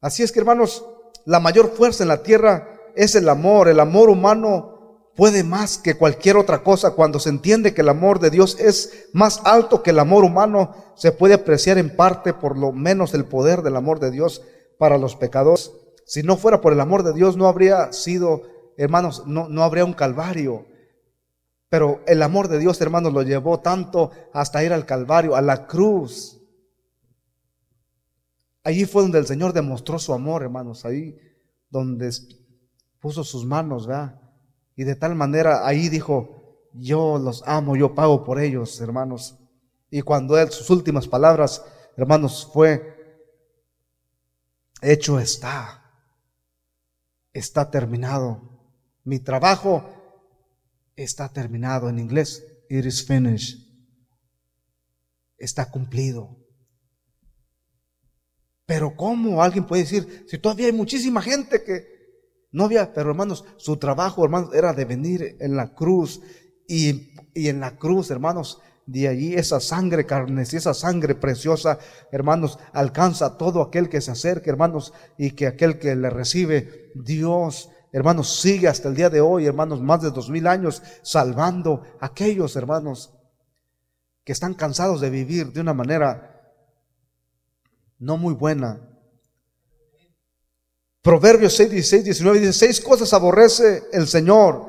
Así 0.00 0.22
es 0.22 0.32
que 0.32 0.40
hermanos, 0.40 0.84
la 1.26 1.40
mayor 1.40 1.70
fuerza 1.70 2.04
en 2.04 2.08
la 2.08 2.22
tierra 2.22 2.80
es 2.96 3.14
el 3.14 3.28
amor. 3.28 3.68
El 3.68 3.80
amor 3.80 4.08
humano 4.08 4.77
puede 5.18 5.42
más 5.42 5.78
que 5.78 5.96
cualquier 5.96 6.36
otra 6.36 6.62
cosa. 6.62 6.92
Cuando 6.92 7.18
se 7.18 7.28
entiende 7.28 7.74
que 7.74 7.80
el 7.80 7.88
amor 7.88 8.20
de 8.20 8.30
Dios 8.30 8.56
es 8.60 9.08
más 9.12 9.42
alto 9.44 9.82
que 9.82 9.90
el 9.90 9.98
amor 9.98 10.22
humano, 10.22 10.76
se 10.94 11.10
puede 11.10 11.34
apreciar 11.34 11.76
en 11.76 11.96
parte 11.96 12.32
por 12.32 12.56
lo 12.56 12.70
menos 12.70 13.14
el 13.14 13.24
poder 13.24 13.62
del 13.62 13.74
amor 13.74 13.98
de 13.98 14.12
Dios 14.12 14.42
para 14.78 14.96
los 14.96 15.16
pecadores. 15.16 15.72
Si 16.06 16.22
no 16.22 16.36
fuera 16.36 16.60
por 16.60 16.72
el 16.72 16.78
amor 16.78 17.02
de 17.02 17.14
Dios, 17.14 17.36
no 17.36 17.48
habría 17.48 17.92
sido, 17.92 18.42
hermanos, 18.76 19.24
no, 19.26 19.48
no 19.48 19.64
habría 19.64 19.84
un 19.84 19.92
calvario. 19.92 20.66
Pero 21.68 22.00
el 22.06 22.22
amor 22.22 22.46
de 22.46 22.60
Dios, 22.60 22.80
hermanos, 22.80 23.12
lo 23.12 23.22
llevó 23.22 23.58
tanto 23.58 24.12
hasta 24.32 24.62
ir 24.62 24.72
al 24.72 24.86
Calvario, 24.86 25.34
a 25.34 25.42
la 25.42 25.66
cruz. 25.66 26.40
Allí 28.62 28.84
fue 28.84 29.02
donde 29.02 29.18
el 29.18 29.26
Señor 29.26 29.52
demostró 29.52 29.98
su 29.98 30.14
amor, 30.14 30.44
hermanos, 30.44 30.84
ahí 30.84 31.18
donde 31.70 32.08
puso 33.00 33.24
sus 33.24 33.44
manos, 33.44 33.88
¿verdad? 33.88 34.27
Y 34.78 34.84
de 34.84 34.94
tal 34.94 35.16
manera 35.16 35.66
ahí 35.66 35.88
dijo, 35.88 36.68
yo 36.72 37.18
los 37.18 37.42
amo, 37.46 37.74
yo 37.74 37.96
pago 37.96 38.24
por 38.24 38.40
ellos, 38.40 38.80
hermanos. 38.80 39.36
Y 39.90 40.02
cuando 40.02 40.38
él, 40.38 40.52
sus 40.52 40.70
últimas 40.70 41.08
palabras, 41.08 41.64
hermanos, 41.96 42.48
fue, 42.52 42.94
hecho 44.80 45.18
está, 45.18 45.82
está 47.32 47.68
terminado. 47.72 48.40
Mi 49.02 49.18
trabajo 49.18 49.82
está 50.94 51.28
terminado. 51.28 51.88
En 51.88 51.98
inglés, 51.98 52.46
it 52.70 52.84
is 52.84 53.04
finished. 53.04 53.58
Está 55.36 55.68
cumplido. 55.72 56.38
Pero 58.64 58.94
¿cómo 58.94 59.42
alguien 59.42 59.66
puede 59.66 59.82
decir, 59.82 60.24
si 60.28 60.38
todavía 60.38 60.66
hay 60.66 60.72
muchísima 60.72 61.20
gente 61.20 61.64
que 61.64 61.97
no 62.50 62.64
había, 62.64 62.92
pero 62.92 63.10
hermanos, 63.10 63.44
su 63.56 63.76
trabajo, 63.76 64.24
hermanos, 64.24 64.54
era 64.54 64.72
de 64.72 64.84
venir 64.84 65.36
en 65.40 65.56
la 65.56 65.74
cruz 65.74 66.20
y, 66.66 67.12
y 67.34 67.48
en 67.48 67.60
la 67.60 67.76
cruz, 67.76 68.10
hermanos, 68.10 68.60
de 68.86 69.08
allí 69.08 69.34
esa 69.34 69.60
sangre 69.60 70.06
y 70.08 70.56
esa 70.56 70.72
sangre 70.72 71.14
preciosa, 71.14 71.78
hermanos, 72.10 72.58
alcanza 72.72 73.26
a 73.26 73.36
todo 73.36 73.60
aquel 73.60 73.88
que 73.88 74.00
se 74.00 74.12
acerque, 74.12 74.48
hermanos, 74.48 74.94
y 75.18 75.32
que 75.32 75.46
aquel 75.46 75.78
que 75.78 75.94
le 75.94 76.08
recibe, 76.08 76.90
Dios 76.94 77.68
hermanos, 77.92 78.40
sigue 78.40 78.68
hasta 78.68 78.88
el 78.88 78.94
día 78.94 79.10
de 79.10 79.20
hoy, 79.20 79.46
hermanos, 79.46 79.80
más 79.80 80.02
de 80.02 80.10
dos 80.10 80.30
mil 80.30 80.46
años, 80.46 80.82
salvando 81.02 81.82
a 82.00 82.06
aquellos 82.06 82.56
hermanos 82.56 83.14
que 84.24 84.32
están 84.32 84.54
cansados 84.54 85.00
de 85.00 85.10
vivir 85.10 85.52
de 85.52 85.60
una 85.60 85.74
manera 85.74 86.54
no 87.98 88.16
muy 88.16 88.34
buena. 88.34 88.80
Proverbios 91.02 91.54
6, 91.54 91.70
16, 91.70 92.04
19 92.04 92.40
dice, 92.40 92.52
seis 92.52 92.80
cosas 92.80 93.12
aborrece 93.12 93.84
el 93.92 94.08
Señor, 94.08 94.66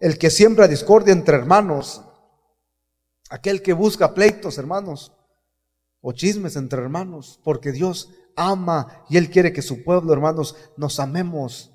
el 0.00 0.18
que 0.18 0.30
siembra 0.30 0.68
discordia 0.68 1.12
entre 1.12 1.36
hermanos, 1.36 2.02
aquel 3.30 3.62
que 3.62 3.72
busca 3.72 4.14
pleitos, 4.14 4.58
hermanos, 4.58 5.12
o 6.00 6.12
chismes 6.12 6.56
entre 6.56 6.80
hermanos, 6.80 7.40
porque 7.44 7.72
Dios 7.72 8.10
ama 8.36 9.04
y 9.08 9.16
Él 9.16 9.30
quiere 9.30 9.52
que 9.52 9.62
su 9.62 9.82
pueblo, 9.82 10.12
hermanos, 10.12 10.56
nos 10.76 11.00
amemos. 11.00 11.72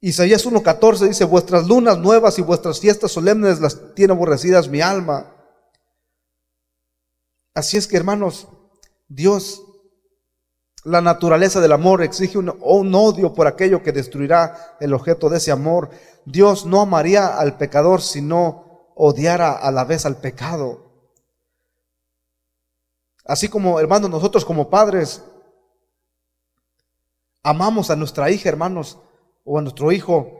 Isaías 0.00 0.46
1.14 0.46 1.08
dice, 1.08 1.24
vuestras 1.24 1.66
lunas 1.66 1.98
nuevas 1.98 2.38
y 2.38 2.42
vuestras 2.42 2.80
fiestas 2.80 3.12
solemnes 3.12 3.60
las 3.60 3.94
tiene 3.94 4.12
aborrecidas 4.12 4.68
mi 4.68 4.80
alma. 4.80 5.34
Así 7.54 7.76
es 7.76 7.86
que 7.86 7.96
hermanos, 7.96 8.48
Dios, 9.08 9.62
la 10.86 11.00
naturaleza 11.00 11.60
del 11.60 11.72
amor 11.72 12.00
exige 12.02 12.38
un, 12.38 12.56
un, 12.60 12.94
odio 12.94 13.34
por 13.34 13.48
aquello 13.48 13.82
que 13.82 13.90
destruirá 13.90 14.76
el 14.78 14.94
objeto 14.94 15.28
de 15.28 15.38
ese 15.38 15.50
amor. 15.50 15.90
Dios 16.24 16.64
no 16.64 16.80
amaría 16.80 17.26
al 17.26 17.56
pecador 17.56 18.00
si 18.00 18.22
no 18.22 18.92
odiara 18.94 19.50
a 19.50 19.72
la 19.72 19.82
vez 19.82 20.06
al 20.06 20.18
pecado. 20.18 20.86
Así 23.24 23.48
como 23.48 23.80
hermanos, 23.80 24.10
nosotros 24.10 24.44
como 24.44 24.70
padres 24.70 25.24
amamos 27.42 27.90
a 27.90 27.96
nuestra 27.96 28.30
hija, 28.30 28.48
hermanos, 28.48 28.96
o 29.44 29.58
a 29.58 29.62
nuestro 29.62 29.90
hijo, 29.90 30.38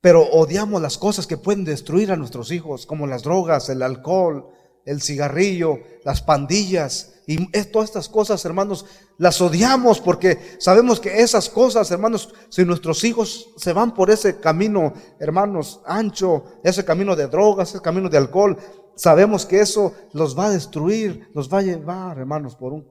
pero 0.00 0.22
odiamos 0.30 0.80
las 0.80 0.96
cosas 0.96 1.26
que 1.26 1.36
pueden 1.36 1.64
destruir 1.64 2.12
a 2.12 2.16
nuestros 2.16 2.52
hijos, 2.52 2.86
como 2.86 3.08
las 3.08 3.24
drogas, 3.24 3.68
el 3.68 3.82
alcohol, 3.82 4.46
el 4.84 5.02
cigarrillo, 5.02 5.80
las 6.04 6.22
pandillas. 6.22 7.14
Y 7.26 7.46
todas 7.66 7.90
estas 7.90 8.08
cosas, 8.08 8.44
hermanos, 8.44 8.86
las 9.18 9.40
odiamos 9.40 10.00
porque 10.00 10.56
sabemos 10.58 10.98
que 10.98 11.20
esas 11.20 11.48
cosas, 11.48 11.90
hermanos, 11.90 12.32
si 12.48 12.64
nuestros 12.64 13.04
hijos 13.04 13.50
se 13.56 13.72
van 13.72 13.94
por 13.94 14.10
ese 14.10 14.40
camino, 14.40 14.94
hermanos, 15.20 15.80
ancho, 15.84 16.44
ese 16.64 16.84
camino 16.84 17.14
de 17.14 17.28
drogas, 17.28 17.70
ese 17.70 17.82
camino 17.82 18.08
de 18.08 18.18
alcohol, 18.18 18.56
sabemos 18.96 19.46
que 19.46 19.60
eso 19.60 19.94
los 20.12 20.36
va 20.38 20.46
a 20.46 20.50
destruir, 20.50 21.30
los 21.34 21.52
va 21.52 21.58
a 21.58 21.62
llevar, 21.62 22.18
hermanos, 22.18 22.56
por 22.56 22.72
un, 22.72 22.88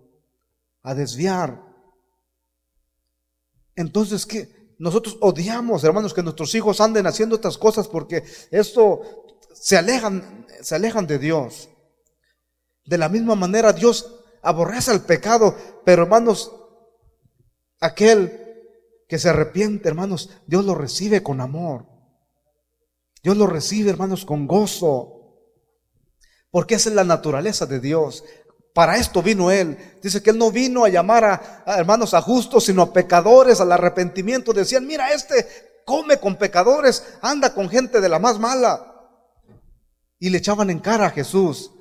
a 0.83 0.95
desviar. 0.95 1.61
Entonces, 3.75 4.25
¿qué? 4.25 4.59
Nosotros 4.79 5.17
odiamos, 5.19 5.83
hermanos, 5.83 6.13
que 6.13 6.23
nuestros 6.23 6.55
hijos 6.55 6.79
anden 6.79 7.05
haciendo 7.05 7.35
estas 7.35 7.57
cosas 7.57 7.87
porque 7.87 8.23
esto 8.49 9.01
se 9.53 9.77
alejan, 9.77 10.47
se 10.61 10.75
alejan 10.75 11.05
de 11.05 11.19
Dios. 11.19 11.68
De 12.89 12.97
la 12.97 13.07
misma 13.07 13.35
manera, 13.35 13.71
Dios 13.71 14.15
aborrece 14.41 14.91
el 14.91 15.01
pecado, 15.01 15.55
pero 15.85 16.01
hermanos, 16.01 16.51
aquel 17.79 18.65
que 19.07 19.19
se 19.19 19.29
arrepiente, 19.29 19.87
hermanos, 19.87 20.31
Dios 20.47 20.65
lo 20.65 20.73
recibe 20.73 21.21
con 21.21 21.39
amor. 21.39 21.85
Dios 23.21 23.37
lo 23.37 23.45
recibe, 23.45 23.91
hermanos, 23.91 24.25
con 24.25 24.47
gozo. 24.47 25.19
Porque 26.49 26.73
esa 26.73 26.89
es 26.89 26.95
la 26.95 27.03
naturaleza 27.03 27.67
de 27.67 27.79
Dios. 27.79 28.23
Para 28.73 28.97
esto 28.97 29.21
vino 29.21 29.51
Él. 29.51 29.77
Dice 30.01 30.23
que 30.23 30.31
Él 30.31 30.39
no 30.39 30.49
vino 30.49 30.83
a 30.83 30.89
llamar 30.89 31.25
a, 31.25 31.75
hermanos 31.77 32.15
a 32.15 32.23
justos, 32.23 32.65
sino 32.65 32.81
a 32.81 32.91
pecadores, 32.91 33.61
al 33.61 33.71
arrepentimiento. 33.71 34.51
Decían, 34.51 34.87
mira, 34.87 35.13
este 35.13 35.45
come 35.85 36.19
con 36.19 36.37
pecadores, 36.37 37.03
anda 37.21 37.53
con 37.53 37.69
gente 37.69 38.01
de 38.01 38.09
la 38.09 38.17
más 38.17 38.39
mala. 38.39 38.95
Y 40.17 40.31
le 40.31 40.39
echaban 40.39 40.71
en 40.71 40.79
cara 40.79 41.05
a 41.05 41.11
Jesús. 41.11 41.71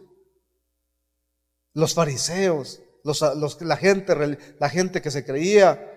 Los 1.79 1.95
fariseos, 1.95 2.83
la, 3.05 3.77
gente, 3.77 4.39
la 4.59 4.69
gente 4.69 5.01
que 5.01 5.13
se 5.13 5.25
creía 5.25 5.95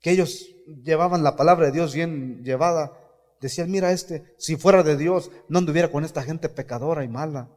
que 0.00 0.10
ellos 0.10 0.48
llevaban 0.82 1.22
la 1.22 1.36
palabra 1.36 1.66
de 1.66 1.72
Dios 1.72 1.94
bien 1.94 2.42
llevada, 2.42 2.92
decían, 3.40 3.70
mira 3.70 3.92
este, 3.92 4.34
si 4.36 4.56
fuera 4.56 4.82
de 4.82 4.96
Dios, 4.96 5.30
no 5.48 5.60
anduviera 5.60 5.92
con 5.92 6.04
esta 6.04 6.24
gente 6.24 6.48
pecadora 6.48 7.04
y 7.04 7.08
mala. 7.08 7.56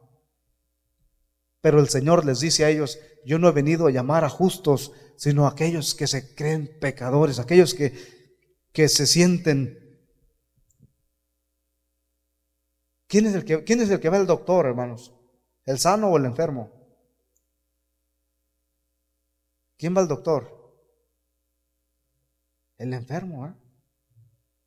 Pero 1.60 1.80
el 1.80 1.88
Señor 1.88 2.24
les 2.24 2.38
dice 2.38 2.64
a 2.64 2.70
ellos, 2.70 3.00
yo 3.24 3.40
no 3.40 3.48
he 3.48 3.52
venido 3.52 3.88
a 3.88 3.90
llamar 3.90 4.22
a 4.22 4.28
justos, 4.28 4.92
sino 5.16 5.44
a 5.44 5.50
aquellos 5.50 5.96
que 5.96 6.06
se 6.06 6.36
creen 6.36 6.70
pecadores, 6.80 7.40
aquellos 7.40 7.74
que, 7.74 7.94
que 8.72 8.88
se 8.88 9.08
sienten... 9.08 9.76
¿Quién 13.08 13.26
es, 13.26 13.34
el 13.34 13.44
que, 13.44 13.64
¿Quién 13.64 13.80
es 13.80 13.90
el 13.90 13.98
que 13.98 14.08
va 14.08 14.18
al 14.18 14.26
doctor, 14.28 14.66
hermanos? 14.66 15.12
¿El 15.64 15.80
sano 15.80 16.10
o 16.10 16.16
el 16.16 16.24
enfermo? 16.24 16.77
¿Quién 19.78 19.96
va 19.96 20.00
al 20.00 20.08
doctor? 20.08 20.74
El 22.76 22.92
enfermo. 22.92 23.46
¿eh? 23.46 23.54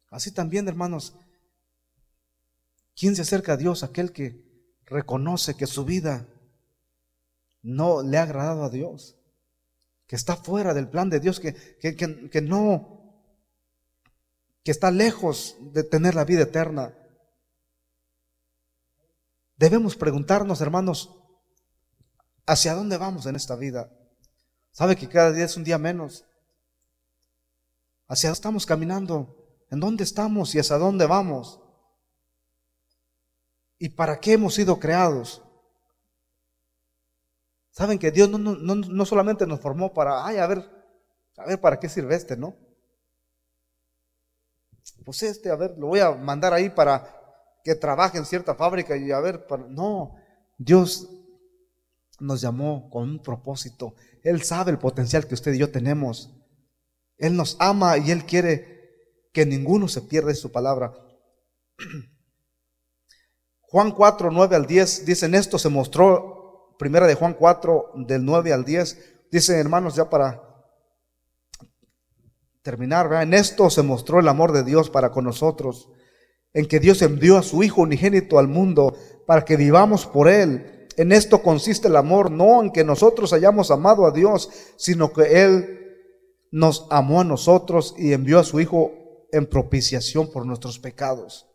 Así 0.09 0.31
también, 0.31 0.67
hermanos, 0.67 1.13
¿quién 2.95 3.15
se 3.15 3.21
acerca 3.21 3.53
a 3.53 3.57
Dios? 3.57 3.83
Aquel 3.83 4.13
que 4.13 4.41
reconoce 4.85 5.55
que 5.55 5.67
su 5.67 5.85
vida 5.85 6.27
no 7.61 8.01
le 8.01 8.17
ha 8.17 8.23
agradado 8.23 8.63
a 8.63 8.69
Dios, 8.69 9.17
que 10.07 10.15
está 10.15 10.35
fuera 10.35 10.73
del 10.73 10.89
plan 10.89 11.09
de 11.09 11.19
Dios, 11.19 11.39
que, 11.39 11.53
que, 11.53 12.41
no, 12.41 13.15
que 14.63 14.71
está 14.71 14.91
lejos 14.91 15.57
de 15.59 15.83
tener 15.83 16.15
la 16.15 16.25
vida 16.25 16.43
eterna. 16.43 16.93
Debemos 19.57 19.95
preguntarnos, 19.95 20.59
hermanos, 20.61 21.17
¿hacia 22.45 22.73
dónde 22.73 22.97
vamos 22.97 23.25
en 23.25 23.35
esta 23.35 23.55
vida? 23.55 23.91
¿Sabe 24.71 24.95
que 24.95 25.07
cada 25.07 25.31
día 25.31 25.45
es 25.45 25.57
un 25.57 25.63
día 25.63 25.77
menos? 25.77 26.25
¿Hacia 28.07 28.29
dónde 28.29 28.37
estamos 28.37 28.65
caminando? 28.65 29.35
¿En 29.69 29.79
dónde 29.79 30.03
estamos 30.03 30.53
y 30.55 30.59
hacia 30.59 30.77
dónde 30.77 31.05
vamos? 31.05 31.59
¿Y 33.77 33.89
para 33.89 34.19
qué 34.19 34.33
hemos 34.33 34.53
sido 34.53 34.79
creados? 34.79 35.43
Saben 37.71 37.97
que 37.97 38.11
Dios 38.11 38.29
no, 38.29 39.05
solamente 39.05 39.47
nos 39.47 39.59
formó 39.59 39.93
para, 39.93 40.25
ay, 40.25 40.37
a 40.37 40.47
ver, 40.47 40.69
a 41.37 41.45
ver 41.45 41.59
para 41.59 41.79
qué 41.79 41.87
sirve 41.87 42.15
este, 42.15 42.35
¿no? 42.35 42.55
Pues 45.05 45.23
este, 45.23 45.49
a 45.49 45.55
ver, 45.55 45.77
lo 45.77 45.87
voy 45.87 45.99
a 45.99 46.11
mandar 46.11 46.53
ahí 46.53 46.69
para 46.69 47.17
que 47.63 47.75
trabaje 47.75 48.17
en 48.17 48.25
cierta 48.25 48.55
fábrica 48.55 48.95
y 48.97 49.11
a 49.11 49.19
ver, 49.19 49.47
para... 49.47 49.65
no, 49.67 50.15
Dios 50.57 51.07
nos 52.21 52.41
llamó 52.41 52.89
con 52.89 53.03
un 53.03 53.21
propósito. 53.21 53.95
Él 54.23 54.43
sabe 54.43 54.71
el 54.71 54.79
potencial 54.79 55.27
que 55.27 55.33
usted 55.33 55.53
y 55.53 55.57
yo 55.57 55.71
tenemos. 55.71 56.31
Él 57.17 57.35
nos 57.35 57.57
ama 57.59 57.97
y 57.97 58.11
Él 58.11 58.25
quiere 58.25 58.79
que 59.33 59.45
ninguno 59.45 59.87
se 59.87 60.01
pierda 60.01 60.33
su 60.33 60.51
palabra. 60.51 60.93
Juan 63.61 63.91
4, 63.91 64.31
9 64.31 64.55
al 64.55 64.65
10 64.65 65.05
dicen 65.05 65.33
esto 65.33 65.57
se 65.57 65.69
mostró 65.69 66.75
Primera 66.81 67.05
de 67.05 67.13
Juan 67.13 67.35
4, 67.35 67.91
del 68.07 68.25
9 68.25 68.53
al 68.53 68.65
10, 68.65 69.27
dice 69.31 69.59
hermanos, 69.59 69.95
ya 69.95 70.09
para 70.09 70.41
terminar, 72.63 73.21
en 73.21 73.35
esto 73.35 73.69
se 73.69 73.83
mostró 73.83 74.19
el 74.19 74.27
amor 74.27 74.51
de 74.51 74.63
Dios 74.63 74.89
para 74.89 75.11
con 75.11 75.25
nosotros, 75.25 75.89
en 76.53 76.65
que 76.65 76.79
Dios 76.79 77.03
envió 77.03 77.37
a 77.37 77.43
su 77.43 77.61
Hijo 77.61 77.81
unigénito 77.81 78.39
al 78.39 78.47
mundo 78.47 78.95
para 79.27 79.45
que 79.45 79.57
vivamos 79.57 80.07
por 80.07 80.27
Él. 80.27 80.80
En 81.01 81.11
esto 81.11 81.41
consiste 81.41 81.87
el 81.87 81.95
amor, 81.95 82.29
no 82.29 82.61
en 82.61 82.71
que 82.71 82.83
nosotros 82.83 83.33
hayamos 83.33 83.71
amado 83.71 84.05
a 84.05 84.11
Dios, 84.11 84.51
sino 84.75 85.11
que 85.11 85.43
Él 85.43 85.97
nos 86.51 86.85
amó 86.91 87.21
a 87.21 87.23
nosotros 87.23 87.95
y 87.97 88.13
envió 88.13 88.37
a 88.37 88.43
su 88.43 88.59
Hijo 88.59 88.91
en 89.31 89.47
propiciación 89.47 90.29
por 90.31 90.45
nuestros 90.45 90.77
pecados. 90.77 91.47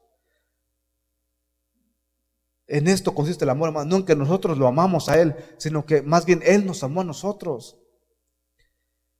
En 2.67 2.89
esto 2.89 3.15
consiste 3.15 3.45
el 3.45 3.51
amor. 3.51 3.73
No 3.87 3.99
en 3.99 4.05
que 4.05 4.17
nosotros 4.17 4.59
lo 4.59 4.67
amamos 4.67 5.09
a 5.09 5.21
Él, 5.21 5.37
sino 5.59 5.87
que 5.87 6.03
más 6.03 6.27
bien 6.27 6.43
Él 6.45 6.67
nos 6.67 6.83
amó 6.83 7.03
a 7.03 7.05
nosotros. 7.05 7.79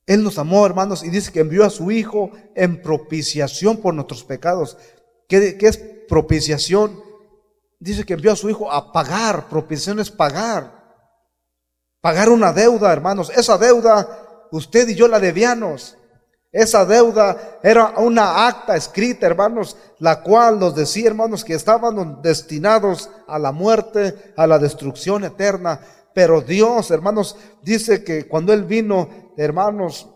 Él 0.07 0.25
nos 0.25 0.39
amó, 0.39 0.67
hermanos, 0.67 1.05
y 1.05 1.11
dice 1.11 1.31
que 1.31 1.39
envió 1.39 1.65
a 1.65 1.71
su 1.71 1.93
Hijo 1.93 2.33
en 2.57 2.83
propiciación 2.83 3.77
por 3.77 3.95
nuestros 3.95 4.25
pecados. 4.25 4.77
¿Qué, 5.29 5.57
qué 5.57 5.69
es 5.69 5.77
propiciación? 6.09 7.06
Dice 7.79 8.05
que 8.05 8.15
envió 8.15 8.33
a 8.33 8.37
su 8.37 8.49
Hijo 8.49 8.71
a 8.71 8.93
pagar. 8.93 9.49
Propiciación 9.49 10.01
es 10.01 10.11
pagar. 10.11 10.77
Pagar 12.01 12.29
una 12.29 12.53
deuda, 12.53 12.93
hermanos. 12.93 13.31
Esa 13.35 13.59
deuda, 13.59 14.47
usted 14.51 14.89
y 14.89 14.95
yo 14.95 15.09
la 15.09 15.21
debíamos. 15.21 15.97
Esa 16.53 16.87
deuda 16.87 17.59
era 17.63 17.95
una 17.99 18.47
acta 18.47 18.77
escrita, 18.77 19.27
hermanos, 19.27 19.77
la 19.99 20.23
cual 20.23 20.59
nos 20.59 20.75
decía, 20.75 21.09
hermanos, 21.09 21.45
que 21.45 21.53
estaban 21.53 22.23
destinados 22.23 23.11
a 23.27 23.39
la 23.39 23.53
muerte, 23.53 24.33
a 24.37 24.47
la 24.47 24.59
destrucción 24.59 25.25
eterna. 25.25 25.81
Pero 26.15 26.41
Dios, 26.41 26.91
hermanos, 26.91 27.37
dice 27.63 28.03
que 28.03 28.27
cuando 28.27 28.55
Él 28.55 28.65
vino, 28.65 29.35
hermanos, 29.37 30.09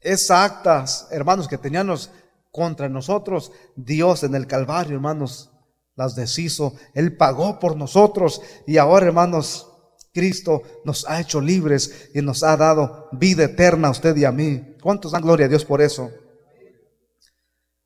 esas 0.00 0.50
actas, 0.50 1.06
hermanos, 1.12 1.46
que 1.46 1.58
teníamos 1.58 2.10
contra 2.50 2.88
nosotros, 2.88 3.52
Dios 3.76 4.24
en 4.24 4.34
el 4.34 4.48
Calvario, 4.48 4.96
hermanos, 4.96 5.52
las 5.96 6.14
deshizo. 6.14 6.74
Él 6.94 7.16
pagó 7.16 7.58
por 7.58 7.76
nosotros 7.76 8.40
y 8.66 8.78
ahora, 8.78 9.06
hermanos, 9.06 9.66
Cristo 10.12 10.62
nos 10.84 11.08
ha 11.08 11.20
hecho 11.20 11.40
libres 11.40 12.10
y 12.14 12.20
nos 12.22 12.42
ha 12.42 12.56
dado 12.56 13.08
vida 13.12 13.44
eterna 13.44 13.88
a 13.88 13.92
usted 13.92 14.16
y 14.16 14.24
a 14.24 14.32
mí. 14.32 14.76
¿Cuántos 14.82 15.12
dan 15.12 15.22
gloria 15.22 15.46
a 15.46 15.48
Dios 15.48 15.64
por 15.64 15.80
eso? 15.80 16.10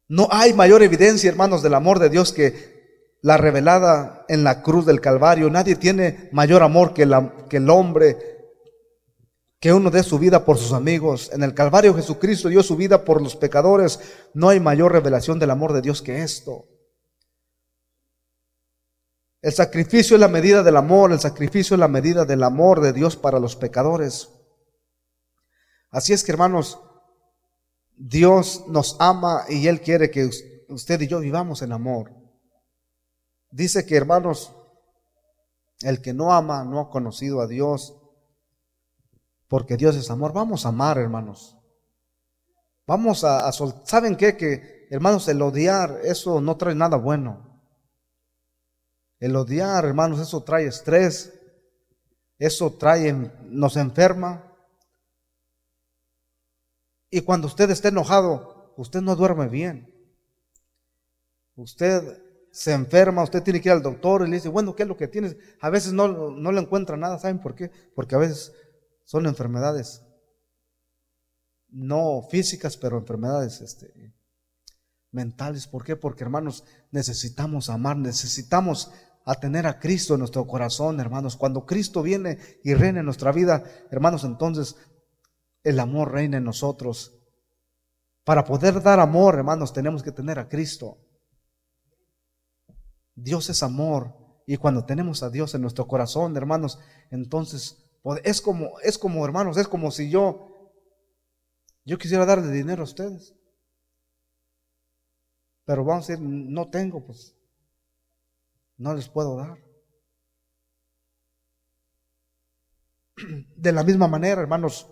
No 0.08 0.28
hay 0.30 0.52
mayor 0.52 0.82
evidencia, 0.82 1.28
hermanos, 1.28 1.62
del 1.62 1.74
amor 1.74 1.98
de 1.98 2.10
Dios 2.10 2.32
que 2.32 2.74
la 3.22 3.36
revelada 3.36 4.24
en 4.28 4.44
la 4.44 4.62
cruz 4.62 4.86
del 4.86 5.00
Calvario. 5.00 5.50
Nadie 5.50 5.76
tiene 5.76 6.28
mayor 6.32 6.62
amor 6.62 6.92
que, 6.92 7.08
que 7.48 7.56
el 7.56 7.70
hombre, 7.70 8.18
que 9.60 9.72
uno 9.72 9.90
dé 9.90 10.02
su 10.02 10.18
vida 10.18 10.44
por 10.44 10.58
sus 10.58 10.72
amigos. 10.72 11.30
En 11.32 11.42
el 11.42 11.54
Calvario 11.54 11.94
Jesucristo 11.94 12.48
dio 12.48 12.62
su 12.62 12.76
vida 12.76 13.04
por 13.04 13.22
los 13.22 13.34
pecadores. 13.34 13.98
No 14.34 14.50
hay 14.50 14.60
mayor 14.60 14.92
revelación 14.92 15.38
del 15.38 15.50
amor 15.50 15.72
de 15.72 15.80
Dios 15.80 16.02
que 16.02 16.22
esto. 16.22 16.66
El 19.44 19.52
sacrificio 19.52 20.16
es 20.16 20.20
la 20.20 20.28
medida 20.28 20.62
del 20.62 20.74
amor, 20.74 21.12
el 21.12 21.20
sacrificio 21.20 21.74
es 21.74 21.78
la 21.78 21.86
medida 21.86 22.24
del 22.24 22.42
amor 22.42 22.80
de 22.80 22.94
Dios 22.94 23.14
para 23.14 23.38
los 23.38 23.56
pecadores. 23.56 24.30
Así 25.90 26.14
es 26.14 26.24
que 26.24 26.32
hermanos, 26.32 26.80
Dios 27.94 28.64
nos 28.68 28.96
ama 29.00 29.44
y 29.50 29.66
Él 29.68 29.82
quiere 29.82 30.10
que 30.10 30.30
usted 30.70 30.98
y 31.02 31.08
yo 31.08 31.20
vivamos 31.20 31.60
en 31.60 31.72
amor. 31.72 32.10
Dice 33.50 33.84
que 33.84 33.98
hermanos, 33.98 34.50
el 35.82 36.00
que 36.00 36.14
no 36.14 36.32
ama 36.32 36.64
no 36.64 36.80
ha 36.80 36.88
conocido 36.88 37.42
a 37.42 37.46
Dios, 37.46 38.00
porque 39.46 39.76
Dios 39.76 39.94
es 39.94 40.10
amor. 40.10 40.32
Vamos 40.32 40.64
a 40.64 40.70
amar, 40.70 40.96
hermanos. 40.96 41.58
Vamos 42.86 43.24
a, 43.24 43.46
a 43.46 43.52
¿saben 43.52 44.16
qué? 44.16 44.38
Que 44.38 44.88
hermanos, 44.88 45.28
el 45.28 45.42
odiar, 45.42 46.00
eso 46.02 46.40
no 46.40 46.56
trae 46.56 46.74
nada 46.74 46.96
bueno. 46.96 47.53
El 49.24 49.36
odiar, 49.36 49.86
hermanos, 49.86 50.20
eso 50.20 50.42
trae 50.42 50.66
estrés, 50.66 51.32
eso 52.38 52.74
trae, 52.74 53.10
nos 53.46 53.78
enferma. 53.78 54.52
Y 57.08 57.22
cuando 57.22 57.46
usted 57.46 57.70
esté 57.70 57.88
enojado, 57.88 58.74
usted 58.76 59.00
no 59.00 59.16
duerme 59.16 59.48
bien. 59.48 59.90
Usted 61.56 62.22
se 62.50 62.74
enferma, 62.74 63.22
usted 63.22 63.42
tiene 63.42 63.62
que 63.62 63.70
ir 63.70 63.72
al 63.72 63.82
doctor 63.82 64.26
y 64.26 64.28
le 64.28 64.36
dice, 64.36 64.50
bueno, 64.50 64.76
¿qué 64.76 64.82
es 64.82 64.88
lo 64.90 64.98
que 64.98 65.08
tienes? 65.08 65.38
A 65.58 65.70
veces 65.70 65.94
no, 65.94 66.06
no 66.30 66.52
le 66.52 66.60
encuentra 66.60 66.98
nada, 66.98 67.18
¿saben 67.18 67.40
por 67.40 67.54
qué? 67.54 67.70
Porque 67.94 68.16
a 68.16 68.18
veces 68.18 68.52
son 69.04 69.24
enfermedades, 69.24 70.02
no 71.70 72.20
físicas, 72.30 72.76
pero 72.76 72.98
enfermedades 72.98 73.62
este, 73.62 74.12
mentales. 75.12 75.66
¿Por 75.66 75.82
qué? 75.82 75.96
Porque 75.96 76.24
hermanos, 76.24 76.64
necesitamos 76.90 77.70
amar, 77.70 77.96
necesitamos 77.96 78.92
a 79.24 79.34
tener 79.36 79.66
a 79.66 79.78
Cristo 79.78 80.14
en 80.14 80.20
nuestro 80.20 80.46
corazón, 80.46 81.00
hermanos. 81.00 81.36
Cuando 81.36 81.64
Cristo 81.64 82.02
viene 82.02 82.38
y 82.62 82.74
reina 82.74 83.00
en 83.00 83.06
nuestra 83.06 83.32
vida, 83.32 83.64
hermanos, 83.90 84.24
entonces 84.24 84.76
el 85.62 85.80
amor 85.80 86.12
reina 86.12 86.36
en 86.36 86.44
nosotros. 86.44 87.18
Para 88.24 88.44
poder 88.44 88.82
dar 88.82 89.00
amor, 89.00 89.36
hermanos, 89.36 89.72
tenemos 89.72 90.02
que 90.02 90.12
tener 90.12 90.38
a 90.38 90.48
Cristo. 90.48 90.98
Dios 93.14 93.48
es 93.48 93.62
amor. 93.62 94.14
Y 94.46 94.58
cuando 94.58 94.84
tenemos 94.84 95.22
a 95.22 95.30
Dios 95.30 95.54
en 95.54 95.62
nuestro 95.62 95.86
corazón, 95.86 96.36
hermanos, 96.36 96.78
entonces 97.10 97.82
es 98.22 98.42
como, 98.42 98.78
es 98.80 98.98
como, 98.98 99.24
hermanos, 99.24 99.56
es 99.56 99.68
como 99.68 99.90
si 99.90 100.10
yo, 100.10 100.48
yo 101.86 101.96
quisiera 101.96 102.26
darle 102.26 102.50
dinero 102.50 102.82
a 102.82 102.84
ustedes. 102.84 103.34
Pero 105.64 105.82
vamos 105.82 106.10
a 106.10 106.12
decir, 106.12 106.26
no 106.26 106.68
tengo, 106.68 107.06
pues 107.06 107.34
no 108.76 108.94
les 108.94 109.08
puedo 109.08 109.36
dar. 109.36 109.58
De 113.56 113.72
la 113.72 113.84
misma 113.84 114.08
manera, 114.08 114.40
hermanos, 114.40 114.90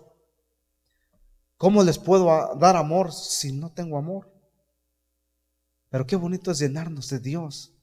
¿cómo 1.57 1.83
les 1.83 1.99
puedo 1.99 2.55
dar 2.55 2.75
amor 2.75 3.11
si 3.11 3.51
no 3.51 3.71
tengo 3.71 3.97
amor? 3.97 4.31
Pero 5.89 6.07
qué 6.07 6.15
bonito 6.15 6.51
es 6.51 6.59
llenarnos 6.59 7.09
de 7.09 7.19
Dios. 7.19 7.75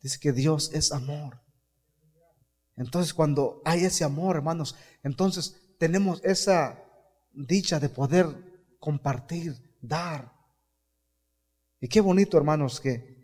Dice 0.00 0.18
que 0.18 0.32
Dios 0.32 0.72
es 0.72 0.92
amor. 0.92 1.40
Entonces 2.76 3.12
cuando 3.12 3.60
hay 3.64 3.84
ese 3.84 4.04
amor, 4.04 4.36
hermanos, 4.36 4.74
entonces 5.02 5.60
tenemos 5.78 6.20
esa 6.24 6.82
dicha 7.32 7.78
de 7.78 7.90
poder 7.90 8.26
compartir, 8.78 9.76
dar. 9.80 10.32
Y 11.80 11.88
qué 11.88 12.00
bonito, 12.00 12.36
hermanos, 12.36 12.80
que 12.80 13.19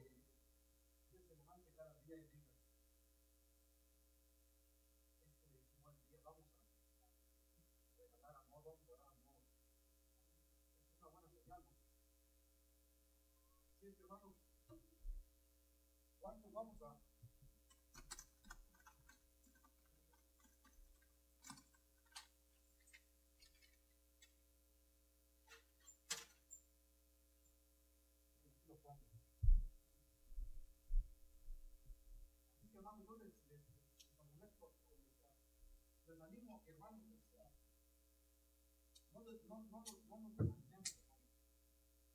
no, 39.48 39.60
no, 39.70 39.84
no 40.08 40.18
nos 40.18 40.36
detenemos. 40.36 40.96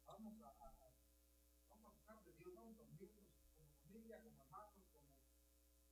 Vamos 0.05 0.41
a, 0.41 0.47
a, 0.47 0.67
a, 0.67 0.91
vamos 1.69 1.88
a 1.88 1.91
buscar 1.91 2.24
de 2.24 2.34
Dios, 2.34 2.53
vamos 2.55 2.80
a 2.80 2.84
unirnos 2.84 3.28
como 3.55 3.72
familia, 3.84 4.22
como 4.22 4.41
hermanos, 4.43 4.84
como, 4.91 5.07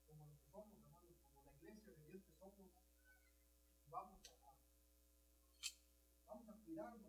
como 0.06 0.26
los 0.26 0.40
que 0.40 0.50
somos, 0.52 0.78
hermanos, 0.80 1.18
como 1.22 1.44
la 1.44 1.54
iglesia 1.54 1.94
de 1.94 2.06
Dios 2.10 2.24
que 2.24 2.34
somos. 2.34 2.72
Vamos 3.90 4.32
a, 4.44 4.54
vamos 6.28 6.50
a 6.50 6.54
cuidarnos. 6.66 7.09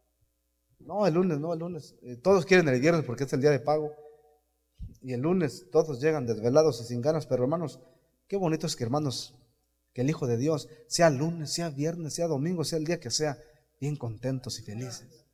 No, 0.85 1.05
el 1.07 1.13
lunes, 1.13 1.39
no, 1.39 1.53
el 1.53 1.59
lunes. 1.59 1.95
Eh, 2.03 2.17
todos 2.17 2.45
quieren 2.45 2.67
el 2.67 2.79
viernes 2.79 3.05
porque 3.05 3.23
es 3.23 3.33
el 3.33 3.41
día 3.41 3.51
de 3.51 3.59
pago. 3.59 3.93
Y 5.01 5.13
el 5.13 5.21
lunes 5.21 5.67
todos 5.71 5.99
llegan 5.99 6.25
desvelados 6.25 6.81
y 6.81 6.85
sin 6.85 7.01
ganas, 7.01 7.25
pero 7.25 7.43
hermanos, 7.43 7.79
qué 8.27 8.37
bonito 8.37 8.67
es 8.67 8.75
que 8.75 8.83
hermanos, 8.83 9.33
que 9.93 10.01
el 10.01 10.09
Hijo 10.09 10.27
de 10.27 10.37
Dios, 10.37 10.67
sea 10.87 11.09
lunes, 11.09 11.51
sea 11.51 11.69
viernes, 11.69 12.13
sea 12.13 12.27
domingo, 12.27 12.63
sea 12.63 12.77
el 12.77 12.85
día 12.85 12.99
que 12.99 13.09
sea, 13.09 13.37
bien 13.79 13.95
contentos 13.95 14.59
y 14.59 14.63
felices. 14.63 15.25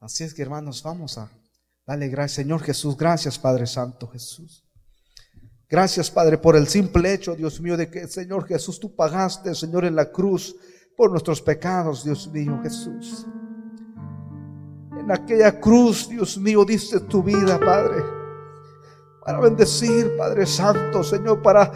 Así 0.00 0.24
es 0.24 0.32
que 0.32 0.42
hermanos, 0.42 0.82
vamos 0.82 1.18
a 1.18 1.30
darle 1.86 2.08
gracias, 2.08 2.36
Señor 2.36 2.62
Jesús. 2.62 2.96
Gracias, 2.96 3.38
Padre 3.38 3.66
Santo 3.66 4.06
Jesús. 4.08 4.64
Gracias, 5.68 6.10
Padre, 6.10 6.38
por 6.38 6.56
el 6.56 6.66
simple 6.66 7.12
hecho, 7.12 7.36
Dios 7.36 7.60
mío, 7.60 7.76
de 7.76 7.90
que, 7.90 8.08
Señor 8.08 8.46
Jesús, 8.46 8.80
tú 8.80 8.94
pagaste, 8.94 9.54
Señor, 9.54 9.84
en 9.84 9.96
la 9.96 10.10
cruz 10.10 10.56
por 10.98 11.12
nuestros 11.12 11.40
pecados, 11.40 12.02
Dios 12.02 12.26
mío, 12.28 12.58
Jesús. 12.62 13.24
En 14.98 15.10
aquella 15.12 15.60
cruz, 15.60 16.08
Dios 16.08 16.36
mío, 16.36 16.64
diste 16.64 16.98
tu 16.98 17.22
vida, 17.22 17.58
Padre, 17.58 18.02
para 19.24 19.38
bendecir, 19.38 20.16
Padre 20.18 20.44
Santo, 20.44 21.04
Señor, 21.04 21.40
para, 21.40 21.72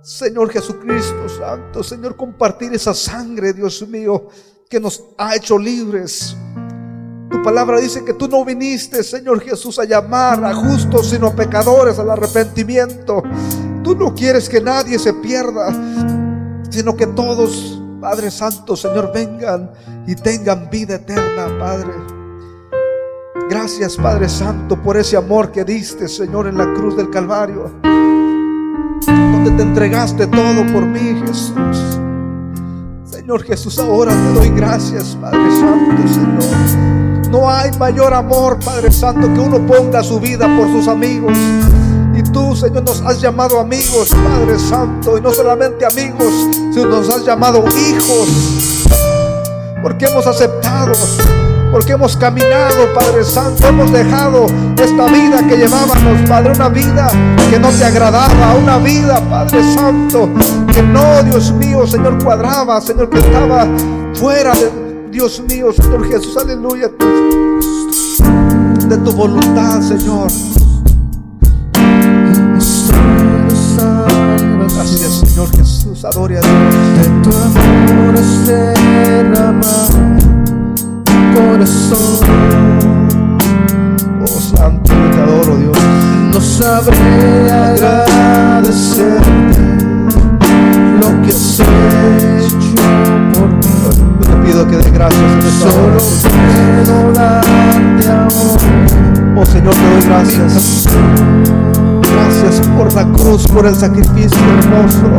Señor 0.00 0.50
Jesucristo 0.50 1.28
Santo, 1.28 1.82
Señor, 1.82 2.16
compartir 2.16 2.72
esa 2.72 2.94
sangre, 2.94 3.52
Dios 3.52 3.86
mío, 3.86 4.28
que 4.70 4.80
nos 4.80 5.04
ha 5.18 5.36
hecho 5.36 5.58
libres 5.58 6.34
tu 7.32 7.42
palabra 7.42 7.80
dice 7.80 8.04
que 8.04 8.12
tú 8.12 8.28
no 8.28 8.44
viniste, 8.44 9.02
Señor 9.02 9.40
Jesús, 9.40 9.78
a 9.78 9.84
llamar 9.84 10.44
a 10.44 10.54
justos, 10.54 11.08
sino 11.08 11.28
a 11.28 11.34
pecadores 11.34 11.98
al 11.98 12.10
arrepentimiento. 12.10 13.22
Tú 13.82 13.96
no 13.96 14.14
quieres 14.14 14.50
que 14.50 14.60
nadie 14.60 14.98
se 14.98 15.14
pierda, 15.14 15.72
sino 16.68 16.94
que 16.94 17.06
todos, 17.06 17.81
Padre 18.02 18.32
Santo, 18.32 18.74
Señor, 18.74 19.12
vengan 19.14 19.70
y 20.08 20.16
tengan 20.16 20.68
vida 20.68 20.96
eterna, 20.96 21.46
Padre. 21.56 21.92
Gracias, 23.48 23.96
Padre 23.96 24.28
Santo, 24.28 24.76
por 24.82 24.96
ese 24.96 25.16
amor 25.16 25.52
que 25.52 25.64
diste, 25.64 26.08
Señor, 26.08 26.48
en 26.48 26.58
la 26.58 26.74
cruz 26.74 26.96
del 26.96 27.10
Calvario, 27.10 27.70
donde 29.06 29.52
te 29.52 29.62
entregaste 29.62 30.26
todo 30.26 30.66
por 30.72 30.84
mí, 30.84 31.22
Jesús. 31.24 32.00
Señor 33.04 33.44
Jesús, 33.44 33.78
ahora 33.78 34.10
te 34.10 34.32
doy 34.32 34.50
gracias, 34.50 35.16
Padre 35.20 35.52
Santo, 35.60 36.08
Señor. 36.08 37.30
No 37.30 37.48
hay 37.48 37.70
mayor 37.78 38.12
amor, 38.14 38.58
Padre 38.64 38.90
Santo, 38.90 39.32
que 39.32 39.38
uno 39.38 39.64
ponga 39.64 40.02
su 40.02 40.18
vida 40.18 40.48
por 40.58 40.66
sus 40.66 40.88
amigos. 40.88 41.38
Tú, 42.32 42.56
Señor, 42.56 42.84
nos 42.84 43.00
has 43.02 43.20
llamado 43.20 43.60
amigos, 43.60 44.10
Padre 44.10 44.58
Santo. 44.58 45.18
Y 45.18 45.20
no 45.20 45.32
solamente 45.32 45.84
amigos, 45.84 46.32
sino 46.72 46.86
nos 46.86 47.08
has 47.08 47.24
llamado 47.24 47.64
hijos. 47.66 48.86
Porque 49.82 50.06
hemos 50.06 50.26
aceptado, 50.26 50.92
porque 51.70 51.92
hemos 51.92 52.16
caminado, 52.16 52.92
Padre 52.94 53.24
Santo. 53.24 53.66
Hemos 53.66 53.92
dejado 53.92 54.46
esta 54.76 55.06
vida 55.06 55.46
que 55.46 55.56
llevábamos, 55.56 56.28
Padre. 56.28 56.52
Una 56.54 56.68
vida 56.68 57.10
que 57.50 57.58
no 57.58 57.70
te 57.70 57.84
agradaba. 57.84 58.54
Una 58.56 58.78
vida, 58.78 59.20
Padre 59.28 59.62
Santo, 59.74 60.28
que 60.72 60.82
no, 60.82 61.22
Dios 61.24 61.52
mío, 61.52 61.86
Señor, 61.86 62.22
cuadraba. 62.22 62.80
Señor, 62.80 63.10
que 63.10 63.18
estaba 63.18 63.66
fuera 64.14 64.54
de 64.54 64.82
Dios 65.10 65.42
mío, 65.46 65.70
Señor 65.74 66.08
Jesús, 66.08 66.34
aleluya, 66.38 66.90
de 68.88 68.96
tu 68.96 69.12
voluntad, 69.12 69.82
Señor. 69.82 70.30
Señor 75.32 75.50
Jesús, 75.56 76.04
adore 76.04 76.36
a 76.36 76.40
Dios. 76.42 76.52
De 76.98 77.04
tu 77.22 77.30
amor 77.34 78.14
tu 81.06 81.16
corazón. 81.34 82.20
Oh 84.20 84.26
Santo, 84.26 84.92
te 84.92 85.18
adoro, 85.18 85.56
Dios. 85.56 85.78
No 86.34 86.38
sabré 86.38 87.50
agradecerte 87.50 89.22
lo 91.00 91.22
que 91.22 91.32
sé 91.32 91.64
pido 94.44 94.66
que 94.66 94.76
des 94.76 94.92
gracias 94.92 95.22
en 95.22 95.38
esta 95.38 95.70
Solo 95.70 95.98
puedo 96.84 97.12
darte 97.14 98.10
amor. 98.10 98.58
Oh 99.38 99.46
Señor, 99.46 99.74
te 99.74 99.94
doy 99.94 100.02
gracias 100.04 100.86
gracias 102.12 102.66
por 102.68 102.92
la 102.94 103.04
cruz, 103.12 103.46
por 103.48 103.66
el 103.66 103.74
sacrificio 103.74 104.38
hermoso. 104.58 105.16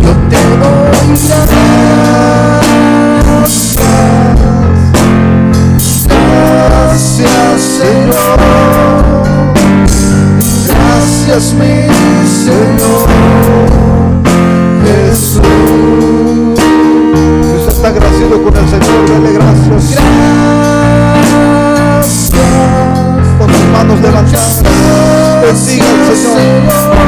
Yo 0.00 0.12
te 0.28 0.36
doy 0.36 0.90
gracias, 3.24 4.00
gracias 6.08 7.60
Señor, 7.60 8.38
gracias 10.66 11.54
mi 11.54 11.74
Señor 12.44 13.08
Jesús. 14.84 15.42
Si 17.52 17.68
está 17.68 17.88
agradecido 17.88 18.42
con 18.42 18.56
el 18.56 18.68
Señor, 18.68 19.08
dale 19.08 19.32
gracias. 19.32 19.68
gracias. 19.68 20.59
Levantadas, 24.20 24.62
bendiga 25.42 25.84
al 25.90 26.16
Señor. 26.16 27.00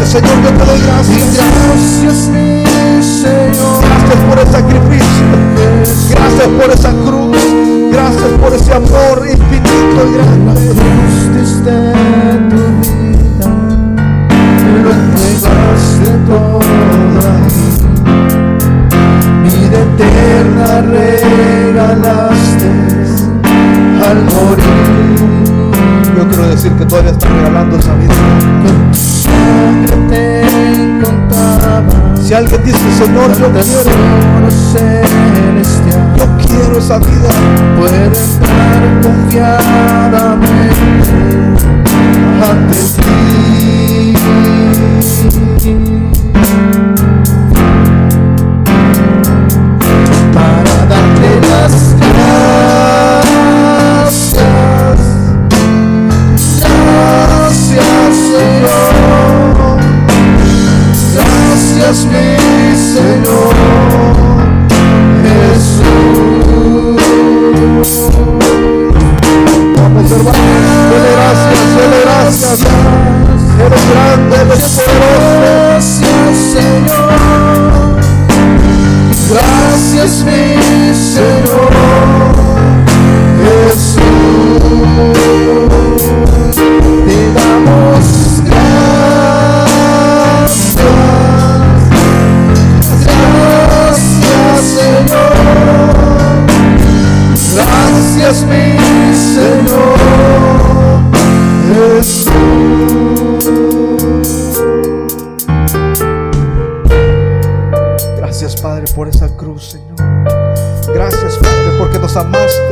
El 0.00 0.06
Señor, 0.06 0.36
yo 0.42 0.50
te 0.50 0.64
doy 0.64 0.80
gracias. 0.80 2.28
Gracias 3.70 4.20
por 4.28 4.38
el 4.38 4.48
sacrificio. 4.48 5.26
Gracias 6.10 6.48
por 6.48 6.70
esa 6.70 6.90
cruz. 6.90 7.36
Gracias 7.92 8.30
por 8.40 8.54
ese 8.54 8.72
amor 8.72 9.26
infinito 9.30 10.08
y 10.08 10.12
grande. 10.14 11.01
Decir 26.62 26.78
que 26.78 26.84
todavía 26.84 27.10
está 27.10 27.28
regalando 27.28 27.76
esa 27.76 27.94
vida. 27.94 28.14
Con 28.62 28.94
sangre 28.94 29.96
te 30.08 30.42
encontraba. 30.74 31.82
Si 32.22 32.32
alguien 32.34 32.62
dice, 32.64 32.78
Señor, 32.98 33.36
yo 33.36 33.50
quiero, 33.50 33.90
celestial. 34.72 36.14
yo 36.16 36.26
quiero 36.46 36.78
esa 36.78 36.98
vida. 36.98 37.30
puede 37.78 38.12
estar 38.12 39.00
confiadamente 39.02 40.52
ante 42.40 42.76
ti. 42.76 43.31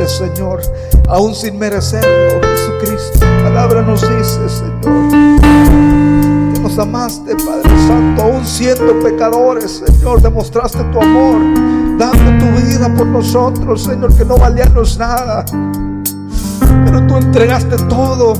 Señor, 0.07 0.61
aún 1.07 1.35
sin 1.35 1.57
merecerlo, 1.57 2.41
Jesucristo. 2.41 3.25
La 3.25 3.43
palabra 3.43 3.81
nos 3.81 4.01
dice, 4.01 4.49
Señor, 4.49 5.11
que 6.53 6.59
nos 6.59 6.77
amaste, 6.79 7.35
Padre 7.35 7.87
Santo, 7.87 8.23
aún 8.23 8.45
siendo 8.45 8.99
pecadores, 8.99 9.83
Señor, 9.85 10.21
demostraste 10.21 10.83
tu 10.85 11.01
amor, 11.01 11.37
dando 11.97 12.45
tu 12.45 12.61
vida 12.61 12.93
por 12.95 13.07
nosotros, 13.07 13.83
Señor, 13.83 14.15
que 14.15 14.25
no 14.25 14.37
valíamos 14.37 14.97
nada. 14.97 15.45
Pero 16.85 17.05
tú 17.07 17.17
entregaste 17.17 17.77
todo 17.89 18.33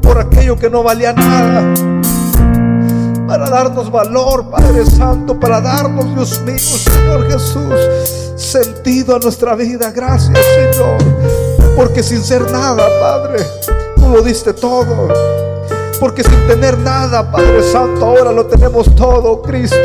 por 0.00 0.18
aquello 0.18 0.56
que 0.56 0.70
no 0.70 0.82
valía 0.82 1.12
nada 1.12 1.74
para 3.26 3.50
darnos 3.50 3.90
valor, 3.90 4.48
Padre 4.50 4.86
Santo, 4.86 5.38
para 5.38 5.60
darnos, 5.60 6.14
Dios 6.14 6.40
mío, 6.42 6.58
Señor 6.58 7.26
Jesús, 7.28 8.23
sentido 8.36 9.16
a 9.16 9.18
nuestra 9.18 9.54
vida. 9.54 9.90
Gracias, 9.90 10.38
Señor, 10.54 10.98
porque 11.76 12.02
sin 12.02 12.22
ser 12.22 12.50
nada, 12.50 12.86
Padre, 13.00 13.44
tú 13.96 14.08
lo 14.08 14.22
diste 14.22 14.52
todo. 14.52 15.08
Porque 16.00 16.22
sin 16.22 16.46
tener 16.46 16.76
nada, 16.78 17.30
Padre 17.30 17.62
Santo, 17.62 18.04
ahora 18.04 18.32
lo 18.32 18.46
tenemos 18.46 18.94
todo, 18.94 19.40
Cristo. 19.40 19.76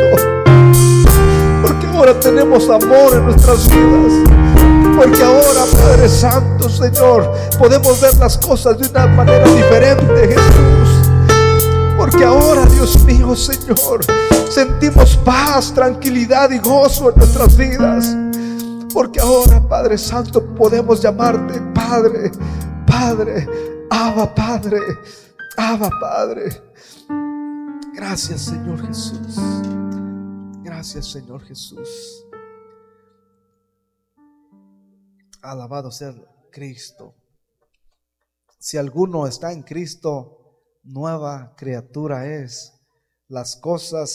Porque 1.62 1.86
ahora 1.94 2.18
tenemos 2.18 2.68
amor 2.68 3.14
en 3.14 3.26
nuestras 3.26 3.68
vidas. 3.68 4.30
Porque 4.96 5.22
ahora, 5.22 5.64
Padre 5.72 6.08
Santo, 6.08 6.68
Señor, 6.68 7.32
podemos 7.58 8.00
ver 8.00 8.14
las 8.18 8.36
cosas 8.36 8.78
de 8.78 8.88
una 8.88 9.06
manera 9.06 9.48
diferente, 9.48 10.28
Jesús. 10.28 11.10
Porque 11.96 12.24
ahora, 12.24 12.66
Dios 12.66 13.02
mío, 13.04 13.34
Señor, 13.34 14.00
sentimos 14.50 15.16
paz, 15.24 15.72
tranquilidad 15.72 16.50
y 16.50 16.58
gozo 16.58 17.10
en 17.10 17.16
nuestras 17.16 17.56
vidas. 17.56 18.16
Porque 18.92 19.20
ahora, 19.20 19.66
Padre 19.68 19.96
Santo, 19.96 20.54
podemos 20.54 21.00
llamarte 21.00 21.60
Padre, 21.74 22.30
Padre, 22.86 23.46
Abba 23.90 24.34
Padre, 24.34 24.80
Abba 25.56 25.90
Padre. 26.00 26.50
Gracias, 27.94 28.42
Señor 28.42 28.84
Jesús. 28.86 29.36
Gracias, 30.62 31.10
Señor 31.10 31.42
Jesús. 31.42 32.26
Alabado 35.42 35.90
sea 35.90 36.14
Cristo. 36.50 37.14
Si 38.58 38.76
alguno 38.76 39.26
está 39.26 39.52
en 39.52 39.62
Cristo, 39.62 40.60
nueva 40.82 41.54
criatura 41.56 42.26
es. 42.26 42.74
Las 43.28 43.56
cosas 43.56 44.10